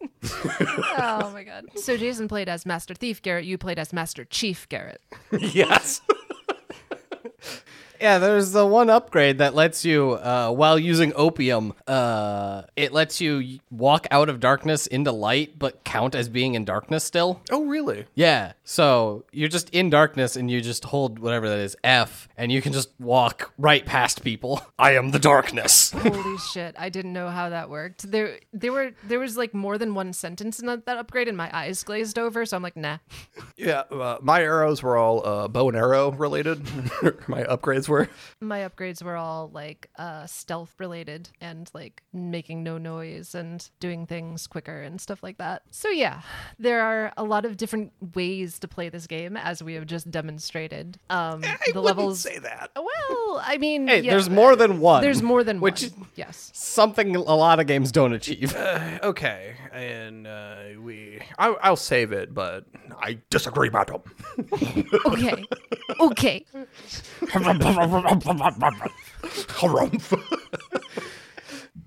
Oh 0.99 1.31
my 1.31 1.43
god. 1.43 1.65
So 1.75 1.95
Jason 1.95 2.27
played 2.27 2.49
as 2.49 2.65
Master 2.65 2.93
Thief 2.93 3.21
Garrett, 3.21 3.45
you 3.45 3.57
played 3.57 3.79
as 3.79 3.93
Master 3.93 4.25
Chief 4.25 4.67
Garrett. 4.67 5.01
yes. 5.31 6.01
Yeah, 7.99 8.19
there's 8.19 8.51
the 8.51 8.65
one 8.65 8.89
upgrade 8.89 9.39
that 9.39 9.55
lets 9.55 9.83
you, 9.85 10.13
uh, 10.13 10.51
while 10.51 10.77
using 10.77 11.13
opium, 11.15 11.73
uh, 11.87 12.63
it 12.75 12.93
lets 12.93 13.19
you 13.21 13.59
walk 13.71 14.07
out 14.11 14.29
of 14.29 14.39
darkness 14.39 14.87
into 14.87 15.11
light, 15.11 15.57
but 15.57 15.83
count 15.83 16.15
as 16.15 16.29
being 16.29 16.53
in 16.53 16.65
darkness 16.65 17.03
still. 17.03 17.41
Oh, 17.51 17.65
really? 17.65 18.05
Yeah, 18.15 18.53
so 18.63 19.25
you're 19.31 19.49
just 19.49 19.69
in 19.71 19.89
darkness 19.89 20.35
and 20.35 20.49
you 20.51 20.61
just 20.61 20.85
hold 20.85 21.19
whatever 21.19 21.49
that 21.49 21.59
is, 21.59 21.75
F, 21.83 22.27
and 22.37 22.51
you 22.51 22.61
can 22.61 22.73
just 22.73 22.89
walk 22.99 23.53
right 23.57 23.85
past 23.85 24.23
people. 24.23 24.61
I 24.79 24.91
am 24.95 25.11
the 25.11 25.19
darkness. 25.19 25.91
Holy 25.95 26.37
shit! 26.37 26.75
I 26.77 26.89
didn't 26.89 27.13
know 27.13 27.29
how 27.29 27.49
that 27.49 27.69
worked. 27.69 28.11
There, 28.11 28.39
there 28.53 28.71
were 28.71 28.91
there 29.07 29.19
was 29.19 29.37
like 29.37 29.53
more 29.53 29.77
than 29.77 29.95
one 29.95 30.13
sentence 30.13 30.59
in 30.59 30.67
that, 30.67 30.85
that 30.85 30.97
upgrade, 30.97 31.27
and 31.27 31.37
my 31.37 31.49
eyes 31.55 31.83
glazed 31.83 32.19
over. 32.19 32.45
So 32.45 32.55
I'm 32.57 32.63
like, 32.63 32.77
nah. 32.77 32.97
Yeah, 33.55 33.81
uh, 33.91 34.17
my 34.21 34.41
arrows 34.41 34.83
were 34.83 34.97
all 34.97 35.25
uh, 35.25 35.47
bow 35.47 35.69
and 35.69 35.77
arrow 35.77 36.11
related. 36.11 36.61
my 37.27 37.43
upgrades 37.43 37.86
were. 37.87 38.09
My 38.41 38.59
upgrades 38.59 39.01
were 39.03 39.15
all 39.15 39.49
like 39.53 39.89
uh, 39.97 40.25
stealth 40.25 40.75
related 40.79 41.29
and 41.41 41.69
like 41.73 42.03
making 42.13 42.63
no 42.63 42.77
noise 42.77 43.33
and 43.35 43.67
doing 43.79 44.05
things 44.07 44.47
quicker 44.47 44.81
and 44.81 44.99
stuff 45.01 45.23
like 45.23 45.37
that. 45.37 45.63
So 45.71 45.89
yeah, 45.89 46.21
there 46.59 46.81
are 46.81 47.13
a 47.17 47.23
lot 47.23 47.45
of 47.45 47.57
different 47.57 47.93
ways 48.15 48.59
to 48.59 48.67
play 48.67 48.89
this 48.89 49.07
game, 49.07 49.37
as 49.37 49.61
we 49.63 49.73
have 49.75 49.85
just 49.85 50.09
demonstrated. 50.11 50.99
Um, 51.09 51.41
I 51.43 51.57
the 51.73 51.81
wouldn't 51.81 51.85
levels. 51.85 52.19
say 52.21 52.37
that. 52.39 52.71
Well, 52.75 53.41
I 53.43 53.57
mean, 53.59 53.87
Hey, 53.87 54.01
yeah, 54.01 54.11
there's 54.11 54.29
more 54.29 54.55
than 54.55 54.79
one. 54.79 55.01
There's 55.01 55.21
more 55.21 55.43
than 55.43 55.59
Which 55.59 55.83
one. 55.83 56.01
Which 56.01 56.09
yes. 56.15 56.51
something 56.53 57.15
a 57.15 57.19
lot 57.21 57.59
of 57.59 57.67
games 57.67 57.91
don't 57.91 58.13
achieve. 58.13 58.55
Okay, 59.03 59.55
and 59.77 60.27
uh, 60.27 60.55
we. 60.79 61.19
I, 61.37 61.55
I'll 61.61 61.75
save 61.75 62.11
it, 62.11 62.33
but 62.33 62.65
I 62.99 63.19
disagree, 63.29 63.69
madam. 63.69 64.01
Okay. 65.05 65.45
okay. 65.99 66.45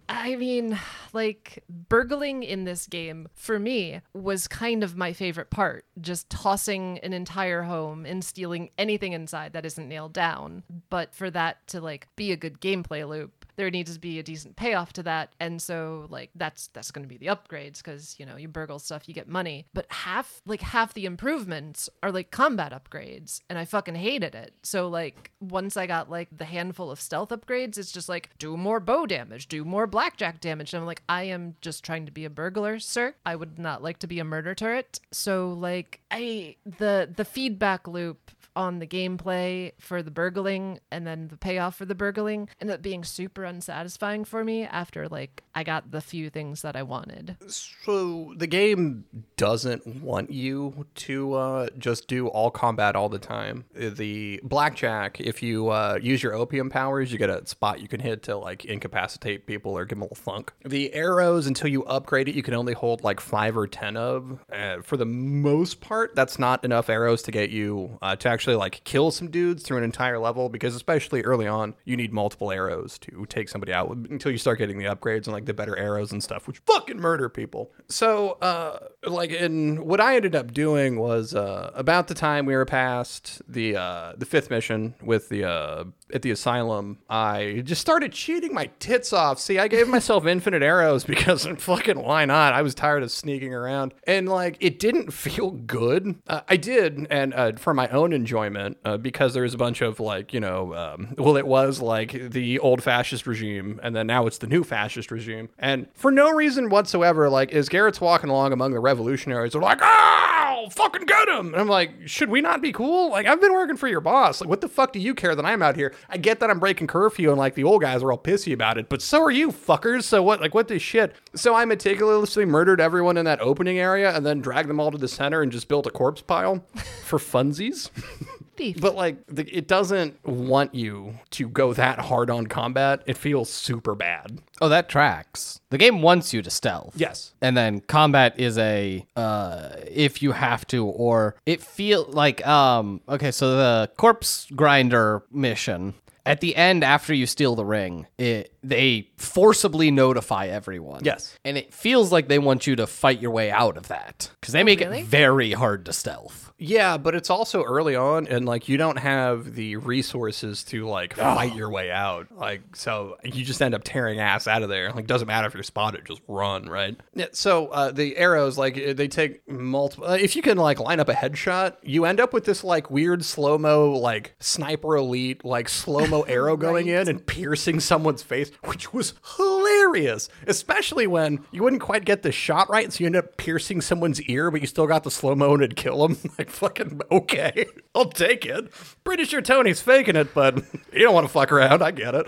I 0.09 0.35
mean, 0.35 0.79
like, 1.13 1.63
burgling 1.69 2.43
in 2.43 2.65
this 2.65 2.87
game, 2.87 3.29
for 3.35 3.59
me, 3.61 4.01
was 4.13 4.49
kind 4.49 4.83
of 4.83 4.97
my 4.97 5.13
favorite 5.13 5.51
part. 5.51 5.85
Just 6.01 6.29
tossing 6.29 6.99
an 6.99 7.13
entire 7.13 7.63
home 7.63 8.05
and 8.05 8.25
stealing 8.25 8.71
anything 8.77 9.13
inside 9.13 9.53
that 9.53 9.65
isn't 9.65 9.89
nailed 9.89 10.13
down. 10.13 10.65
But 10.91 11.15
for 11.15 11.31
that 11.31 11.67
to, 11.69 11.81
like, 11.81 12.09
be 12.17 12.33
a 12.33 12.37
good 12.37 12.61
gameplay 12.61 13.09
loop, 13.09 13.40
there 13.57 13.71
needs 13.71 13.95
to 13.95 14.01
be 14.01 14.19
a 14.19 14.23
decent 14.23 14.57
payoff 14.57 14.93
to 14.95 15.03
that. 15.05 15.33
And 15.41 15.61
so, 15.61 16.07
like, 16.09 16.31
that's 16.35 16.69
that's 16.69 16.91
going 16.91 17.05
to 17.05 17.09
be 17.09 17.19
the 17.19 17.27
upgrades 17.27 17.79
because, 17.79 18.17
you 18.19 18.27
know, 18.27 18.37
you 18.37 18.49
burgle 18.49 18.79
stuff, 18.79 19.09
you 19.09 19.15
get 19.15 19.29
money. 19.29 19.67
But 19.75 19.87
half, 19.91 20.41
like, 20.47 20.61
half 20.61 20.95
the 20.95 21.07
improvements 21.07 21.89
are, 22.03 22.13
like, 22.13 22.31
combat 22.31 22.73
upgrades. 22.73 23.41
And 23.49 23.59
I 23.59 23.65
fucking 23.65 23.95
hated 23.95 24.35
it. 24.35 24.55
So, 24.63 24.89
like, 24.89 25.31
once 25.41 25.77
I 25.77 25.87
got, 25.87 26.11
like, 26.11 26.29
the 26.37 26.45
handful 26.45 26.91
of 26.91 27.01
stealth 27.01 27.31
upgrades, 27.31 27.79
it's 27.79 27.93
just 27.93 28.09
like, 28.09 28.31
do 28.39 28.57
more 28.57 28.81
bow 28.81 29.07
damage, 29.07 29.49
do 29.49 29.65
more 29.65 29.87
blackjack 29.87 30.41
damage. 30.41 30.73
And 30.73 30.81
I'm 30.81 30.87
like, 30.87 31.03
I 31.09 31.25
am 31.25 31.57
just 31.61 31.85
trying 31.85 32.07
to 32.07 32.13
be 32.13 32.25
a 32.25 32.31
burglar, 32.31 32.79
sir. 32.79 33.15
I 33.25 33.37
would 33.37 33.59
not 33.59 33.83
like 33.83 33.99
to 34.01 34.07
be 34.07 34.19
a 34.19 34.25
murder 34.25 34.55
turret. 34.55 35.01
So, 35.13 35.53
like, 35.53 36.01
I, 36.11 36.57
the, 36.65 37.09
the 37.15 37.25
feedback 37.25 37.87
loop 37.87 38.31
on 38.57 38.79
the 38.79 38.87
gameplay 38.87 39.73
for 39.79 40.03
the 40.03 40.11
burgling 40.11 40.81
and 40.91 41.07
then 41.07 41.29
the 41.29 41.37
payoff 41.37 41.77
for 41.77 41.85
the 41.85 41.95
burgling 41.95 42.49
ended 42.61 42.75
up 42.75 42.83
being 42.83 43.05
super 43.05 43.45
unsatisfying 43.45 44.25
for 44.25 44.45
me 44.45 44.65
after 44.65 45.09
like 45.09 45.43
I 45.55 45.65
got 45.65 45.91
the 45.91 46.01
few 46.01 46.31
things 46.31 46.63
that 46.63 46.77
I 46.77 46.83
wanted. 46.83 47.37
So 47.49 48.35
the 48.37 48.47
game 48.47 49.05
doesn't 49.37 49.87
want 50.03 50.31
you 50.31 50.87
to 50.95 51.35
uh, 51.35 51.69
just 51.79 52.09
do 52.09 52.29
all 52.29 52.51
combat 52.51 52.97
all 52.97 53.09
the 53.09 53.19
time. 53.19 53.65
The 53.75 54.41
blackjack, 54.43 55.21
if 55.21 55.43
you 55.43 55.69
uh, 55.69 55.99
use 56.01 56.23
your 56.23 56.35
opium 56.35 56.71
powers, 56.71 57.13
you 57.13 57.19
get 57.19 57.31
a 57.31 57.47
spot 57.47 57.81
you 57.81 57.89
can 57.89 58.01
hit 58.01 58.23
to 58.25 58.37
like 58.37 58.65
incapacitate 58.65 59.47
people 59.47 59.77
or 59.77 59.85
give 59.85 59.97
them 59.97 60.03
a 60.03 60.05
little 60.05 60.17
funk. 60.17 60.53
The 60.65 60.93
arrows, 60.95 61.47
until 61.47 61.69
you 61.69 61.85
upgrade 61.85 62.29
it, 62.29 62.35
you 62.35 62.43
can 62.43 62.55
only 62.55 62.73
hold 62.73 63.03
like 63.03 63.21
five 63.21 63.57
or 63.57 63.67
ten 63.67 63.97
of. 63.97 64.39
Uh, 64.53 64.81
for 64.83 64.97
the 64.97 65.07
most 65.07 65.81
part, 65.81 66.15
that's 66.15 66.39
not 66.39 66.65
enough 66.65 66.89
arrows 66.89 67.23
to 67.23 67.31
get 67.31 67.51
you 67.51 67.99
uh, 68.03 68.17
to 68.17 68.29
actually 68.29 68.40
like 68.47 68.83
kill 68.85 69.11
some 69.11 69.31
dudes 69.31 69.63
through 69.63 69.79
an 69.79 69.85
entire 69.85 70.19
level 70.19 70.49
because 70.49 70.75
especially 70.75 71.23
early 71.23 71.47
on, 71.47 71.75
you 71.85 71.97
need 71.97 72.13
multiple 72.13 72.51
arrows 72.51 72.99
to 73.01 73.27
take 73.29 73.49
somebody 73.49 73.73
out 73.73 73.91
until 73.91 74.33
you 74.33 74.39
start 74.39 74.59
getting 74.59 74.79
the 74.79 74.85
upgrades 74.85 75.25
and 75.25 75.29
like 75.29 75.47
the 75.47 75.55
better 75.55 75.77
arrows 75.77 76.13
and 76.13 76.23
stuff, 76.23 76.47
which 76.47 76.59
fucking 76.67 76.99
murder 76.99 77.29
people. 77.29 77.73
So 77.89 78.39
uh, 78.43 78.89
like 79.07 79.33
and 79.33 79.81
what 79.81 80.01
I 80.01 80.17
ended 80.17 80.35
up 80.35 80.53
doing 80.53 80.99
was 80.99 81.35
uh, 81.35 81.71
about 81.75 82.09
the 82.09 82.15
time 82.15 82.47
we 82.47 82.55
were 82.55 82.67
past 82.67 83.41
the 83.49 83.77
uh, 83.77 84.13
the 84.17 84.27
fifth 84.27 84.51
mission 84.51 84.95
with 85.03 85.29
the 85.29 85.45
uh, 85.45 85.85
at 86.13 86.23
the 86.23 86.31
asylum, 86.31 86.99
I 87.09 87.63
just 87.65 87.81
started 87.81 88.13
cheating 88.13 88.53
my 88.53 88.71
tits 88.79 89.13
off. 89.13 89.39
See, 89.39 89.59
I 89.59 89.69
gave 89.69 89.89
myself 89.89 90.27
infinite 90.41 90.63
arrows 90.63 91.05
because 91.05 91.47
I'm 91.47 91.57
fucking 91.57 91.99
why 92.03 92.25
not? 92.25 92.53
I 92.53 92.63
was 92.63 92.75
tired 92.75 93.03
of 93.03 93.11
sneaking 93.11 93.55
around, 93.55 93.95
and 94.07 94.29
like 94.29 94.57
it 94.61 94.79
didn't 94.79 95.13
feel 95.13 95.51
good. 95.51 96.17
Uh, 96.27 96.41
I 96.49 96.57
did, 96.57 97.07
and 97.11 97.35
uh, 97.35 97.53
for 97.57 97.75
my 97.75 97.89
own 97.89 98.13
enjoyment, 98.13 98.79
uh, 98.85 98.97
because 98.97 99.35
there 99.35 99.45
was 99.45 99.55
a 99.55 99.59
bunch 99.59 99.81
of 99.81 100.01
like 100.01 100.33
you 100.33 100.41
know, 100.41 100.75
um, 100.75 101.15
well, 101.17 101.37
it 101.37 101.47
was 101.47 101.81
like 101.81 102.13
the 102.31 102.59
old 102.59 102.83
fascist 102.83 103.27
regime, 103.27 103.81
and 103.83 103.95
then 103.97 104.07
now 104.07 104.27
it's 104.27 104.39
the 104.39 104.47
new 104.47 104.65
fascist 104.65 105.11
regime, 105.11 105.49
and 105.59 105.89
for 105.95 106.11
no 106.11 106.31
reason 106.31 106.69
whatsoever, 106.69 107.29
like 107.29 107.53
as 107.53 107.69
Garrett's 107.69 108.01
walking 108.01 108.31
along 108.31 108.53
among 108.53 108.73
the 108.73 108.81
revolutionaries, 108.91 109.53
they're 109.53 109.63
like, 109.63 109.79
"Oh, 109.81 110.69
fucking 110.73 111.07
get 111.07 111.29
him!" 111.29 111.53
And 111.53 111.57
I'm 111.57 111.69
like, 111.69 111.93
should 112.07 112.29
we 112.29 112.41
not 112.41 112.61
be 112.61 112.73
cool? 112.73 113.11
Like 113.11 113.27
I've 113.27 113.41
been 113.41 113.53
working 113.53 113.77
for 113.77 113.87
your 113.87 114.01
boss. 114.01 114.41
Like 114.41 114.51
what 114.51 114.61
the 114.61 114.69
fuck 114.69 114.93
do 114.93 114.99
you 114.99 115.15
care 115.15 115.35
that 115.37 115.45
I'm 115.45 115.63
out 115.63 115.77
here? 115.77 115.95
I 116.09 116.17
get 116.17 116.41
that 116.41 116.51
I'm 116.51 116.59
breaking 116.59 116.89
curfew 116.89 117.31
and 117.31 117.39
like 117.39 117.55
the 117.55 117.65
old 117.65 117.83
guys 117.83 118.03
are 118.03 118.11
all 118.11 118.19
pissy 118.19 118.53
about 118.53 118.79
it, 118.79 118.89
but 118.89 119.01
so 119.01 119.23
are 119.23 119.31
you 119.31 119.53
fuckers. 119.53 120.03
So 120.03 120.23
what? 120.23 120.41
Like 120.41 120.55
what 120.55 120.67
the 120.69 120.79
shit? 120.79 121.15
So 121.35 121.55
I 121.55 121.65
meticulously 121.65 122.45
murdered 122.45 122.81
everyone 122.81 123.17
in 123.17 123.25
that 123.27 123.41
opening 123.41 123.79
area 123.79 124.15
and 124.15 124.27
then 124.27 124.41
dragged 124.41 124.69
them 124.69 124.81
all 124.81 124.91
to 124.91 124.99
the 124.99 125.09
center 125.09 125.41
and 125.41 125.53
just 125.53 125.69
built 125.69 125.87
a 125.87 125.91
corpse 125.91 126.23
pile 126.23 126.65
for 127.05 127.19
funsies. 127.19 127.91
Beef. 128.61 128.81
But 128.81 128.95
like, 128.95 129.27
the, 129.27 129.45
it 129.57 129.67
doesn't 129.67 130.25
want 130.27 130.75
you 130.75 131.15
to 131.31 131.49
go 131.49 131.73
that 131.73 131.99
hard 131.99 132.29
on 132.31 132.47
combat. 132.47 133.03
It 133.07 133.17
feels 133.17 133.49
super 133.49 133.95
bad. 133.95 134.41
Oh, 134.61 134.69
that 134.69 134.89
tracks. 134.89 135.61
The 135.71 135.79
game 135.79 136.03
wants 136.03 136.35
you 136.35 136.43
to 136.43 136.51
stealth. 136.51 136.93
Yes. 136.95 137.33
And 137.41 137.57
then 137.57 137.81
combat 137.81 138.39
is 138.39 138.59
a 138.59 139.07
uh 139.17 139.71
if 139.91 140.23
you 140.23 140.33
have 140.33 140.67
to 140.69 140.85
or 140.85 141.37
it 141.47 141.63
feel 141.63 142.05
like 142.11 142.47
um 142.47 143.01
okay, 143.09 143.31
so 143.31 143.57
the 143.57 143.91
corpse 143.97 144.47
grinder 144.55 145.23
mission 145.33 145.95
at 146.31 146.41
the 146.41 146.55
end 146.55 146.85
after 146.85 147.13
you 147.13 147.27
steal 147.27 147.57
the 147.57 147.65
ring, 147.65 148.07
it 148.17 148.55
they 148.63 149.11
forcibly 149.17 149.91
notify 149.91 150.47
everyone. 150.47 151.01
Yes. 151.03 151.37
And 151.45 151.59
it 151.59 151.75
feels 151.75 152.13
like 152.13 152.29
they 152.29 152.39
want 152.39 152.69
you 152.69 152.77
to 152.77 152.87
fight 152.87 153.21
your 153.21 153.33
way 153.33 153.51
out 153.51 153.77
of 153.77 153.89
that 153.89 154.31
cuz 154.41 154.53
they 154.53 154.63
make 154.63 154.79
really? 154.79 155.01
it 155.01 155.07
very 155.07 155.51
hard 155.51 155.85
to 155.87 155.93
stealth. 155.93 156.51
Yeah, 156.63 156.99
but 156.99 157.15
it's 157.15 157.31
also 157.31 157.63
early 157.63 157.97
on, 157.97 158.27
and 158.27 158.45
like 158.45 158.69
you 158.69 158.77
don't 158.77 158.99
have 158.99 159.55
the 159.55 159.77
resources 159.77 160.63
to 160.65 160.87
like 160.87 161.15
fight 161.15 161.55
your 161.55 161.71
way 161.71 161.91
out. 161.91 162.27
Like, 162.31 162.77
so 162.77 163.17
you 163.25 163.43
just 163.47 163.63
end 163.63 163.75
up 163.75 163.83
tearing 163.83 164.21
ass 164.21 164.47
out 164.47 164.63
of 164.63 164.69
there. 164.69 164.93
Like, 164.93 165.07
doesn't 165.07 165.27
matter 165.27 165.47
if 165.47 165.55
you're 165.55 165.63
spotted, 165.63 166.05
just 166.05 166.21
run, 166.29 166.69
right? 166.69 167.01
Yeah. 167.15 167.29
So 167.33 167.69
uh, 167.69 167.93
the 167.93 168.15
arrows, 168.19 168.59
like, 168.59 168.77
uh, 168.77 168.93
they 168.93 169.09
take 169.09 169.49
multiple. 169.49 170.05
Uh, 170.05 170.19
if 170.21 170.37
you 170.37 170.43
can 170.43 170.59
like 170.59 170.79
line 170.79 171.01
up 171.01 171.09
a 171.09 171.15
headshot, 171.15 171.77
you 171.83 172.05
end 172.05 172.21
up 172.21 172.35
with 172.35 172.45
this 172.45 172.63
like 172.63 172.91
weird 172.91 173.25
slow 173.25 173.57
mo, 173.57 173.93
like 173.93 174.35
sniper 174.39 174.97
elite, 174.97 175.43
like 175.47 175.67
slow 175.67 176.07
mo 176.07 176.20
arrow 176.27 176.57
going 176.57 176.89
in 176.89 177.09
and 177.09 177.27
piercing 177.27 177.81
someone's 177.81 178.23
face, 178.23 178.51
which 178.65 178.93
was 178.93 179.15
hilarious. 179.37 180.29
Especially 180.47 181.07
when 181.07 181.45
you 181.51 181.63
wouldn't 181.63 181.83
quite 181.83 182.05
get 182.05 182.23
the 182.23 182.33
shot 182.33 182.69
right, 182.69 182.93
so 182.93 183.01
you 183.01 183.07
end 183.07 183.17
up 183.17 183.37
piercing 183.37 183.81
someone's 183.81 184.21
ear, 184.23 184.51
but 184.51 184.61
you 184.61 184.67
still 184.67 184.87
got 184.87 185.05
the 185.05 185.11
slow 185.11 185.35
mo 185.35 185.55
and 185.55 185.63
it'd 185.63 185.77
kill 185.77 186.05
him. 186.05 186.17
like, 186.39 186.51
fucking 186.51 187.01
okay, 187.11 187.67
I'll 187.95 188.11
take 188.11 188.47
it. 188.47 188.73
Pretty 189.05 189.25
sure 189.25 189.41
Tony's 189.41 189.81
faking 189.81 190.17
it, 190.17 190.35
but 190.35 190.57
you 190.93 191.01
don't 191.01 191.15
want 191.15 191.27
to 191.27 191.33
fuck 191.33 191.53
around. 191.53 191.83
I 191.83 191.91
get 191.91 192.15
it. 192.15 192.27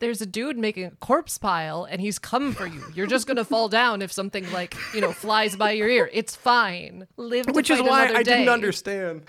There's 0.00 0.20
a 0.20 0.26
dude 0.26 0.58
making 0.58 0.84
a 0.84 0.90
corpse 0.90 1.38
pile 1.38 1.84
and 1.84 2.00
he's 2.00 2.18
come 2.18 2.52
for 2.52 2.66
you. 2.66 2.82
You're 2.94 3.06
just 3.06 3.26
gonna 3.26 3.44
fall 3.44 3.68
down 3.68 4.02
if 4.02 4.12
something 4.12 4.50
like, 4.52 4.76
you 4.92 5.00
know, 5.00 5.12
flies 5.12 5.56
by 5.56 5.72
your 5.72 5.88
ear. 5.88 6.10
It's 6.12 6.34
fine. 6.36 7.06
Live 7.16 7.46
Which 7.46 7.70
is 7.70 7.80
why 7.80 8.08
I 8.14 8.22
didn't 8.22 8.48
understand. 8.48 9.22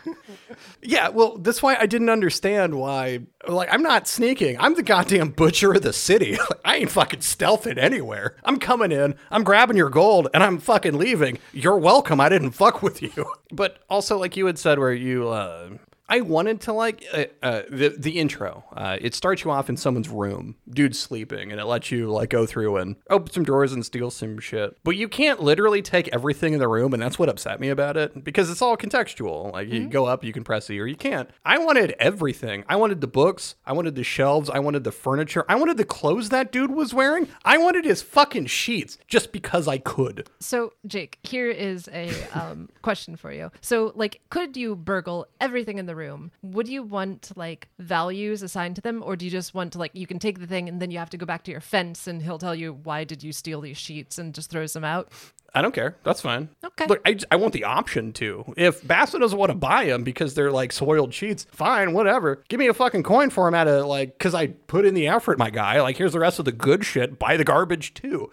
yeah, 0.82 1.10
well, 1.10 1.38
that's 1.38 1.62
why 1.62 1.78
I 1.80 1.86
didn't 1.86 2.10
understand 2.10 2.76
why. 2.76 3.22
Like, 3.48 3.70
I'm 3.72 3.84
not 3.84 4.08
sneaking. 4.08 4.58
I'm 4.60 4.76
the 4.76 4.84
goddamn 4.84 5.30
butcher 5.30 5.74
of 5.74 5.82
the 5.82 5.94
city. 5.94 6.38
I 6.66 6.78
ain't 6.78 6.92
fucking 6.92 7.20
stealthing 7.20 7.78
anywhere. 7.78 8.36
I'm 8.44 8.60
coming 8.60 8.92
in, 8.92 9.16
I'm 9.32 9.44
grabbing 9.44 9.78
your 9.78 9.90
gold, 9.90 10.28
and 10.34 10.44
I'm 10.44 10.58
fucking 10.60 10.98
leaving. 10.98 11.38
You're 11.54 11.78
welcome. 11.78 12.20
I 12.20 12.30
didn't 12.30 12.52
fuck 12.52 12.82
with 12.82 13.02
you. 13.02 13.12
But 13.52 13.78
also, 13.90 14.18
like 14.18 14.36
you 14.36 14.48
had 14.48 14.58
said, 14.60 14.80
where 14.80 14.92
you, 14.92 15.30
uh, 15.30 15.70
I 16.08 16.22
wanted 16.22 16.62
to 16.62 16.74
like 16.74 17.04
uh, 17.12 17.26
uh, 17.42 17.62
the 17.70 17.96
the 17.98 18.20
intro. 18.20 18.64
Uh, 18.72 18.98
it 19.02 19.16
starts 19.16 19.44
you 19.44 19.52
off 19.52 19.70
in 19.70 19.78
someone's 19.78 20.10
room, 20.10 20.56
dude's 20.70 21.00
sleeping, 21.00 21.52
and 21.52 21.60
it 21.60 21.66
lets 21.66 21.92
you 21.92 22.12
like 22.12 22.30
go 22.30 22.46
through 22.46 22.78
and 22.78 22.96
open 23.10 23.32
some 23.32 23.44
drawers 23.44 23.74
and 23.74 23.86
steal 23.86 24.12
some 24.12 24.40
shit. 24.40 24.78
But 24.84 24.98
you 24.98 25.08
can't 25.08 25.42
literally 25.42 25.82
take 25.82 26.08
everything 26.10 26.54
in 26.54 26.60
the 26.60 26.68
room, 26.68 26.94
and 26.94 27.02
that's 27.02 27.18
what 27.18 27.30
upset 27.30 27.60
me 27.60 27.70
about 27.70 27.98
it 27.98 28.24
because 28.24 28.50
it's 28.50 28.62
all 28.62 28.78
contextual. 28.78 29.52
Like 29.54 29.70
you 29.70 29.88
go 29.88 30.06
up, 30.06 30.24
you 30.24 30.32
can 30.34 30.44
press 30.44 30.70
E, 30.70 30.80
or 30.80 30.86
you 30.86 30.96
can't. 30.96 31.30
I 31.44 31.58
wanted 31.58 31.96
everything. 32.00 32.64
I 32.70 32.76
wanted 32.76 33.02
the 33.02 33.08
books. 33.08 33.56
I 33.66 33.74
wanted 33.74 33.96
the 33.96 34.04
shelves. 34.04 34.50
I 34.50 34.60
wanted 34.60 34.84
the 34.84 34.92
furniture. 34.92 35.46
I 35.50 35.56
wanted 35.56 35.78
the 35.78 35.86
clothes 35.86 36.30
that 36.30 36.52
dude 36.52 36.72
was 36.72 36.94
wearing. 36.94 37.28
I 37.44 37.58
wanted 37.58 37.86
his 37.86 38.02
fucking 38.02 38.46
sheets 38.48 38.98
just 39.08 39.32
because 39.32 39.68
I 39.68 39.80
could. 39.80 40.30
So, 40.40 40.74
Jake, 40.86 41.18
here 41.24 41.50
is 41.50 41.90
a 41.92 42.12
um, 42.34 42.70
question 42.84 43.16
for 43.16 43.32
you. 43.32 43.52
So, 43.62 43.92
like, 43.96 44.22
could 44.30 44.56
you 44.56 44.76
burgle 44.76 45.28
everything 45.42 45.78
in 45.80 45.86
the 45.86 45.95
room? 45.96 46.32
Would 46.44 46.68
you 46.68 46.84
want 46.84 47.32
like 47.36 47.70
values 47.80 48.44
assigned 48.44 48.76
to 48.76 48.82
them, 48.82 49.02
or 49.04 49.16
do 49.16 49.26
you 49.26 49.32
just 49.32 49.54
want 49.54 49.74
to 49.74 49.80
like 49.80 49.92
you 49.94 50.08
can 50.08 50.20
take 50.20 50.40
the 50.40 50.48
thing 50.48 50.70
and 50.70 50.82
then 50.82 50.92
you 50.92 51.00
have 51.00 51.10
to 51.12 51.18
go 51.18 51.26
back 51.26 51.44
to 51.46 51.52
your 51.52 51.62
fence 51.62 52.08
and 52.08 52.22
he'll 52.22 52.38
tell 52.38 52.56
you 52.56 52.74
why 52.74 53.04
did 53.04 53.24
you 53.24 53.32
steal 53.32 53.62
these 53.62 53.78
sheets 53.78 54.18
and 54.18 54.36
just 54.36 54.50
throws 54.50 54.74
them 54.74 54.84
out? 54.84 55.12
I 55.56 55.62
don't 55.62 55.74
care. 55.74 55.96
That's 56.04 56.22
fine. 56.22 56.50
Okay. 56.64 56.86
Look, 56.88 57.02
I, 57.06 57.18
I 57.32 57.38
want 57.38 57.54
the 57.54 57.64
option 57.64 58.12
to. 58.14 58.54
If 58.58 58.86
Basso 58.86 59.18
doesn't 59.18 59.38
want 59.40 59.52
to 59.52 59.56
buy 59.58 59.86
them 59.86 60.04
because 60.04 60.34
they're 60.36 60.52
like 60.52 60.72
soiled 60.72 61.14
sheets, 61.14 61.48
fine, 61.50 61.94
whatever. 61.94 62.44
Give 62.50 62.60
me 62.60 62.68
a 62.68 62.74
fucking 62.74 63.04
coin 63.04 63.30
for 63.30 63.48
them 63.48 63.56
at 63.56 63.68
a 63.68 63.86
like, 63.86 64.18
because 64.18 64.36
I 64.36 64.48
put 64.48 64.86
in 64.86 64.94
the 64.94 65.08
effort, 65.08 65.40
my 65.40 65.50
guy. 65.50 65.82
Like, 65.82 65.98
here's 65.98 66.14
the 66.14 66.20
rest 66.20 66.40
of 66.40 66.46
the 66.46 66.52
good 66.52 66.86
shit. 66.86 67.18
Buy 67.18 67.38
the 67.38 67.44
garbage 67.44 67.94
too. 67.94 68.32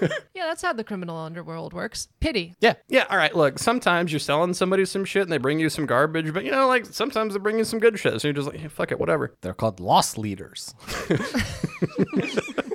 Yeah, 0.34 0.46
that's 0.46 0.62
how 0.62 0.72
the 0.72 0.82
criminal 0.82 1.16
underworld 1.16 1.72
works. 1.72 2.08
Pity. 2.18 2.54
Yeah. 2.60 2.74
Yeah, 2.88 3.06
all 3.08 3.16
right. 3.16 3.34
Look, 3.34 3.60
sometimes 3.60 4.12
you're 4.12 4.18
selling 4.18 4.52
somebody 4.52 4.84
some 4.84 5.04
shit 5.04 5.22
and 5.22 5.30
they 5.30 5.38
bring 5.38 5.60
you 5.60 5.70
some 5.70 5.86
garbage, 5.86 6.34
but 6.34 6.44
you 6.44 6.50
know, 6.50 6.66
like 6.66 6.86
sometimes 6.86 7.34
they 7.34 7.38
bring 7.38 7.56
you 7.56 7.64
some 7.64 7.78
good 7.78 7.96
shit. 8.00 8.20
So 8.20 8.28
you're 8.28 8.32
just 8.34 8.48
like, 8.48 8.60
"Yeah, 8.60 8.68
fuck 8.68 8.90
it, 8.90 8.98
whatever. 8.98 9.32
They're 9.42 9.54
called 9.54 9.78
lost 9.78 10.18
leaders. 10.18 10.74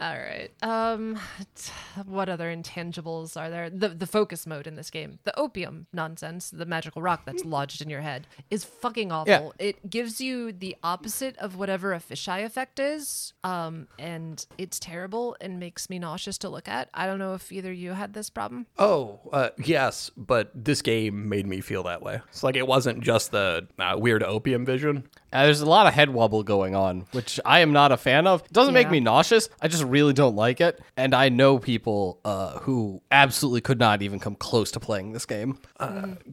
All 0.00 0.16
right. 0.16 0.50
Um, 0.62 1.18
t- 1.56 1.72
what 2.06 2.28
other 2.28 2.54
intangibles 2.54 3.36
are 3.36 3.50
there? 3.50 3.68
The 3.68 3.88
the 3.88 4.06
focus 4.06 4.46
mode 4.46 4.66
in 4.66 4.76
this 4.76 4.90
game, 4.90 5.18
the 5.24 5.36
opium 5.38 5.86
nonsense, 5.92 6.50
the 6.50 6.66
magical 6.66 7.02
rock 7.02 7.22
that's 7.24 7.44
lodged 7.44 7.82
in 7.82 7.90
your 7.90 8.00
head, 8.00 8.26
is 8.50 8.64
fucking 8.64 9.10
awful. 9.10 9.54
Yeah. 9.58 9.66
It 9.68 9.90
gives 9.90 10.20
you 10.20 10.52
the 10.52 10.76
opposite 10.82 11.36
of 11.38 11.56
whatever 11.56 11.92
a 11.92 11.98
fisheye 11.98 12.44
effect 12.44 12.78
is. 12.78 13.32
Um, 13.42 13.88
and 13.98 14.44
it's 14.56 14.78
terrible 14.78 15.36
and 15.40 15.58
makes 15.58 15.90
me 15.90 15.98
nauseous 15.98 16.38
to 16.38 16.48
look 16.48 16.68
at. 16.68 16.88
I 16.94 17.06
don't 17.06 17.18
know 17.18 17.34
if 17.34 17.50
either 17.50 17.72
you 17.72 17.92
had 17.92 18.12
this 18.12 18.30
problem. 18.30 18.66
Oh, 18.78 19.20
uh, 19.32 19.50
yes, 19.58 20.10
but 20.16 20.50
this 20.54 20.82
game 20.82 21.28
made 21.28 21.46
me 21.46 21.60
feel 21.60 21.82
that 21.84 22.02
way. 22.02 22.20
It's 22.28 22.42
like 22.42 22.56
it 22.56 22.66
wasn't 22.66 23.02
just 23.02 23.32
the 23.32 23.66
uh, 23.78 23.96
weird 23.98 24.22
opium 24.22 24.64
vision. 24.64 25.08
Uh, 25.32 25.44
there's 25.44 25.60
a 25.60 25.66
lot 25.66 25.86
of 25.86 25.94
head 25.94 26.10
wobble 26.10 26.42
going 26.42 26.74
on, 26.74 27.06
which 27.12 27.38
I 27.44 27.60
am 27.60 27.72
not 27.72 27.92
a 27.92 27.96
fan 27.96 28.26
of. 28.26 28.42
It 28.42 28.52
doesn't 28.52 28.74
make 28.74 28.90
me 28.90 29.00
nauseous. 29.00 29.48
I 29.60 29.68
just 29.68 29.84
really 29.84 30.12
don't 30.12 30.36
like 30.36 30.60
it. 30.60 30.80
And 30.96 31.14
I 31.14 31.28
know 31.28 31.58
people 31.58 32.18
uh, 32.24 32.58
who 32.60 33.02
absolutely 33.10 33.60
could 33.60 33.78
not 33.78 34.02
even 34.02 34.20
come 34.20 34.34
close 34.34 34.70
to 34.72 34.80
playing 34.80 35.12
this 35.12 35.26
game. 35.26 35.58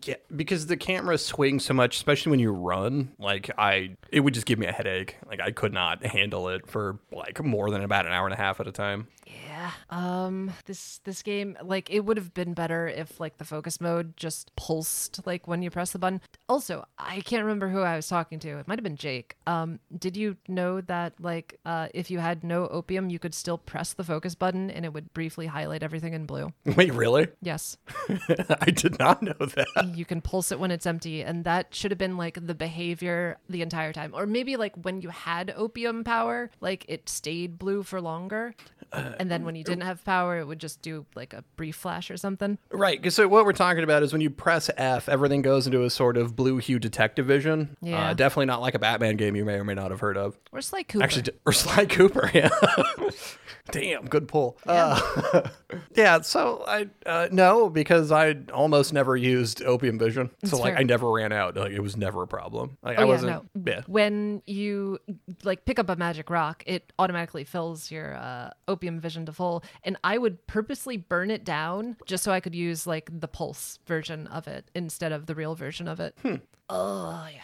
Yeah, 0.03 0.15
because 0.35 0.67
the 0.67 0.77
camera 0.77 1.17
swings 1.17 1.65
so 1.65 1.73
much, 1.73 1.95
especially 1.97 2.29
when 2.31 2.39
you 2.39 2.51
run. 2.51 3.11
Like 3.19 3.49
I, 3.57 3.95
it 4.11 4.21
would 4.21 4.33
just 4.33 4.45
give 4.45 4.59
me 4.59 4.65
a 4.67 4.71
headache. 4.71 5.17
Like 5.27 5.41
I 5.41 5.51
could 5.51 5.73
not 5.73 6.05
handle 6.05 6.49
it 6.49 6.67
for 6.67 6.99
like 7.11 7.43
more 7.43 7.69
than 7.71 7.83
about 7.83 8.05
an 8.05 8.11
hour 8.13 8.25
and 8.25 8.33
a 8.33 8.37
half 8.37 8.59
at 8.59 8.67
a 8.67 8.71
time. 8.71 9.07
Yeah. 9.27 9.33
Um 9.89 10.51
this 10.65 10.99
this 11.03 11.21
game 11.23 11.57
like 11.63 11.89
it 11.89 12.01
would 12.01 12.17
have 12.17 12.33
been 12.33 12.53
better 12.53 12.87
if 12.87 13.19
like 13.19 13.37
the 13.37 13.45
focus 13.45 13.79
mode 13.79 14.15
just 14.17 14.55
pulsed 14.55 15.25
like 15.25 15.47
when 15.47 15.61
you 15.61 15.69
press 15.69 15.91
the 15.91 15.99
button. 15.99 16.21
Also, 16.49 16.85
I 16.97 17.21
can't 17.21 17.43
remember 17.43 17.69
who 17.69 17.81
I 17.81 17.95
was 17.95 18.07
talking 18.07 18.39
to. 18.39 18.57
It 18.59 18.67
might 18.67 18.77
have 18.79 18.83
been 18.83 18.95
Jake. 18.97 19.35
Um 19.47 19.79
did 19.97 20.17
you 20.17 20.37
know 20.47 20.81
that 20.81 21.13
like 21.19 21.59
uh 21.65 21.87
if 21.93 22.11
you 22.11 22.19
had 22.19 22.43
no 22.43 22.67
opium, 22.67 23.09
you 23.09 23.19
could 23.19 23.33
still 23.33 23.57
press 23.57 23.93
the 23.93 24.03
focus 24.03 24.35
button 24.35 24.69
and 24.69 24.85
it 24.85 24.93
would 24.93 25.13
briefly 25.13 25.45
highlight 25.47 25.83
everything 25.83 26.13
in 26.13 26.25
blue? 26.25 26.51
Wait, 26.75 26.93
really? 26.93 27.27
Yes. 27.41 27.77
I 28.61 28.71
did 28.71 28.99
not 28.99 29.21
know 29.21 29.33
that. 29.39 29.91
you 29.95 30.05
can 30.05 30.21
pulse 30.21 30.51
it 30.51 30.59
when 30.59 30.71
it's 30.71 30.85
empty 30.85 31.21
and 31.23 31.43
that 31.45 31.73
should 31.73 31.91
have 31.91 31.97
been 31.97 32.17
like 32.17 32.45
the 32.45 32.55
behavior 32.55 33.37
the 33.49 33.61
entire 33.61 33.93
time. 33.93 34.11
Or 34.13 34.25
maybe 34.25 34.57
like 34.57 34.73
when 34.75 35.01
you 35.01 35.09
had 35.09 35.53
opium 35.55 36.03
power, 36.03 36.49
like 36.59 36.85
it 36.89 37.07
stayed 37.07 37.57
blue 37.57 37.83
for 37.83 38.01
longer. 38.01 38.53
and 38.91 39.29
then 39.31 39.44
when 39.45 39.55
when 39.55 39.59
you 39.59 39.63
didn't 39.63 39.83
have 39.83 40.03
power, 40.03 40.37
it 40.37 40.45
would 40.45 40.59
just 40.59 40.81
do 40.81 41.05
like 41.15 41.33
a 41.33 41.41
brief 41.55 41.77
flash 41.77 42.11
or 42.11 42.17
something. 42.17 42.57
Right. 42.71 43.09
So 43.13 43.25
what 43.29 43.45
we're 43.45 43.53
talking 43.53 43.85
about 43.85 44.03
is 44.03 44.11
when 44.11 44.19
you 44.21 44.29
press 44.29 44.69
F, 44.75 45.07
everything 45.07 45.41
goes 45.41 45.65
into 45.65 45.83
a 45.83 45.89
sort 45.89 46.17
of 46.17 46.35
blue 46.35 46.57
hue 46.57 46.77
detective 46.77 47.25
vision. 47.25 47.77
Yeah. 47.81 48.09
Uh, 48.09 48.13
definitely 48.13 48.47
not 48.47 48.59
like 48.59 48.75
a 48.75 48.79
Batman 48.79 49.15
game 49.15 49.33
you 49.37 49.45
may 49.45 49.53
or 49.53 49.63
may 49.63 49.73
not 49.73 49.91
have 49.91 50.01
heard 50.01 50.17
of. 50.17 50.37
Or 50.51 50.59
Sly 50.59 50.83
Cooper. 50.83 51.03
Actually, 51.05 51.31
or 51.45 51.53
Sly 51.53 51.85
Cooper. 51.89 52.29
Yeah. 52.33 52.49
Damn, 53.71 54.05
good 54.05 54.27
pull. 54.27 54.57
Yeah. 54.67 54.99
Uh, 55.33 55.49
yeah. 55.95 56.21
So 56.21 56.63
I 56.67 56.87
uh, 57.05 57.29
no 57.31 57.69
because 57.69 58.11
I 58.11 58.35
almost 58.53 58.93
never 58.93 59.17
used 59.17 59.63
opium 59.63 59.97
vision. 59.97 60.29
So 60.43 60.49
That's 60.49 60.59
like 60.59 60.73
fair. 60.73 60.79
I 60.81 60.83
never 60.83 61.11
ran 61.11 61.31
out. 61.31 61.55
Like 61.55 61.71
it 61.71 61.79
was 61.79 61.97
never 61.97 62.21
a 62.21 62.27
problem. 62.27 62.77
Like 62.83 62.99
Oh, 62.99 63.01
I 63.01 63.05
wasn't. 63.05 63.31
no. 63.55 63.63
Yeah. 63.65 63.81
when 63.87 64.43
you 64.45 64.99
like 65.43 65.65
pick 65.65 65.79
up 65.79 65.89
a 65.89 65.95
magic 65.95 66.29
rock, 66.29 66.63
it 66.67 66.93
automatically 66.99 67.43
fills 67.43 67.89
your 67.89 68.15
uh, 68.15 68.51
opium 68.67 68.99
vision 68.99 69.25
full, 69.35 69.63
and 69.83 69.97
I 70.03 70.17
would 70.17 70.47
purposely 70.47 70.97
burn 70.97 71.29
it 71.29 71.43
down 71.43 71.97
just 72.05 72.23
so 72.23 72.31
I 72.31 72.39
could 72.39 72.55
use 72.55 72.87
like 72.87 73.09
the 73.11 73.27
pulse 73.27 73.79
version 73.85 74.27
of 74.27 74.47
it 74.47 74.71
instead 74.73 75.11
of 75.11 75.25
the 75.25 75.35
real 75.35 75.55
version 75.55 75.87
of 75.87 75.99
it. 75.99 76.15
Hmm. 76.21 76.35
Oh 76.69 77.27
yeah. 77.31 77.41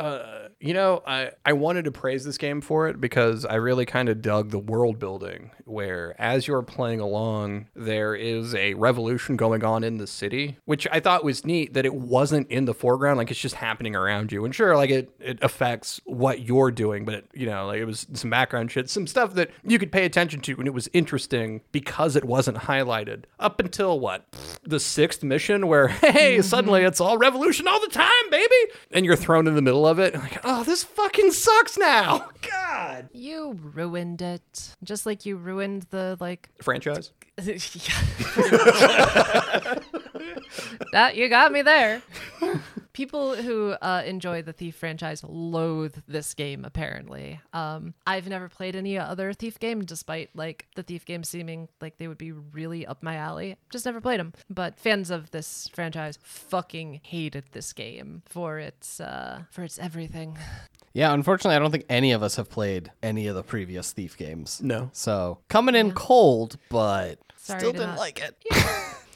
Uh, 0.00 0.48
you 0.60 0.72
know, 0.72 1.02
I, 1.06 1.30
I 1.44 1.52
wanted 1.52 1.84
to 1.84 1.90
praise 1.90 2.24
this 2.24 2.38
game 2.38 2.60
for 2.62 2.88
it 2.88 3.00
because 3.00 3.44
I 3.44 3.56
really 3.56 3.84
kind 3.84 4.08
of 4.08 4.22
dug 4.22 4.50
the 4.50 4.58
world 4.58 4.98
building 4.98 5.50
where 5.64 6.14
as 6.18 6.46
you're 6.48 6.62
playing 6.62 7.00
along, 7.00 7.68
there 7.74 8.14
is 8.14 8.54
a 8.54 8.74
revolution 8.74 9.36
going 9.36 9.62
on 9.62 9.84
in 9.84 9.98
the 9.98 10.06
city, 10.06 10.56
which 10.64 10.86
I 10.90 11.00
thought 11.00 11.22
was 11.22 11.44
neat 11.44 11.74
that 11.74 11.84
it 11.84 11.94
wasn't 11.94 12.50
in 12.50 12.64
the 12.64 12.74
foreground. 12.74 13.18
Like 13.18 13.30
it's 13.30 13.40
just 13.40 13.54
happening 13.56 13.94
around 13.94 14.32
you. 14.32 14.44
And 14.44 14.54
sure, 14.54 14.74
like 14.74 14.90
it, 14.90 15.10
it 15.20 15.38
affects 15.42 16.00
what 16.04 16.40
you're 16.40 16.70
doing, 16.70 17.04
but 17.04 17.14
it, 17.14 17.26
you 17.34 17.46
know, 17.46 17.66
like 17.66 17.78
it 17.78 17.84
was 17.84 18.06
some 18.14 18.30
background 18.30 18.70
shit, 18.70 18.88
some 18.88 19.06
stuff 19.06 19.34
that 19.34 19.50
you 19.64 19.78
could 19.78 19.92
pay 19.92 20.06
attention 20.06 20.40
to 20.40 20.56
and 20.58 20.66
it 20.66 20.74
was 20.74 20.88
interesting 20.94 21.60
because 21.72 22.16
it 22.16 22.24
wasn't 22.24 22.56
highlighted 22.56 23.24
up 23.38 23.60
until 23.60 24.00
what? 24.00 24.26
The 24.62 24.80
sixth 24.80 25.22
mission 25.22 25.66
where, 25.66 25.88
hey, 25.88 26.40
suddenly 26.40 26.84
it's 26.84 27.00
all 27.00 27.18
revolution 27.18 27.68
all 27.68 27.80
the 27.80 27.88
time, 27.88 28.30
baby. 28.30 28.54
And 28.92 29.04
you're 29.04 29.16
thrown 29.16 29.46
in 29.46 29.54
the 29.54 29.62
middle 29.62 29.86
of 29.86 29.89
it. 29.98 30.14
Like, 30.14 30.38
oh, 30.44 30.64
this 30.64 30.84
fucking 30.84 31.32
sucks 31.32 31.76
now. 31.76 32.28
God. 32.50 33.08
You 33.12 33.58
ruined 33.74 34.22
it, 34.22 34.76
just 34.84 35.04
like 35.06 35.26
you 35.26 35.36
ruined 35.36 35.86
the 35.90 36.16
like. 36.20 36.48
Franchise? 36.62 37.10
yeah, 37.38 37.56
that 40.92 41.16
you 41.16 41.28
got 41.28 41.52
me 41.52 41.62
there. 41.62 42.02
People 43.00 43.34
who 43.34 43.70
uh, 43.80 44.02
enjoy 44.04 44.42
the 44.42 44.52
Thief 44.52 44.76
franchise 44.76 45.24
loathe 45.26 45.94
this 46.06 46.34
game. 46.34 46.66
Apparently, 46.66 47.40
um, 47.54 47.94
I've 48.06 48.28
never 48.28 48.50
played 48.50 48.76
any 48.76 48.98
other 48.98 49.32
Thief 49.32 49.58
game, 49.58 49.80
despite 49.82 50.28
like 50.36 50.66
the 50.76 50.82
Thief 50.82 51.06
games 51.06 51.26
seeming 51.30 51.70
like 51.80 51.96
they 51.96 52.08
would 52.08 52.18
be 52.18 52.32
really 52.32 52.86
up 52.86 53.02
my 53.02 53.16
alley. 53.16 53.56
Just 53.70 53.86
never 53.86 54.02
played 54.02 54.20
them. 54.20 54.34
But 54.50 54.78
fans 54.78 55.10
of 55.10 55.30
this 55.30 55.66
franchise 55.72 56.18
fucking 56.22 57.00
hated 57.02 57.44
this 57.52 57.72
game 57.72 58.20
for 58.26 58.58
its 58.58 59.00
uh, 59.00 59.44
for 59.50 59.62
its 59.62 59.78
everything. 59.78 60.36
Yeah, 60.92 61.14
unfortunately, 61.14 61.56
I 61.56 61.60
don't 61.60 61.70
think 61.70 61.86
any 61.88 62.12
of 62.12 62.22
us 62.22 62.36
have 62.36 62.50
played 62.50 62.92
any 63.02 63.28
of 63.28 63.34
the 63.34 63.42
previous 63.42 63.92
Thief 63.92 64.14
games. 64.18 64.60
No. 64.60 64.90
So 64.92 65.38
coming 65.48 65.74
in 65.74 65.92
cold, 65.92 66.58
but 66.68 67.18
Sorry 67.36 67.60
still 67.60 67.72
didn't 67.72 67.90
not- 67.90 67.98
like 67.98 68.20
it. 68.20 68.34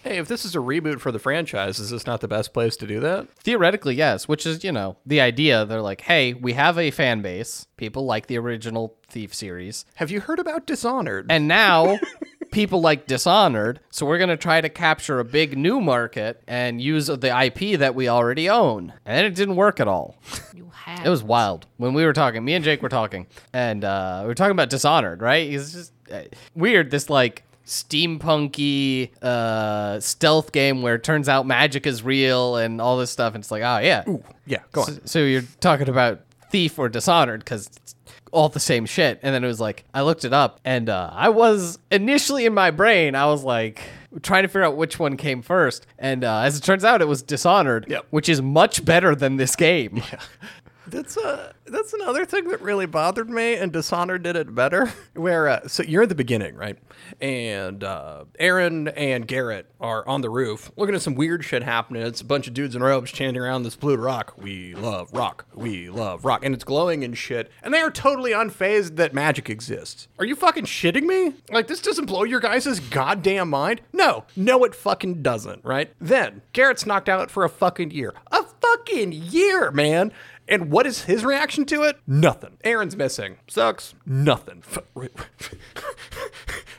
Hey, 0.04 0.18
if 0.18 0.28
this 0.28 0.44
is 0.44 0.54
a 0.54 0.58
reboot 0.58 1.00
for 1.00 1.10
the 1.10 1.18
franchise, 1.18 1.78
is 1.78 1.88
this 1.88 2.06
not 2.06 2.20
the 2.20 2.28
best 2.28 2.52
place 2.52 2.76
to 2.76 2.86
do 2.86 3.00
that? 3.00 3.26
Theoretically, 3.38 3.94
yes, 3.94 4.28
which 4.28 4.44
is, 4.44 4.62
you 4.62 4.70
know, 4.70 4.98
the 5.06 5.22
idea. 5.22 5.64
They're 5.64 5.80
like, 5.80 6.02
hey, 6.02 6.34
we 6.34 6.52
have 6.52 6.78
a 6.78 6.90
fan 6.90 7.22
base. 7.22 7.66
People 7.78 8.04
like 8.04 8.26
the 8.26 8.36
original 8.36 8.98
Thief 9.08 9.32
series. 9.32 9.86
Have 9.94 10.10
you 10.10 10.20
heard 10.20 10.38
about 10.40 10.66
Dishonored? 10.66 11.28
And 11.30 11.48
now 11.48 11.98
people 12.52 12.82
like 12.82 13.06
Dishonored. 13.06 13.80
So 13.88 14.04
we're 14.04 14.18
going 14.18 14.28
to 14.28 14.36
try 14.36 14.60
to 14.60 14.68
capture 14.68 15.20
a 15.20 15.24
big 15.24 15.56
new 15.56 15.80
market 15.80 16.42
and 16.46 16.82
use 16.82 17.06
the 17.06 17.42
IP 17.44 17.78
that 17.78 17.94
we 17.94 18.06
already 18.06 18.50
own. 18.50 18.92
And 19.06 19.26
it 19.26 19.34
didn't 19.34 19.56
work 19.56 19.80
at 19.80 19.88
all. 19.88 20.18
You 20.54 20.70
have 20.72 21.06
It 21.06 21.08
was 21.08 21.22
wild 21.22 21.66
when 21.78 21.94
we 21.94 22.04
were 22.04 22.12
talking. 22.12 22.44
Me 22.44 22.52
and 22.54 22.64
Jake 22.64 22.80
were 22.82 22.88
talking, 22.88 23.26
and 23.52 23.84
uh, 23.84 24.20
we 24.22 24.28
were 24.28 24.34
talking 24.34 24.52
about 24.52 24.70
Dishonored, 24.70 25.20
right? 25.20 25.50
It's 25.52 25.72
just 25.72 25.92
uh, 26.12 26.22
weird. 26.54 26.90
This 26.92 27.10
like 27.10 27.43
steampunky 27.66 29.10
uh, 29.22 30.00
stealth 30.00 30.52
game 30.52 30.82
where 30.82 30.94
it 30.96 31.04
turns 31.04 31.28
out 31.28 31.46
magic 31.46 31.86
is 31.86 32.02
real 32.02 32.56
and 32.56 32.80
all 32.80 32.98
this 32.98 33.10
stuff. 33.10 33.34
And 33.34 33.42
it's 33.42 33.50
like, 33.50 33.62
oh 33.62 33.78
yeah. 33.78 34.04
yeah, 34.46 34.58
go 34.72 34.82
on. 34.82 34.86
So, 34.86 35.00
so 35.04 35.18
you're 35.20 35.44
talking 35.60 35.88
about 35.88 36.20
Thief 36.50 36.78
or 36.78 36.88
Dishonored 36.88 37.40
because 37.40 37.66
it's 37.68 37.94
all 38.32 38.48
the 38.48 38.60
same 38.60 38.86
shit. 38.86 39.20
And 39.22 39.34
then 39.34 39.44
it 39.44 39.46
was 39.46 39.60
like, 39.60 39.84
I 39.94 40.02
looked 40.02 40.24
it 40.24 40.32
up, 40.32 40.60
and 40.64 40.88
uh, 40.88 41.10
I 41.12 41.28
was 41.28 41.78
initially 41.90 42.46
in 42.46 42.54
my 42.54 42.70
brain, 42.70 43.14
I 43.14 43.26
was 43.26 43.44
like 43.44 43.80
trying 44.22 44.42
to 44.42 44.48
figure 44.48 44.64
out 44.64 44.76
which 44.76 44.98
one 44.98 45.16
came 45.16 45.42
first. 45.42 45.86
And 45.98 46.24
uh, 46.24 46.40
as 46.40 46.56
it 46.56 46.62
turns 46.62 46.84
out, 46.84 47.00
it 47.00 47.08
was 47.08 47.22
Dishonored, 47.22 47.86
Yep. 47.88 48.06
which 48.10 48.28
is 48.28 48.42
much 48.42 48.84
better 48.84 49.14
than 49.14 49.36
this 49.36 49.56
game. 49.56 50.02
That's 50.86 51.16
uh 51.16 51.52
that's 51.64 51.94
another 51.94 52.24
thing 52.26 52.48
that 52.48 52.60
really 52.60 52.86
bothered 52.86 53.30
me, 53.30 53.54
and 53.54 53.72
Dishonored 53.72 54.22
did 54.22 54.36
it 54.36 54.54
better. 54.54 54.92
Where 55.14 55.48
uh, 55.48 55.66
so 55.68 55.82
you're 55.82 56.02
at 56.02 56.08
the 56.10 56.14
beginning, 56.14 56.56
right? 56.56 56.78
And 57.20 57.82
uh, 57.82 58.24
Erin 58.38 58.88
and 58.88 59.26
Garrett 59.26 59.66
are 59.80 60.06
on 60.06 60.20
the 60.20 60.28
roof, 60.28 60.70
looking 60.76 60.94
at 60.94 61.02
some 61.02 61.14
weird 61.14 61.44
shit 61.44 61.62
happening. 61.62 62.02
It's 62.02 62.20
a 62.20 62.24
bunch 62.24 62.46
of 62.48 62.54
dudes 62.54 62.74
in 62.76 62.82
robes 62.82 63.10
chanting 63.12 63.42
around 63.42 63.62
this 63.62 63.76
blue 63.76 63.96
rock. 63.96 64.34
We 64.36 64.74
love 64.74 65.12
rock. 65.12 65.46
We 65.54 65.88
love 65.88 66.24
rock, 66.24 66.44
and 66.44 66.54
it's 66.54 66.64
glowing 66.64 67.02
and 67.02 67.16
shit. 67.16 67.50
And 67.62 67.72
they 67.72 67.80
are 67.80 67.90
totally 67.90 68.32
unfazed 68.32 68.96
that 68.96 69.14
magic 69.14 69.48
exists. 69.48 70.08
Are 70.18 70.24
you 70.24 70.36
fucking 70.36 70.64
shitting 70.66 71.04
me? 71.04 71.34
Like 71.50 71.66
this 71.66 71.80
doesn't 71.80 72.06
blow 72.06 72.24
your 72.24 72.40
guys' 72.40 72.78
goddamn 72.80 73.48
mind? 73.48 73.80
No, 73.92 74.24
no, 74.36 74.64
it 74.64 74.74
fucking 74.74 75.22
doesn't. 75.22 75.64
Right? 75.64 75.92
Then 75.98 76.42
Garrett's 76.52 76.84
knocked 76.84 77.08
out 77.08 77.30
for 77.30 77.44
a 77.44 77.48
fucking 77.48 77.90
year. 77.90 78.12
A 78.30 78.43
fucking 78.76 79.12
year, 79.12 79.70
man. 79.70 80.12
And 80.46 80.70
what 80.70 80.86
is 80.86 81.04
his 81.04 81.24
reaction 81.24 81.64
to 81.66 81.82
it? 81.82 81.98
Nothing. 82.06 82.58
Erin's 82.64 82.96
missing. 82.96 83.38
Sucks. 83.48 83.94
Nothing. 84.04 84.62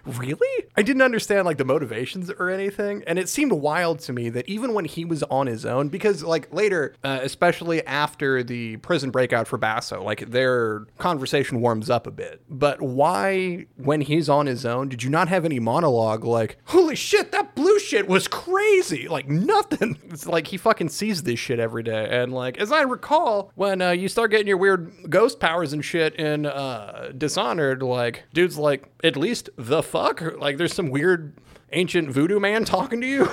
Really? 0.06 0.66
I 0.76 0.82
didn't 0.82 1.02
understand 1.02 1.46
like 1.46 1.58
the 1.58 1.66
motivations 1.66 2.30
or 2.30 2.50
anything. 2.50 3.04
And 3.08 3.18
it 3.20 3.30
seemed 3.30 3.52
wild 3.52 4.00
to 4.02 4.14
me 4.14 4.30
that 4.30 4.48
even 4.48 4.74
when 4.74 4.86
he 4.86 5.06
was 5.06 5.24
on 5.24 5.48
his 5.48 5.66
own, 5.66 5.90
because 5.90 6.24
like 6.24 6.54
later, 6.54 6.96
uh, 7.04 7.20
especially 7.24 7.86
after 7.86 8.44
the 8.44 8.78
prison 8.78 9.12
breakout 9.12 9.48
for 9.48 9.58
Basso, 9.58 10.04
like 10.04 10.30
their 10.30 10.86
conversation 10.98 11.62
warms 11.62 11.90
up 11.90 12.08
a 12.08 12.12
bit. 12.12 12.42
But 12.50 12.82
why, 12.82 13.66
when 13.78 14.02
he's 14.02 14.30
on 14.30 14.46
his 14.46 14.66
own, 14.66 14.90
did 14.90 15.04
you 15.04 15.10
not 15.10 15.28
have 15.28 15.46
any 15.46 15.60
monologue 15.60 16.24
like, 16.24 16.58
holy 16.66 16.96
shit, 16.96 17.32
that 17.32 17.56
blue 17.56 17.80
shit 17.80 18.08
was 18.08 18.28
crazy? 18.28 19.08
Like 19.08 19.28
nothing. 19.28 19.98
It's 20.16 20.26
like 20.26 20.48
he 20.48 20.56
fucking 20.56 20.90
sees 20.90 21.24
this 21.24 21.40
shit 21.40 21.60
every 21.60 21.84
day. 21.84 22.08
And 22.10 22.32
like, 22.32 22.58
as 22.58 22.72
I 22.72 22.84
recall, 22.84 23.52
when 23.56 23.82
uh, 23.82 23.92
you 23.92 24.08
start 24.08 24.32
getting 24.32 24.48
your 24.48 24.56
weird 24.56 25.10
ghost 25.10 25.42
powers 25.42 25.74
and 25.74 25.84
shit 25.84 26.16
in 26.16 26.46
uh, 26.46 27.12
Dishonored, 27.18 27.84
like, 27.84 28.24
dude's 28.34 28.58
like, 28.58 28.90
at 29.04 29.18
least 29.18 29.50
the 29.58 29.84
fuck? 29.96 30.40
Like, 30.40 30.58
there's 30.58 30.74
some 30.74 30.90
weird 30.90 31.34
ancient 31.72 32.10
voodoo 32.10 32.40
man 32.40 32.66
talking 32.66 33.02
to 33.02 33.08
you? 33.08 33.30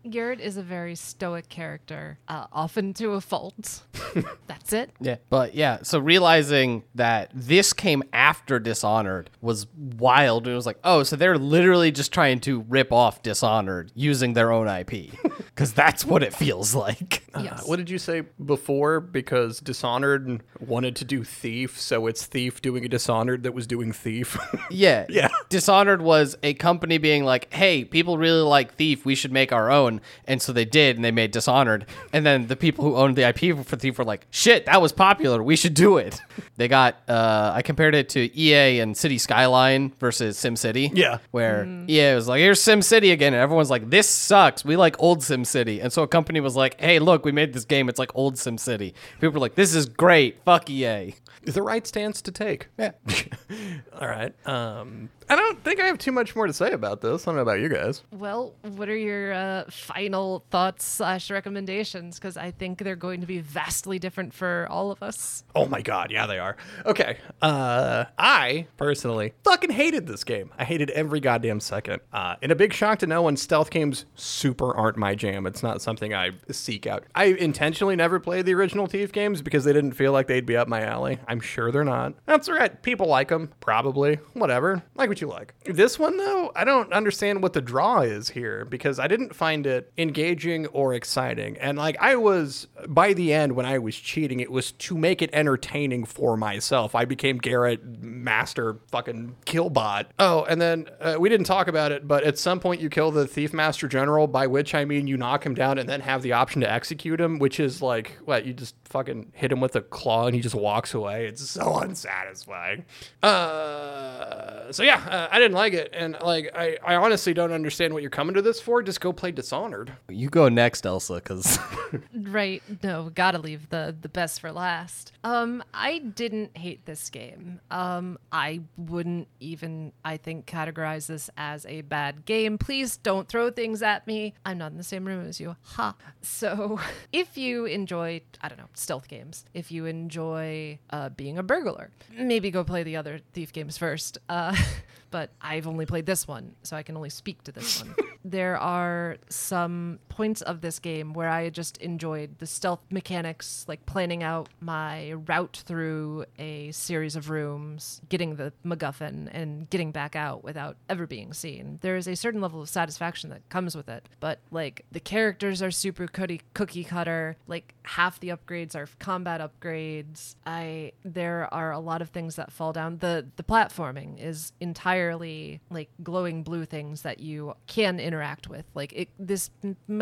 Garrett 0.10 0.40
is 0.40 0.56
a 0.56 0.62
very 0.62 0.94
stoic 0.94 1.48
character, 1.48 2.18
uh, 2.28 2.46
often 2.52 2.94
to 2.94 3.12
a 3.12 3.20
fault. 3.20 3.82
That's 4.46 4.72
it. 4.72 4.90
Yeah. 5.00 5.16
But 5.28 5.54
yeah, 5.54 5.78
so 5.82 5.98
realizing 5.98 6.84
that 6.94 7.30
this 7.34 7.72
came 7.72 8.02
after 8.12 8.58
Dishonored 8.58 9.30
was 9.40 9.66
wild. 9.98 10.46
It 10.46 10.54
was 10.54 10.66
like, 10.66 10.78
oh, 10.84 11.02
so 11.02 11.16
they're 11.16 11.38
literally 11.38 11.90
just 11.90 12.12
trying 12.12 12.40
to 12.40 12.60
rip 12.62 12.92
off 12.92 13.22
Dishonored 13.22 13.90
using 13.94 14.34
their 14.34 14.52
own 14.52 14.68
IP. 14.68 15.10
Because 15.22 15.72
that's 15.72 16.04
what 16.04 16.22
it 16.22 16.32
feels 16.32 16.74
like. 16.74 17.24
Yes. 17.44 17.66
what 17.66 17.76
did 17.76 17.90
you 17.90 17.98
say 17.98 18.22
before? 18.44 19.00
Because 19.00 19.60
Dishonored 19.60 20.42
wanted 20.60 20.96
to 20.96 21.04
do 21.04 21.24
Thief, 21.24 21.78
so 21.80 22.06
it's 22.06 22.26
Thief 22.26 22.60
doing 22.62 22.84
a 22.84 22.88
Dishonored 22.88 23.42
that 23.44 23.52
was 23.52 23.66
doing 23.66 23.92
Thief. 23.92 24.36
Yeah. 24.68 25.06
Yeah. 25.08 25.28
Dishonored 25.48 26.02
was 26.02 26.36
a 26.42 26.52
company 26.54 26.98
being 26.98 27.24
like, 27.24 27.52
hey, 27.54 27.84
people 27.84 28.18
really 28.18 28.40
like 28.42 28.74
Thief. 28.74 29.04
We 29.04 29.14
should 29.14 29.30
make 29.32 29.52
our 29.52 29.70
own. 29.70 30.00
And 30.26 30.42
so 30.42 30.52
they 30.52 30.64
did, 30.64 30.96
and 30.96 31.04
they 31.04 31.12
made 31.12 31.30
Dishonored. 31.30 31.86
And 32.12 32.26
then 32.26 32.48
the 32.48 32.56
people 32.56 32.84
who 32.84 32.96
owned 32.96 33.14
the 33.16 33.22
IP 33.28 33.56
for 33.64 33.76
Thief 33.76 33.96
were 33.98 34.04
like, 34.04 34.26
shit, 34.30 34.66
that 34.66 34.82
was 34.82 34.92
popular. 34.92 35.40
We 35.42 35.54
should 35.56 35.74
do 35.74 35.98
it. 35.98 36.20
They 36.58 36.68
got, 36.68 36.96
uh, 37.06 37.52
I 37.54 37.60
compared 37.60 37.94
it 37.94 38.08
to 38.10 38.34
EA 38.40 38.80
and 38.80 38.96
City 38.96 39.18
Skyline 39.18 39.92
versus 40.00 40.38
SimCity. 40.38 40.90
Yeah. 40.94 41.18
Where 41.30 41.66
EA 41.86 42.14
was 42.14 42.28
like, 42.28 42.38
here's 42.40 42.62
SimCity 42.62 43.12
again. 43.12 43.34
And 43.34 43.42
everyone's 43.42 43.68
like, 43.68 43.90
this 43.90 44.08
sucks. 44.08 44.64
We 44.64 44.74
like 44.74 44.96
old 44.98 45.18
SimCity. 45.18 45.82
And 45.82 45.92
so 45.92 46.02
a 46.02 46.08
company 46.08 46.40
was 46.40 46.56
like, 46.56 46.80
hey, 46.80 46.98
look, 46.98 47.25
we 47.26 47.32
made 47.32 47.52
this 47.52 47.66
game. 47.66 47.90
It's 47.90 47.98
like 47.98 48.12
old 48.14 48.36
SimCity. 48.36 48.94
People 49.20 49.36
are 49.36 49.40
like, 49.40 49.56
this 49.56 49.74
is 49.74 49.86
great. 49.86 50.38
Fuck 50.44 50.70
EA. 50.70 51.14
the 51.44 51.62
right 51.62 51.86
stance 51.86 52.22
to 52.22 52.32
take. 52.32 52.68
Yeah. 52.78 52.92
All 54.00 54.08
right. 54.08 54.32
Um, 54.48 55.10
I 55.28 55.34
don't 55.36 55.62
think 55.64 55.80
I 55.80 55.86
have 55.86 55.98
too 55.98 56.12
much 56.12 56.36
more 56.36 56.46
to 56.46 56.52
say 56.52 56.70
about 56.72 57.00
this. 57.00 57.26
I 57.26 57.30
don't 57.30 57.36
know 57.36 57.42
about 57.42 57.60
you 57.60 57.68
guys. 57.68 58.02
Well, 58.12 58.54
what 58.62 58.88
are 58.88 58.96
your 58.96 59.32
uh, 59.32 59.64
final 59.70 60.44
thoughts 60.50 60.84
slash 60.84 61.30
recommendations? 61.30 62.16
Because 62.16 62.36
I 62.36 62.52
think 62.52 62.78
they're 62.78 62.94
going 62.94 63.20
to 63.22 63.26
be 63.26 63.40
vastly 63.40 63.98
different 63.98 64.32
for 64.32 64.66
all 64.70 64.90
of 64.90 65.02
us. 65.02 65.42
Oh 65.54 65.66
my 65.66 65.82
god, 65.82 66.10
yeah, 66.12 66.26
they 66.26 66.38
are. 66.38 66.56
Okay. 66.84 67.18
Uh, 67.42 68.04
I 68.18 68.68
personally 68.76 69.34
fucking 69.42 69.70
hated 69.70 70.06
this 70.06 70.22
game. 70.22 70.50
I 70.58 70.64
hated 70.64 70.90
every 70.90 71.18
goddamn 71.20 71.60
second. 71.60 72.00
Uh, 72.12 72.36
in 72.40 72.50
a 72.50 72.54
big 72.54 72.72
shock 72.72 73.00
to 73.00 73.06
no 73.06 73.22
one, 73.22 73.36
stealth 73.36 73.70
games 73.70 74.04
super 74.14 74.74
aren't 74.76 74.96
my 74.96 75.14
jam. 75.16 75.46
It's 75.46 75.62
not 75.62 75.82
something 75.82 76.14
I 76.14 76.32
seek 76.50 76.86
out. 76.86 77.04
I 77.14 77.26
intentionally 77.26 77.96
never 77.96 78.20
played 78.20 78.46
the 78.46 78.54
original 78.54 78.86
Thief 78.86 79.10
games 79.10 79.42
because 79.42 79.64
they 79.64 79.72
didn't 79.72 79.92
feel 79.92 80.12
like 80.12 80.28
they'd 80.28 80.46
be 80.46 80.56
up 80.56 80.68
my 80.68 80.82
alley. 80.82 81.18
I'm 81.26 81.40
sure 81.40 81.72
they're 81.72 81.84
not. 81.84 82.14
That's 82.26 82.48
all 82.48 82.54
right. 82.54 82.80
People 82.82 83.08
like 83.08 83.28
them, 83.28 83.52
probably. 83.60 84.16
Whatever. 84.34 84.84
Like 84.94 85.08
what 85.16 85.20
you 85.20 85.28
like. 85.28 85.54
This 85.64 85.98
one 85.98 86.16
though, 86.16 86.52
I 86.54 86.64
don't 86.64 86.92
understand 86.92 87.42
what 87.42 87.52
the 87.52 87.60
draw 87.60 88.00
is 88.00 88.30
here 88.30 88.64
because 88.64 88.98
I 88.98 89.06
didn't 89.06 89.34
find 89.34 89.66
it 89.66 89.92
engaging 89.96 90.66
or 90.68 90.92
exciting. 90.94 91.56
And 91.58 91.78
like 91.78 91.96
I 92.00 92.16
was 92.16 92.66
by 92.86 93.14
the 93.14 93.32
end 93.32 93.52
when 93.52 93.66
I 93.66 93.78
was 93.78 93.96
cheating, 93.96 94.40
it 94.40 94.50
was 94.50 94.72
to 94.72 94.96
make 94.96 95.22
it 95.22 95.30
entertaining 95.32 96.04
for 96.04 96.36
myself. 96.36 96.94
I 96.94 97.04
became 97.04 97.38
Garrett 97.38 98.02
Master 98.02 98.78
fucking 98.90 99.36
killbot. 99.46 100.06
Oh, 100.18 100.44
and 100.44 100.60
then 100.60 100.88
uh, 101.00 101.16
we 101.18 101.28
didn't 101.28 101.46
talk 101.46 101.68
about 101.68 101.92
it, 101.92 102.06
but 102.06 102.24
at 102.24 102.38
some 102.38 102.60
point 102.60 102.80
you 102.80 102.90
kill 102.90 103.10
the 103.10 103.26
Thief 103.26 103.52
Master 103.54 103.88
General, 103.88 104.26
by 104.26 104.46
which 104.46 104.74
I 104.74 104.84
mean 104.84 105.06
you 105.06 105.16
knock 105.16 105.44
him 105.46 105.54
down 105.54 105.78
and 105.78 105.88
then 105.88 106.00
have 106.00 106.22
the 106.22 106.32
option 106.32 106.60
to 106.60 106.70
execute 106.70 107.20
him, 107.20 107.38
which 107.38 107.58
is 107.58 107.80
like 107.80 108.18
what 108.24 108.44
you 108.44 108.52
just 108.52 108.74
fucking 108.84 109.32
hit 109.34 109.50
him 109.50 109.60
with 109.60 109.74
a 109.76 109.80
claw 109.80 110.26
and 110.26 110.34
he 110.34 110.42
just 110.42 110.54
walks 110.54 110.92
away. 110.92 111.26
It's 111.26 111.48
so 111.48 111.76
unsatisfying. 111.80 112.84
Uh, 113.22 114.70
so 114.72 114.82
yeah, 114.82 115.05
uh, 115.06 115.28
I 115.30 115.38
didn't 115.38 115.54
like 115.54 115.72
it, 115.72 115.90
and 115.92 116.16
like 116.22 116.50
I, 116.54 116.78
I 116.84 116.96
honestly 116.96 117.34
don't 117.34 117.52
understand 117.52 117.92
what 117.94 118.02
you're 118.02 118.10
coming 118.10 118.34
to 118.34 118.42
this 118.42 118.60
for. 118.60 118.82
Just 118.82 119.00
go 119.00 119.12
play 119.12 119.30
Dishonored. 119.32 119.92
You 120.08 120.28
go 120.28 120.48
next, 120.48 120.84
Elsa, 120.86 121.14
because 121.14 121.58
Right. 122.14 122.62
No, 122.82 123.10
gotta 123.14 123.38
leave 123.38 123.68
the 123.68 123.94
the 124.00 124.08
best 124.08 124.40
for 124.40 124.52
last. 124.52 125.12
Um, 125.24 125.62
I 125.72 125.98
didn't 125.98 126.56
hate 126.56 126.84
this 126.86 127.10
game. 127.10 127.60
Um, 127.70 128.18
I 128.32 128.60
wouldn't 128.76 129.28
even 129.40 129.92
I 130.04 130.16
think 130.16 130.46
categorize 130.46 131.06
this 131.06 131.30
as 131.36 131.66
a 131.66 131.82
bad 131.82 132.24
game. 132.24 132.58
Please 132.58 132.96
don't 132.96 133.28
throw 133.28 133.50
things 133.50 133.82
at 133.82 134.06
me. 134.06 134.34
I'm 134.44 134.58
not 134.58 134.72
in 134.72 134.76
the 134.78 134.84
same 134.84 135.04
room 135.06 135.26
as 135.26 135.40
you. 135.40 135.56
Ha. 135.62 135.94
So 136.22 136.80
if 137.12 137.36
you 137.36 137.64
enjoy 137.66 138.22
I 138.40 138.48
don't 138.48 138.58
know, 138.58 138.68
stealth 138.74 139.08
games, 139.08 139.44
if 139.54 139.70
you 139.70 139.86
enjoy 139.86 140.78
uh, 140.90 141.10
being 141.10 141.38
a 141.38 141.42
burglar, 141.42 141.90
maybe 142.16 142.50
go 142.50 142.64
play 142.64 142.82
the 142.82 142.96
other 142.96 143.20
thief 143.32 143.52
games 143.52 143.78
first. 143.78 144.18
Uh 144.28 144.56
but 145.10 145.30
I've 145.40 145.66
only 145.66 145.86
played 145.86 146.06
this 146.06 146.26
one, 146.26 146.54
so 146.62 146.76
I 146.76 146.82
can 146.82 146.96
only 146.96 147.10
speak 147.10 147.42
to 147.44 147.52
this 147.52 147.82
one. 147.82 147.94
there 148.24 148.58
are 148.58 149.18
some 149.28 149.98
points 150.16 150.40
of 150.40 150.62
this 150.62 150.78
game 150.78 151.12
where 151.12 151.28
I 151.28 151.50
just 151.50 151.76
enjoyed 151.76 152.38
the 152.38 152.46
stealth 152.46 152.80
mechanics, 152.90 153.66
like 153.68 153.84
planning 153.84 154.22
out 154.22 154.48
my 154.60 155.10
route 155.10 155.62
through 155.66 156.24
a 156.38 156.70
series 156.70 157.16
of 157.16 157.28
rooms, 157.28 158.00
getting 158.08 158.36
the 158.36 158.50
MacGuffin, 158.64 159.28
and 159.30 159.68
getting 159.68 159.92
back 159.92 160.16
out 160.16 160.42
without 160.42 160.78
ever 160.88 161.06
being 161.06 161.34
seen. 161.34 161.80
There 161.82 161.98
is 161.98 162.08
a 162.08 162.16
certain 162.16 162.40
level 162.40 162.62
of 162.62 162.70
satisfaction 162.70 163.28
that 163.28 163.46
comes 163.50 163.76
with 163.76 163.90
it, 163.90 164.08
but 164.18 164.38
like 164.50 164.86
the 164.90 165.00
characters 165.00 165.60
are 165.60 165.70
super 165.70 166.06
cookie, 166.06 166.40
cookie 166.54 166.84
cutter. 166.84 167.36
Like 167.46 167.74
half 167.82 168.18
the 168.18 168.30
upgrades 168.30 168.74
are 168.74 168.88
combat 168.98 169.42
upgrades. 169.42 170.36
I 170.46 170.92
there 171.04 171.52
are 171.52 171.72
a 171.72 171.78
lot 171.78 172.00
of 172.00 172.08
things 172.08 172.36
that 172.36 172.50
fall 172.50 172.72
down. 172.72 172.98
The 172.98 173.26
the 173.36 173.42
platforming 173.42 174.18
is 174.18 174.52
entirely 174.60 175.60
like 175.68 175.90
glowing 176.02 176.42
blue 176.42 176.64
things 176.64 177.02
that 177.02 177.20
you 177.20 177.54
can 177.66 178.00
interact 178.00 178.48
with. 178.48 178.64
Like 178.74 178.94
it 178.94 179.10
this 179.18 179.50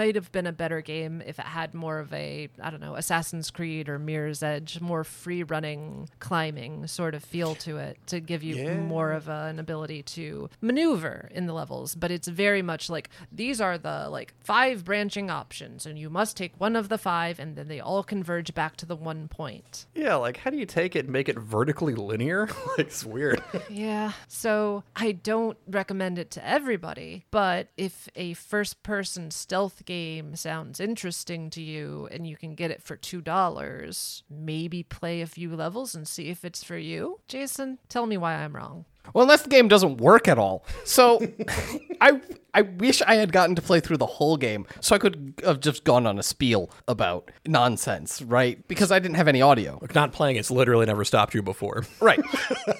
might 0.04 0.14
have 0.16 0.30
been 0.32 0.46
a 0.46 0.52
better 0.52 0.82
game 0.82 1.22
if 1.24 1.38
it 1.38 1.46
had 1.46 1.72
more 1.72 1.98
of 1.98 2.12
a 2.12 2.48
I 2.60 2.68
don't 2.70 2.80
know, 2.80 2.94
Assassin's 2.94 3.50
Creed 3.50 3.88
or 3.88 3.98
Mirror's 3.98 4.42
Edge, 4.42 4.78
more 4.82 5.02
free 5.02 5.42
running 5.42 6.10
climbing 6.18 6.86
sort 6.86 7.14
of 7.14 7.24
feel 7.24 7.54
to 7.56 7.78
it 7.78 7.96
to 8.08 8.20
give 8.20 8.42
you 8.42 8.56
Yeah. 8.56 8.76
more 8.80 9.12
of 9.12 9.28
a, 9.28 9.46
an 9.46 9.58
ability 9.58 10.02
to 10.02 10.50
maneuver 10.60 11.28
in 11.32 11.46
the 11.46 11.54
levels, 11.54 11.94
but 11.94 12.10
it's 12.10 12.28
very 12.28 12.60
much 12.60 12.90
like 12.90 13.08
these 13.32 13.60
are 13.62 13.78
the 13.78 14.08
like 14.10 14.34
five 14.40 14.84
branching 14.84 15.30
options 15.30 15.86
and 15.86 15.98
you 15.98 16.10
must 16.10 16.36
take 16.36 16.52
one 16.60 16.76
of 16.76 16.90
the 16.90 16.98
five 16.98 17.38
and 17.40 17.56
then 17.56 17.68
they 17.68 17.80
all 17.80 18.02
converge 18.02 18.52
back 18.54 18.76
to 18.76 18.84
the 18.86 18.96
one 18.96 19.26
point. 19.28 19.86
Yeah, 19.94 20.16
like 20.16 20.36
how 20.36 20.50
do 20.50 20.58
you 20.58 20.66
take 20.66 20.94
it 20.94 21.04
and 21.06 21.12
make 21.12 21.30
it 21.30 21.38
vertically 21.38 21.94
linear? 21.94 22.46
like 22.68 22.78
it's 22.78 23.04
weird. 23.06 23.42
Yeah. 23.70 24.12
So 24.28 24.84
I 24.94 25.12
don't 25.12 25.56
recommend 25.66 26.18
it 26.18 26.30
to 26.32 26.46
everybody, 26.46 27.24
but 27.30 27.68
if 27.78 28.08
a 28.14 28.34
first 28.34 28.82
person 28.82 29.30
stealth 29.30 29.84
game 29.86 29.93
sounds 30.34 30.80
interesting 30.80 31.50
to 31.50 31.62
you 31.62 32.08
and 32.10 32.26
you 32.26 32.36
can 32.36 32.54
get 32.54 32.70
it 32.70 32.82
for 32.82 32.96
$2, 32.96 34.22
maybe 34.30 34.82
play 34.82 35.20
a 35.20 35.26
few 35.26 35.54
levels 35.54 35.94
and 35.94 36.06
see 36.06 36.28
if 36.28 36.44
it's 36.44 36.62
for 36.64 36.76
you. 36.78 37.20
Jason, 37.28 37.78
tell 37.88 38.06
me 38.06 38.16
why 38.16 38.34
I'm 38.34 38.54
wrong. 38.54 38.84
well, 39.12 39.22
unless 39.22 39.42
the 39.42 39.48
game 39.48 39.68
doesn't 39.68 39.98
work 39.98 40.28
at 40.28 40.38
all. 40.38 40.64
So, 40.84 41.20
I 42.00 42.20
I 42.54 42.62
wish 42.62 43.02
I 43.02 43.16
had 43.16 43.32
gotten 43.32 43.56
to 43.56 43.62
play 43.62 43.80
through 43.80 43.96
the 43.96 44.06
whole 44.06 44.36
game, 44.36 44.64
so 44.80 44.94
I 44.94 44.98
could 44.98 45.34
have 45.44 45.58
just 45.60 45.82
gone 45.84 46.06
on 46.06 46.18
a 46.18 46.22
spiel 46.22 46.70
about 46.86 47.30
nonsense, 47.46 48.22
right? 48.22 48.66
Because 48.68 48.92
I 48.92 49.00
didn't 49.00 49.16
have 49.16 49.28
any 49.28 49.42
audio. 49.42 49.78
Like 49.82 49.94
not 49.94 50.12
playing 50.12 50.36
it's 50.36 50.50
literally 50.50 50.86
never 50.86 51.04
stopped 51.04 51.34
you 51.34 51.42
before. 51.42 51.84
Right. 52.00 52.20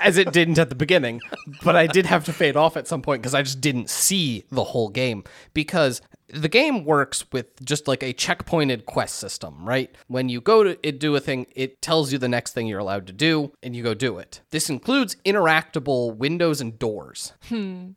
As 0.01 0.17
it 0.17 0.33
didn't 0.33 0.59
at 0.59 0.69
the 0.69 0.75
beginning. 0.75 1.21
But 1.63 1.77
I 1.77 1.87
did 1.87 2.07
have 2.07 2.25
to 2.27 2.33
fade 2.33 2.57
off 2.57 2.77
at 2.77 2.87
some 2.87 3.03
point 3.03 3.23
because 3.23 3.35
I 3.35 3.43
just 3.43 3.61
didn't 3.61 3.91
see 3.91 4.45
the 4.51 4.65
whole 4.65 4.89
game. 4.89 5.25
Because 5.55 6.01
the 6.29 6.49
game 6.49 6.85
works 6.85 7.25
with 7.33 7.65
just 7.65 7.87
like 7.87 8.03
a 8.03 8.13
checkpointed 8.13 8.87
quest 8.87 9.17
system, 9.17 9.67
right? 9.67 9.95
When 10.09 10.29
you 10.29 10.41
go 10.41 10.65
to 10.65 10.79
it, 10.87 10.99
do 10.99 11.15
a 11.17 11.21
thing, 11.21 11.47
it 11.55 11.83
tells 11.83 12.13
you 12.13 12.19
the 12.19 12.29
next 12.29 12.53
thing 12.53 12.67
you're 12.67 12.79
allowed 12.79 13.07
to 13.07 13.13
do, 13.13 13.53
and 13.63 13.75
you 13.77 13.83
go 13.83 13.95
do 13.95 14.19
it. 14.19 14.41
This 14.51 14.71
includes 14.71 15.17
interactable 15.25 16.17
windows 16.17 16.61
and 16.61 16.79
doors. 16.79 17.33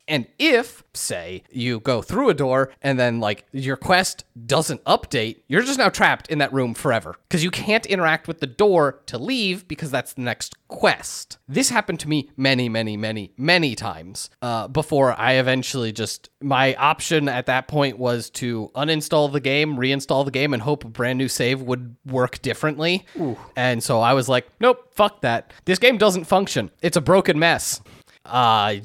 And 0.07 0.27
if, 0.39 0.83
say, 0.93 1.43
you 1.51 1.79
go 1.79 2.01
through 2.01 2.29
a 2.29 2.33
door 2.33 2.71
and 2.81 2.99
then 2.99 3.19
like 3.19 3.45
your 3.51 3.77
quest 3.77 4.25
doesn't 4.45 4.83
update, 4.85 5.37
you're 5.47 5.61
just 5.61 5.79
now 5.79 5.89
trapped 5.89 6.29
in 6.29 6.39
that 6.39 6.53
room 6.53 6.73
forever 6.73 7.15
because 7.27 7.43
you 7.43 7.51
can't 7.51 7.85
interact 7.85 8.27
with 8.27 8.39
the 8.39 8.47
door 8.47 9.01
to 9.07 9.17
leave 9.17 9.67
because 9.67 9.91
that's 9.91 10.13
the 10.13 10.21
next 10.21 10.55
quest. 10.67 11.37
This 11.47 11.69
happened 11.69 11.99
to 12.01 12.09
me 12.09 12.29
many, 12.35 12.69
many, 12.69 12.97
many, 12.97 13.33
many 13.37 13.75
times 13.75 14.29
uh, 14.41 14.67
before 14.67 15.13
I 15.17 15.33
eventually 15.33 15.91
just 15.91 16.29
my 16.41 16.75
option 16.75 17.27
at 17.27 17.47
that 17.47 17.67
point 17.67 17.97
was 17.97 18.16
to 18.31 18.71
uninstall 18.75 19.31
the 19.31 19.39
game, 19.39 19.77
reinstall 19.77 20.25
the 20.25 20.31
game, 20.31 20.53
and 20.53 20.61
hope 20.61 20.83
a 20.83 20.87
brand 20.87 21.17
new 21.17 21.27
save 21.27 21.61
would 21.61 21.95
work 22.05 22.41
differently. 22.41 23.05
And 23.55 23.83
so 23.83 23.99
I 24.01 24.13
was 24.13 24.27
like, 24.27 24.47
nope, 24.59 24.89
fuck 24.93 25.21
that. 25.21 25.53
This 25.65 25.79
game 25.79 25.97
doesn't 25.97 26.25
function. 26.25 26.71
It's 26.81 26.97
a 26.97 27.01
broken 27.01 27.39
mess. 27.39 27.81
Uh, 28.25 28.75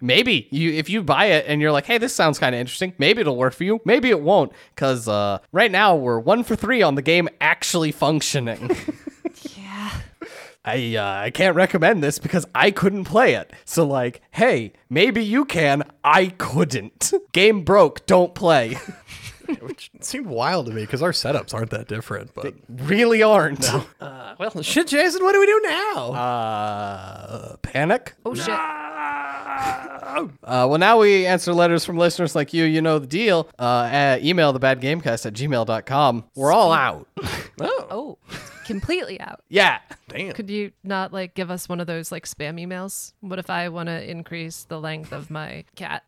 maybe 0.00 0.46
you 0.52 0.70
if 0.72 0.88
you 0.88 1.02
buy 1.02 1.24
it 1.24 1.44
and 1.48 1.60
you're 1.60 1.72
like, 1.72 1.86
hey, 1.86 1.98
this 1.98 2.14
sounds 2.14 2.38
kind 2.38 2.54
of 2.54 2.60
interesting. 2.60 2.92
Maybe 2.98 3.20
it'll 3.20 3.36
work 3.36 3.52
for 3.52 3.64
you. 3.64 3.80
Maybe 3.84 4.10
it 4.10 4.20
won't, 4.20 4.52
because 4.74 5.08
uh, 5.08 5.38
right 5.50 5.72
now 5.72 5.96
we're 5.96 6.20
one 6.20 6.44
for 6.44 6.54
three 6.54 6.82
on 6.82 6.94
the 6.94 7.02
game 7.02 7.28
actually 7.40 7.92
functioning. 7.92 8.70
Yeah. 9.56 9.90
I 10.64 10.94
uh, 10.96 11.04
I 11.24 11.30
can't 11.30 11.56
recommend 11.56 12.02
this 12.02 12.18
because 12.18 12.46
I 12.54 12.70
couldn't 12.70 13.04
play 13.04 13.34
it. 13.34 13.52
So 13.64 13.84
like, 13.86 14.22
hey, 14.30 14.72
maybe 14.88 15.24
you 15.24 15.44
can. 15.44 15.82
I 16.04 16.26
couldn't. 16.38 17.12
Game 17.32 17.62
broke. 17.64 18.06
Don't 18.06 18.34
play. 18.34 18.76
Which 19.60 19.90
seemed 20.00 20.26
wild 20.26 20.66
to 20.66 20.72
me 20.72 20.82
because 20.82 21.02
our 21.02 21.10
setups 21.10 21.52
aren't 21.52 21.70
that 21.70 21.88
different. 21.88 22.32
But 22.34 22.54
really 22.68 23.22
aren't. 23.22 23.68
uh, 24.00 24.34
well, 24.38 24.62
shit, 24.62 24.86
Jason, 24.86 25.22
what 25.22 25.32
do 25.32 25.40
we 25.40 25.46
do 25.46 25.60
now? 25.64 26.12
Uh, 26.12 27.56
panic. 27.56 28.14
Oh 28.24 28.34
shit. 28.34 28.48
Uh, 28.48 30.28
well, 30.44 30.78
now 30.78 30.98
we 30.98 31.26
answer 31.26 31.52
letters 31.52 31.84
from 31.84 31.96
listeners 31.98 32.34
like 32.34 32.52
you. 32.52 32.64
You 32.64 32.82
know 32.82 32.98
the 32.98 33.06
deal. 33.06 33.48
Uh, 33.58 33.88
at 33.90 34.22
email 34.24 34.52
thebadgamecast 34.54 35.26
at 35.26 35.32
gmail.com. 35.34 36.24
We're 36.34 36.52
all 36.52 36.72
out. 36.72 37.08
oh, 37.60 37.86
Oh, 37.90 38.18
completely 38.72 39.20
out. 39.20 39.40
yeah. 39.48 39.78
damn. 40.08 40.32
Could 40.32 40.50
you 40.50 40.72
not 40.84 41.12
like 41.12 41.34
give 41.34 41.50
us 41.50 41.68
one 41.68 41.80
of 41.80 41.86
those 41.86 42.10
like 42.12 42.26
spam 42.26 42.60
emails? 42.60 43.12
What 43.20 43.38
if 43.38 43.48
I 43.50 43.68
want 43.68 43.88
to 43.88 44.10
increase 44.10 44.64
the 44.64 44.80
length 44.80 45.12
of 45.12 45.30
my 45.30 45.64
cat? 45.76 46.02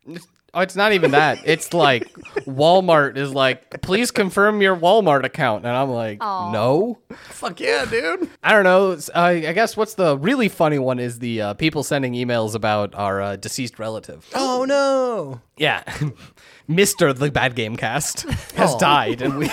Oh, 0.57 0.61
it's 0.61 0.75
not 0.77 0.93
even 0.93 1.11
that. 1.11 1.39
It's 1.45 1.73
like 1.73 2.09
Walmart 2.45 3.17
is 3.17 3.33
like, 3.33 3.81
please 3.81 4.09
confirm 4.11 4.61
your 4.61 4.73
Walmart 4.75 5.25
account. 5.25 5.65
And 5.65 5.75
I'm 5.75 5.89
like, 5.89 6.19
no. 6.21 6.97
Fuck 7.25 7.59
yeah, 7.59 7.83
dude. 7.83 8.29
I 8.41 8.53
don't 8.53 8.63
know. 8.63 8.91
It's- 8.93 9.09
Uh, 9.13 9.19
I 9.49 9.51
guess 9.51 9.75
what's 9.75 9.95
the 9.95 10.17
really 10.17 10.47
funny 10.47 10.79
one 10.79 10.97
is 10.97 11.19
the 11.19 11.41
uh, 11.41 11.53
people 11.55 11.83
sending 11.83 12.13
emails 12.13 12.55
about 12.55 12.95
our 12.95 13.21
uh, 13.21 13.35
deceased 13.35 13.79
relative. 13.79 14.25
Oh 14.35 14.63
no. 14.63 15.41
Yeah. 15.57 15.83
Mr. 16.69 17.13
The 17.15 17.29
Bad 17.29 17.55
Game 17.55 17.75
Cast 17.75 18.21
has 18.53 18.75
died. 18.77 19.21
And 19.21 19.37
we. 19.37 19.49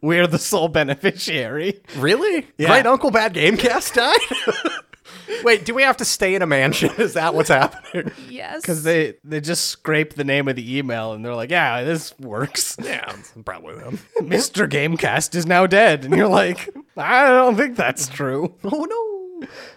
We're 0.00 0.26
the 0.26 0.38
sole 0.38 0.68
beneficiary. 0.68 1.80
Really? 1.96 2.46
Yeah. 2.58 2.68
Great 2.68 2.86
Uncle 2.86 3.10
Bad 3.10 3.34
Gamecast 3.34 3.94
died? 3.94 4.82
Wait, 5.44 5.64
do 5.64 5.74
we 5.74 5.82
have 5.82 5.96
to 5.98 6.04
stay 6.04 6.34
in 6.34 6.42
a 6.42 6.46
mansion? 6.46 6.90
Is 6.98 7.14
that 7.14 7.34
what's 7.34 7.48
happening? 7.48 8.12
Yes. 8.28 8.60
Because 8.60 8.82
they, 8.84 9.14
they 9.24 9.40
just 9.40 9.66
scrape 9.66 10.14
the 10.14 10.24
name 10.24 10.48
of 10.48 10.56
the 10.56 10.78
email 10.78 11.12
and 11.12 11.24
they're 11.24 11.34
like, 11.34 11.50
yeah, 11.50 11.82
this 11.82 12.16
works. 12.18 12.76
Yeah, 12.86 13.12
it's 13.18 13.32
probably 13.44 13.74
them. 13.76 13.98
Mr. 14.18 14.68
Gamecast 14.68 15.34
is 15.34 15.44
now 15.46 15.66
dead. 15.66 16.04
And 16.04 16.14
you're 16.14 16.28
like, 16.28 16.68
I 16.96 17.26
don't 17.28 17.56
think 17.56 17.76
that's 17.76 18.06
true. 18.06 18.54
Oh 18.62 18.86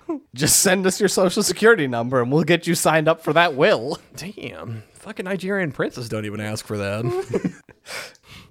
no. 0.05 0.19
Just 0.35 0.59
send 0.59 0.85
us 0.85 0.99
your 0.99 1.09
social 1.09 1.41
security 1.41 1.87
number 1.87 2.21
and 2.21 2.31
we'll 2.31 2.43
get 2.43 2.67
you 2.67 2.75
signed 2.75 3.07
up 3.07 3.23
for 3.23 3.33
that 3.33 3.55
will. 3.55 3.97
Damn. 4.15 4.83
Fucking 4.93 5.25
Nigerian 5.25 5.71
princes 5.71 6.07
don't 6.07 6.25
even 6.25 6.39
ask 6.39 6.65
for 6.65 6.77
that. 6.77 7.53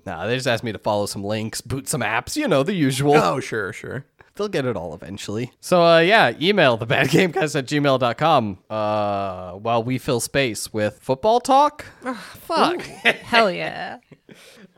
Nah, 0.08 0.26
they 0.26 0.36
just 0.36 0.46
asked 0.46 0.64
me 0.64 0.72
to 0.72 0.78
follow 0.78 1.04
some 1.04 1.22
links, 1.22 1.60
boot 1.60 1.86
some 1.86 2.00
apps, 2.00 2.34
you 2.34 2.48
know, 2.48 2.62
the 2.62 2.72
usual. 2.72 3.14
oh, 3.14 3.40
sure, 3.40 3.74
sure. 3.74 4.06
They'll 4.36 4.48
get 4.48 4.64
it 4.64 4.74
all 4.74 4.94
eventually. 4.94 5.52
So, 5.60 5.82
uh, 5.84 5.98
yeah, 5.98 6.32
email 6.40 6.78
thebadgamecast 6.78 7.54
at 7.56 7.66
gmail.com 7.66 8.58
uh, 8.70 9.52
while 9.52 9.82
we 9.82 9.98
fill 9.98 10.20
space 10.20 10.72
with 10.72 10.98
football 11.02 11.40
talk. 11.40 11.84
Fuck. 12.00 12.80
Hell 12.82 13.50
yeah. 13.50 13.98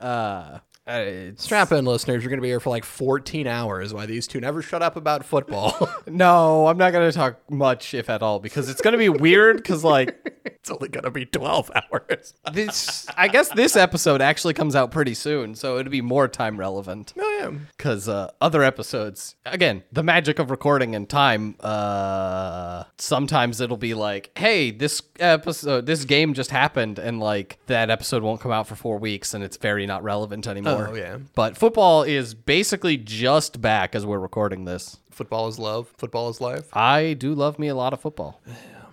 Uh, 0.01 0.61
it's- 0.87 1.43
Strap 1.43 1.73
in, 1.73 1.85
listeners. 1.85 2.23
You're 2.23 2.31
going 2.31 2.39
to 2.39 2.43
be 2.43 2.49
here 2.49 2.61
for 2.61 2.71
like 2.71 2.85
14 2.85 3.47
hours 3.47 3.93
while 3.95 4.07
these 4.07 4.27
two 4.27 4.41
never 4.41 4.63
shut 4.63 4.83
up 4.83 4.97
about 4.97 5.25
football. 5.25 5.89
no, 6.07 6.67
I'm 6.67 6.79
not 6.79 6.93
going 6.93 7.11
to 7.11 7.17
talk 7.17 7.51
much, 7.51 7.95
if 7.95 8.11
at 8.11 8.23
all, 8.23 8.41
because 8.41 8.69
it's 8.69 8.81
going 8.81 8.93
to 8.93 8.99
be 8.99 9.09
weird. 9.09 9.57
Because, 9.59 9.85
like, 9.85 10.17
it's 10.45 10.71
only 10.71 10.89
going 10.89 11.05
to 11.05 11.11
be 11.11 11.27
12 11.27 11.71
hours. 11.75 12.35
this, 12.53 13.07
I 13.17 13.29
guess 13.29 13.49
this 13.51 13.77
episode 13.77 14.21
actually 14.21 14.55
comes 14.55 14.75
out 14.75 14.91
pretty 14.91 15.15
soon, 15.15 15.55
so 15.55 15.79
it'd 15.79 15.91
be 15.93 16.03
more 16.03 16.29
time 16.29 16.59
relevant. 16.59 17.13
oh, 17.19 17.39
yeah. 17.41 17.59
because 17.77 18.09
uh, 18.09 18.31
other 18.41 18.63
episodes 18.63 19.35
again 19.47 19.83
the 19.93 20.03
magic 20.03 20.39
of 20.39 20.51
recording 20.51 20.95
and 20.95 21.09
time 21.09 21.55
uh 21.61 22.85
sometimes 22.99 23.61
it'll 23.61 23.77
be 23.79 23.95
like 23.95 24.31
hey 24.37 24.71
this 24.71 25.01
episode 25.19 25.87
this 25.87 26.05
game 26.05 26.35
just 26.35 26.51
happened 26.51 26.99
and 26.99 27.19
like 27.19 27.59
that 27.67 27.89
episode 27.91 28.23
won't 28.23 28.41
come 28.41 28.53
out 28.53 28.67
for 28.67 28.75
four 28.75 28.99
weeks 28.99 29.33
and 29.33 29.43
it's 29.43 29.57
very 29.57 29.87
not 29.87 30.03
relevant 30.03 30.47
anymore 30.47 30.70
Oh, 30.79 30.95
yeah. 30.95 31.19
but 31.35 31.57
football 31.57 32.03
is 32.03 32.35
basically 32.35 32.97
just 32.97 33.61
back 33.61 33.95
as 33.95 34.05
we're 34.07 34.19
recording 34.19 34.65
this 34.65 34.99
Football 35.11 35.49
is 35.49 35.59
love. 35.59 35.93
Football 35.99 36.31
is 36.31 36.41
life. 36.41 36.75
i 36.75 37.13
do 37.15 37.35
love 37.35 37.59
me 37.59 37.69
a 37.69 37.75
lot 37.75 37.93
of 37.93 38.01
football 38.01 38.41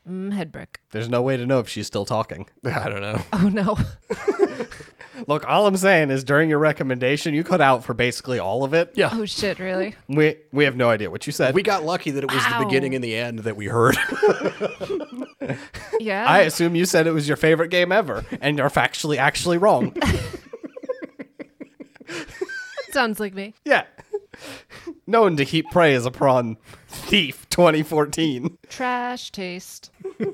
Mm, 0.09 0.31
head 0.33 0.53
brick. 0.53 0.79
there's 0.91 1.09
no 1.09 1.21
way 1.21 1.35
to 1.35 1.45
know 1.45 1.59
if 1.59 1.67
she's 1.67 1.85
still 1.85 2.05
talking 2.05 2.47
I 2.65 2.87
don't 2.89 3.01
know. 3.01 3.21
Oh 3.33 3.49
no. 3.49 3.77
look 5.27 5.47
all 5.49 5.65
i'm 5.65 5.75
saying 5.75 6.11
is 6.11 6.23
during 6.23 6.47
your 6.49 6.59
recommendation 6.59 7.33
you 7.33 7.43
cut 7.43 7.59
out 7.59 7.83
for 7.83 7.93
basically 7.95 8.37
all 8.39 8.63
of 8.63 8.73
it 8.73 8.91
Yeah. 8.95 9.09
Oh 9.11 9.25
shit, 9.25 9.57
really? 9.59 9.95
we 10.07 10.35
we 10.53 10.63
have 10.65 10.75
no 10.75 10.89
idea 10.89 11.09
what 11.11 11.25
you 11.27 11.33
said 11.33 11.55
We 11.55 11.63
got 11.63 11.83
lucky 11.83 12.11
that 12.11 12.23
it 12.23 12.31
was 12.31 12.43
Ow. 12.45 12.59
the 12.59 12.65
beginning 12.65 12.93
and 12.95 13.03
the 13.03 13.15
end 13.15 13.39
that 13.39 13.55
we 13.57 13.65
heard. 13.65 13.97
Yeah. 15.99 16.25
I 16.27 16.39
assume 16.41 16.75
you 16.75 16.85
said 16.85 17.07
it 17.07 17.11
was 17.11 17.27
your 17.27 17.37
favorite 17.37 17.69
game 17.69 17.91
ever, 17.91 18.23
and 18.41 18.57
you're 18.57 18.69
factually 18.69 19.17
actually 19.17 19.57
wrong. 19.57 19.95
Sounds 22.91 23.19
like 23.19 23.33
me. 23.33 23.53
yeah. 23.65 23.83
Known 25.07 25.37
to 25.37 25.43
heap 25.43 25.65
a 25.75 26.11
prawn 26.11 26.57
Thief 26.87 27.47
2014. 27.49 28.57
Trash 28.69 29.31
taste. 29.31 29.91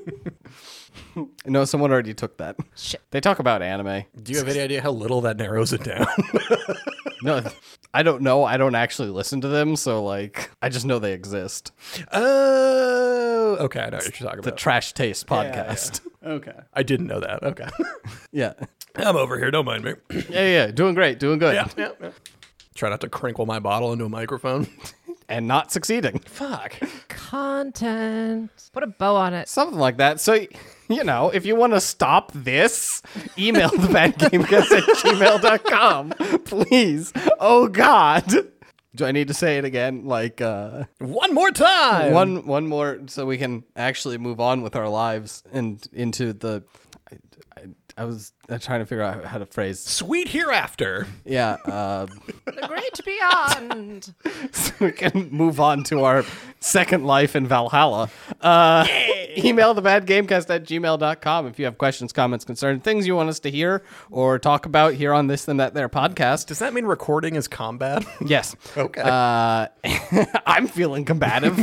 No, 1.46 1.64
someone 1.64 1.92
already 1.92 2.14
took 2.14 2.38
that. 2.38 2.56
Shit. 2.74 3.00
They 3.10 3.20
talk 3.20 3.38
about 3.38 3.62
anime. 3.62 4.04
Do 4.20 4.32
you 4.32 4.38
have 4.38 4.48
any 4.48 4.60
idea 4.60 4.80
how 4.80 4.90
little 4.90 5.20
that 5.22 5.36
narrows 5.36 5.72
it 5.72 5.84
down? 5.84 6.06
No, 7.22 7.42
I 7.94 8.02
don't 8.02 8.20
know. 8.20 8.44
I 8.44 8.58
don't 8.58 8.74
actually 8.74 9.08
listen 9.08 9.40
to 9.40 9.48
them, 9.48 9.76
so 9.76 10.04
like, 10.04 10.50
I 10.60 10.68
just 10.68 10.84
know 10.84 10.98
they 10.98 11.14
exist. 11.14 11.72
Oh, 12.12 13.56
okay. 13.60 13.80
I 13.80 13.88
know 13.88 13.96
what 13.96 14.20
you're 14.20 14.28
talking 14.28 14.40
about. 14.40 14.44
The. 14.44 14.50
Trash 14.52 14.92
Taste 14.92 15.26
podcast. 15.26 16.02
Okay. 16.24 16.52
I 16.72 16.82
didn't 16.82 17.06
know 17.06 17.20
that. 17.20 17.42
Okay. 17.42 17.68
Yeah. 18.32 18.54
I'm 18.96 19.14
over 19.16 19.38
here. 19.38 19.50
Don't 19.52 19.64
mind 19.64 19.84
me. 19.84 19.92
yeah. 20.28 20.46
Yeah. 20.46 20.66
Doing 20.72 20.94
great. 20.94 21.20
Doing 21.20 21.38
good. 21.38 21.54
yeah, 21.54 21.68
yeah, 21.76 21.90
yeah. 22.00 22.10
Try 22.74 22.90
not 22.90 23.00
to 23.02 23.08
crinkle 23.08 23.46
my 23.46 23.60
bottle 23.60 23.92
into 23.92 24.04
a 24.04 24.08
microphone. 24.08 24.66
And 25.26 25.48
not 25.48 25.72
succeeding. 25.72 26.18
Fuck. 26.18 26.74
Content. 27.08 28.50
Put 28.74 28.82
a 28.82 28.86
bow 28.86 29.16
on 29.16 29.32
it. 29.32 29.48
Something 29.48 29.78
like 29.78 29.96
that. 29.96 30.20
So, 30.20 30.34
you 30.86 31.02
know, 31.02 31.30
if 31.30 31.46
you 31.46 31.56
want 31.56 31.72
to 31.72 31.80
stop 31.80 32.30
this, 32.34 33.00
email 33.38 33.70
the 33.70 33.88
badgamecast 33.88 34.70
at 34.70 34.84
gmail.com. 34.98 36.10
Please. 36.44 37.10
Oh, 37.40 37.68
God. 37.68 38.24
Do 38.94 39.04
I 39.04 39.12
need 39.12 39.28
to 39.28 39.34
say 39.34 39.58
it 39.58 39.64
again? 39.64 40.04
Like, 40.04 40.40
uh, 40.40 40.84
One 40.98 41.34
more 41.34 41.50
time. 41.50 42.12
one 42.12 42.46
one 42.46 42.66
more 42.68 43.00
so 43.06 43.26
we 43.26 43.38
can 43.38 43.64
actually 43.74 44.18
move 44.18 44.38
on 44.40 44.62
with 44.62 44.76
our 44.76 44.88
lives 44.88 45.42
and 45.52 45.84
into 45.92 46.32
the 46.32 46.62
I, 47.96 48.00
I, 48.00 48.02
I 48.02 48.06
was 48.06 48.32
uh, 48.48 48.58
trying 48.58 48.80
to 48.80 48.86
figure 48.86 49.02
out 49.04 49.24
how 49.24 49.38
to 49.38 49.46
phrase 49.46 49.80
sweet 49.80 50.28
hereafter. 50.28 51.06
yeah 51.24 51.56
uh, 51.64 52.06
The 52.44 52.66
great 52.68 53.00
beyond. 53.04 54.14
so 54.52 54.72
we 54.80 54.92
can 54.92 55.28
move 55.30 55.60
on 55.60 55.84
to 55.84 56.04
our 56.04 56.24
second 56.60 57.04
life 57.04 57.36
in 57.36 57.46
valhalla 57.46 58.08
uh, 58.40 58.86
email 59.38 59.74
the 59.74 59.82
bad 59.82 60.06
gamecast 60.06 60.48
at 60.54 60.64
gmail.com 60.64 61.46
if 61.46 61.58
you 61.58 61.64
have 61.66 61.76
questions 61.78 62.12
comments 62.12 62.44
concerns 62.44 62.82
things 62.82 63.06
you 63.06 63.14
want 63.16 63.28
us 63.28 63.40
to 63.40 63.50
hear 63.50 63.82
or 64.10 64.38
talk 64.38 64.64
about 64.66 64.94
here 64.94 65.12
on 65.12 65.26
this 65.26 65.46
and 65.48 65.60
that 65.60 65.74
there 65.74 65.88
podcast 65.88 66.46
Does 66.46 66.58
that 66.60 66.72
mean 66.72 66.86
recording 66.86 67.34
is 67.36 67.48
combat? 67.48 68.04
yes 68.24 68.56
Okay. 68.76 69.02
uh, 69.04 69.66
i'm 70.46 70.66
feeling 70.66 71.04
combative 71.04 71.56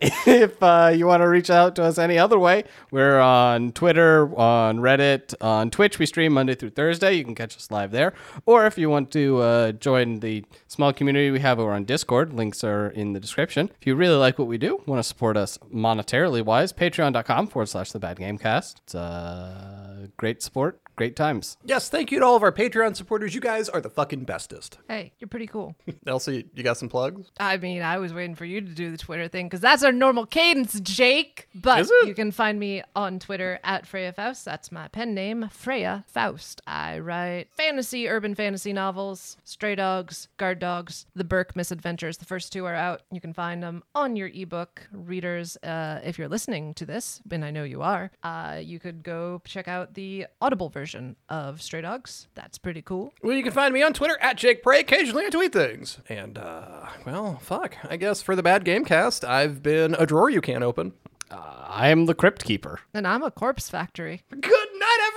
if 0.26 0.62
uh, 0.62 0.92
you 0.94 1.06
want 1.06 1.22
to 1.22 1.28
reach 1.28 1.50
out 1.50 1.74
to 1.76 1.82
us 1.82 1.98
any 1.98 2.18
other 2.18 2.38
way, 2.38 2.64
we're 2.92 3.18
on 3.18 3.72
Twitter, 3.72 4.32
on 4.38 4.78
Reddit, 4.78 5.34
on 5.40 5.70
Twitch. 5.70 5.98
We 5.98 6.06
stream 6.06 6.34
Monday 6.34 6.54
through 6.54 6.70
Thursday. 6.70 7.14
You 7.14 7.24
can 7.24 7.34
catch 7.34 7.56
us 7.56 7.70
live 7.70 7.90
there. 7.90 8.14
Or 8.46 8.66
if 8.66 8.78
you 8.78 8.90
want 8.90 9.10
to 9.12 9.38
uh, 9.38 9.72
join 9.72 10.20
the 10.20 10.44
small 10.68 10.92
community 10.92 11.32
we 11.32 11.40
have 11.40 11.58
over 11.58 11.72
on 11.72 11.84
Discord, 11.84 12.32
links 12.32 12.62
are 12.62 12.88
in 12.90 13.12
the 13.12 13.18
description. 13.18 13.70
If 13.80 13.86
you 13.88 13.96
really 13.96 14.16
like 14.16 14.38
what 14.38 14.46
we 14.46 14.56
do, 14.56 14.80
want 14.86 15.00
to 15.00 15.02
support 15.02 15.36
us 15.36 15.58
monetarily 15.74 16.44
wise, 16.44 16.72
patreon.com 16.72 17.48
forward 17.48 17.66
slash 17.66 17.90
the 17.90 17.98
bad 17.98 18.18
gamecast. 18.18 18.76
It's 18.84 18.94
a 18.94 20.10
great 20.16 20.42
support, 20.42 20.80
great 20.98 21.16
times. 21.16 21.56
yes, 21.64 21.88
thank 21.88 22.10
you 22.10 22.18
to 22.18 22.24
all 22.26 22.34
of 22.36 22.42
our 22.42 22.50
Patreon 22.52 22.96
supporters. 22.96 23.34
You 23.34 23.40
guys 23.40 23.68
are 23.68 23.80
the 23.80 23.88
fucking 23.88 24.24
bestest. 24.24 24.78
Hey, 24.88 25.12
you're 25.20 25.28
pretty 25.28 25.46
cool. 25.46 25.76
Elsie, 26.06 26.46
you 26.54 26.62
got 26.64 26.76
some 26.76 26.88
plugs? 26.88 27.30
I 27.38 27.56
mean, 27.56 27.82
I 27.82 27.98
was 27.98 28.12
waiting 28.12 28.34
for 28.34 28.44
you 28.44 28.60
to 28.60 28.66
do 28.66 28.90
the 28.90 28.98
Twitter 28.98 29.28
thing 29.28 29.46
because 29.46 29.60
that's 29.60 29.84
our 29.84 29.92
normal 29.92 30.26
cadence, 30.26 30.78
Jake. 30.80 31.48
But 31.54 31.80
Is 31.82 31.90
it? 32.02 32.08
you 32.08 32.14
can 32.14 32.32
find 32.32 32.58
me 32.58 32.82
on 32.96 33.20
Twitter 33.20 33.60
at 33.62 33.86
Freya 33.86 34.12
Faust. 34.12 34.44
That's 34.44 34.72
my 34.72 34.88
pen 34.88 35.14
name, 35.14 35.48
Freya 35.52 36.04
Faust. 36.08 36.60
I 36.66 36.98
write 36.98 37.46
fantasy, 37.56 38.08
urban 38.08 38.34
fantasy 38.34 38.72
novels, 38.72 39.36
Stray 39.44 39.76
Dogs, 39.76 40.26
Guard 40.36 40.58
Dogs, 40.58 41.06
The 41.14 41.24
Burke 41.24 41.54
Misadventures. 41.54 42.16
The 42.18 42.24
first 42.24 42.52
two 42.52 42.64
are 42.64 42.74
out. 42.74 43.02
You 43.12 43.20
can 43.20 43.32
find 43.32 43.62
them 43.62 43.84
on 43.94 44.16
your 44.16 44.28
ebook 44.34 44.88
readers. 44.92 45.56
Uh, 45.62 46.00
if 46.04 46.18
you're 46.18 46.28
listening 46.28 46.74
to 46.74 46.84
this, 46.84 47.20
and 47.30 47.44
I 47.44 47.52
know 47.52 47.62
you 47.62 47.82
are, 47.82 48.10
uh, 48.24 48.58
you 48.60 48.80
could 48.80 49.04
go 49.04 49.40
check 49.44 49.68
out 49.68 49.94
the 49.94 50.26
Audible 50.40 50.68
version 50.68 50.87
of 51.28 51.62
Stray 51.62 51.80
Dogs. 51.80 52.28
That's 52.34 52.58
pretty 52.58 52.82
cool. 52.82 53.12
Well, 53.22 53.36
you 53.36 53.42
can 53.42 53.52
find 53.52 53.72
me 53.74 53.82
on 53.82 53.92
Twitter 53.92 54.16
at 54.20 54.36
Jake 54.36 54.62
Pray. 54.62 54.80
Occasionally 54.80 55.24
I 55.26 55.30
tweet 55.30 55.52
things. 55.52 55.98
And, 56.08 56.38
uh, 56.38 56.86
well, 57.04 57.38
fuck. 57.42 57.76
I 57.88 57.96
guess 57.96 58.22
for 58.22 58.36
the 58.36 58.42
bad 58.42 58.64
game 58.64 58.84
cast, 58.84 59.24
I've 59.24 59.62
been 59.62 59.94
a 59.94 60.06
drawer 60.06 60.30
you 60.30 60.40
can't 60.40 60.64
open. 60.64 60.92
I 61.30 61.88
am 61.90 62.06
the 62.06 62.14
Crypt 62.14 62.44
Keeper. 62.44 62.80
And 62.94 63.06
I'm 63.06 63.22
a 63.22 63.30
corpse 63.30 63.68
factory. 63.68 64.22
Good 64.30 64.68
night, 64.78 65.12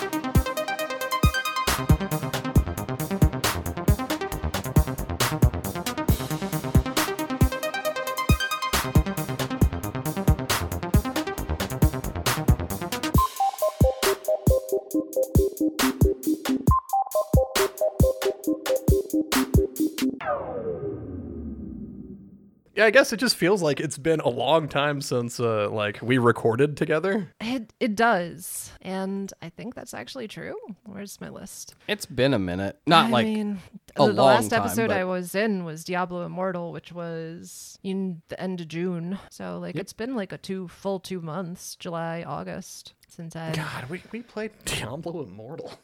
Yeah, 22.81 22.87
I 22.87 22.91
guess 22.91 23.13
it 23.13 23.19
just 23.19 23.37
feels 23.37 23.61
like 23.61 23.79
it's 23.79 23.99
been 23.99 24.21
a 24.21 24.31
long 24.31 24.67
time 24.67 25.03
since 25.03 25.39
uh 25.39 25.69
like 25.69 26.01
we 26.01 26.17
recorded 26.17 26.79
together. 26.79 27.31
It 27.39 27.75
it 27.79 27.95
does, 27.95 28.73
and 28.81 29.31
I 29.43 29.51
think 29.51 29.75
that's 29.75 29.93
actually 29.93 30.29
true. 30.29 30.55
Where's 30.87 31.21
my 31.21 31.29
list? 31.29 31.75
It's 31.87 32.07
been 32.07 32.33
a 32.33 32.39
minute. 32.39 32.79
Not 32.87 33.07
I 33.07 33.11
like 33.11 33.27
mean, 33.27 33.59
a 33.97 34.07
the, 34.07 34.07
the 34.07 34.13
long 34.15 34.27
last 34.29 34.49
time, 34.49 34.63
episode 34.63 34.89
but- 34.89 34.97
I 34.97 35.05
was 35.05 35.35
in 35.35 35.65
was 35.65 35.85
Diablo 35.85 36.25
Immortal, 36.25 36.73
which 36.73 36.91
was 36.91 37.79
in 37.83 38.23
the 38.29 38.41
end 38.41 38.63
of 38.63 38.69
June. 38.69 39.19
So 39.31 39.59
like 39.59 39.77
it's 39.77 39.93
been 39.93 40.17
like 40.17 40.33
a 40.33 40.39
two 40.39 40.69
full 40.69 41.01
two 41.01 41.21
months, 41.21 41.77
July, 41.77 42.25
August. 42.27 42.95
since 43.09 43.37
I 43.37 43.53
God, 43.53 43.91
we, 43.91 44.03
we 44.11 44.23
played 44.23 44.53
Diablo 44.65 45.23
Immortal. 45.23 45.71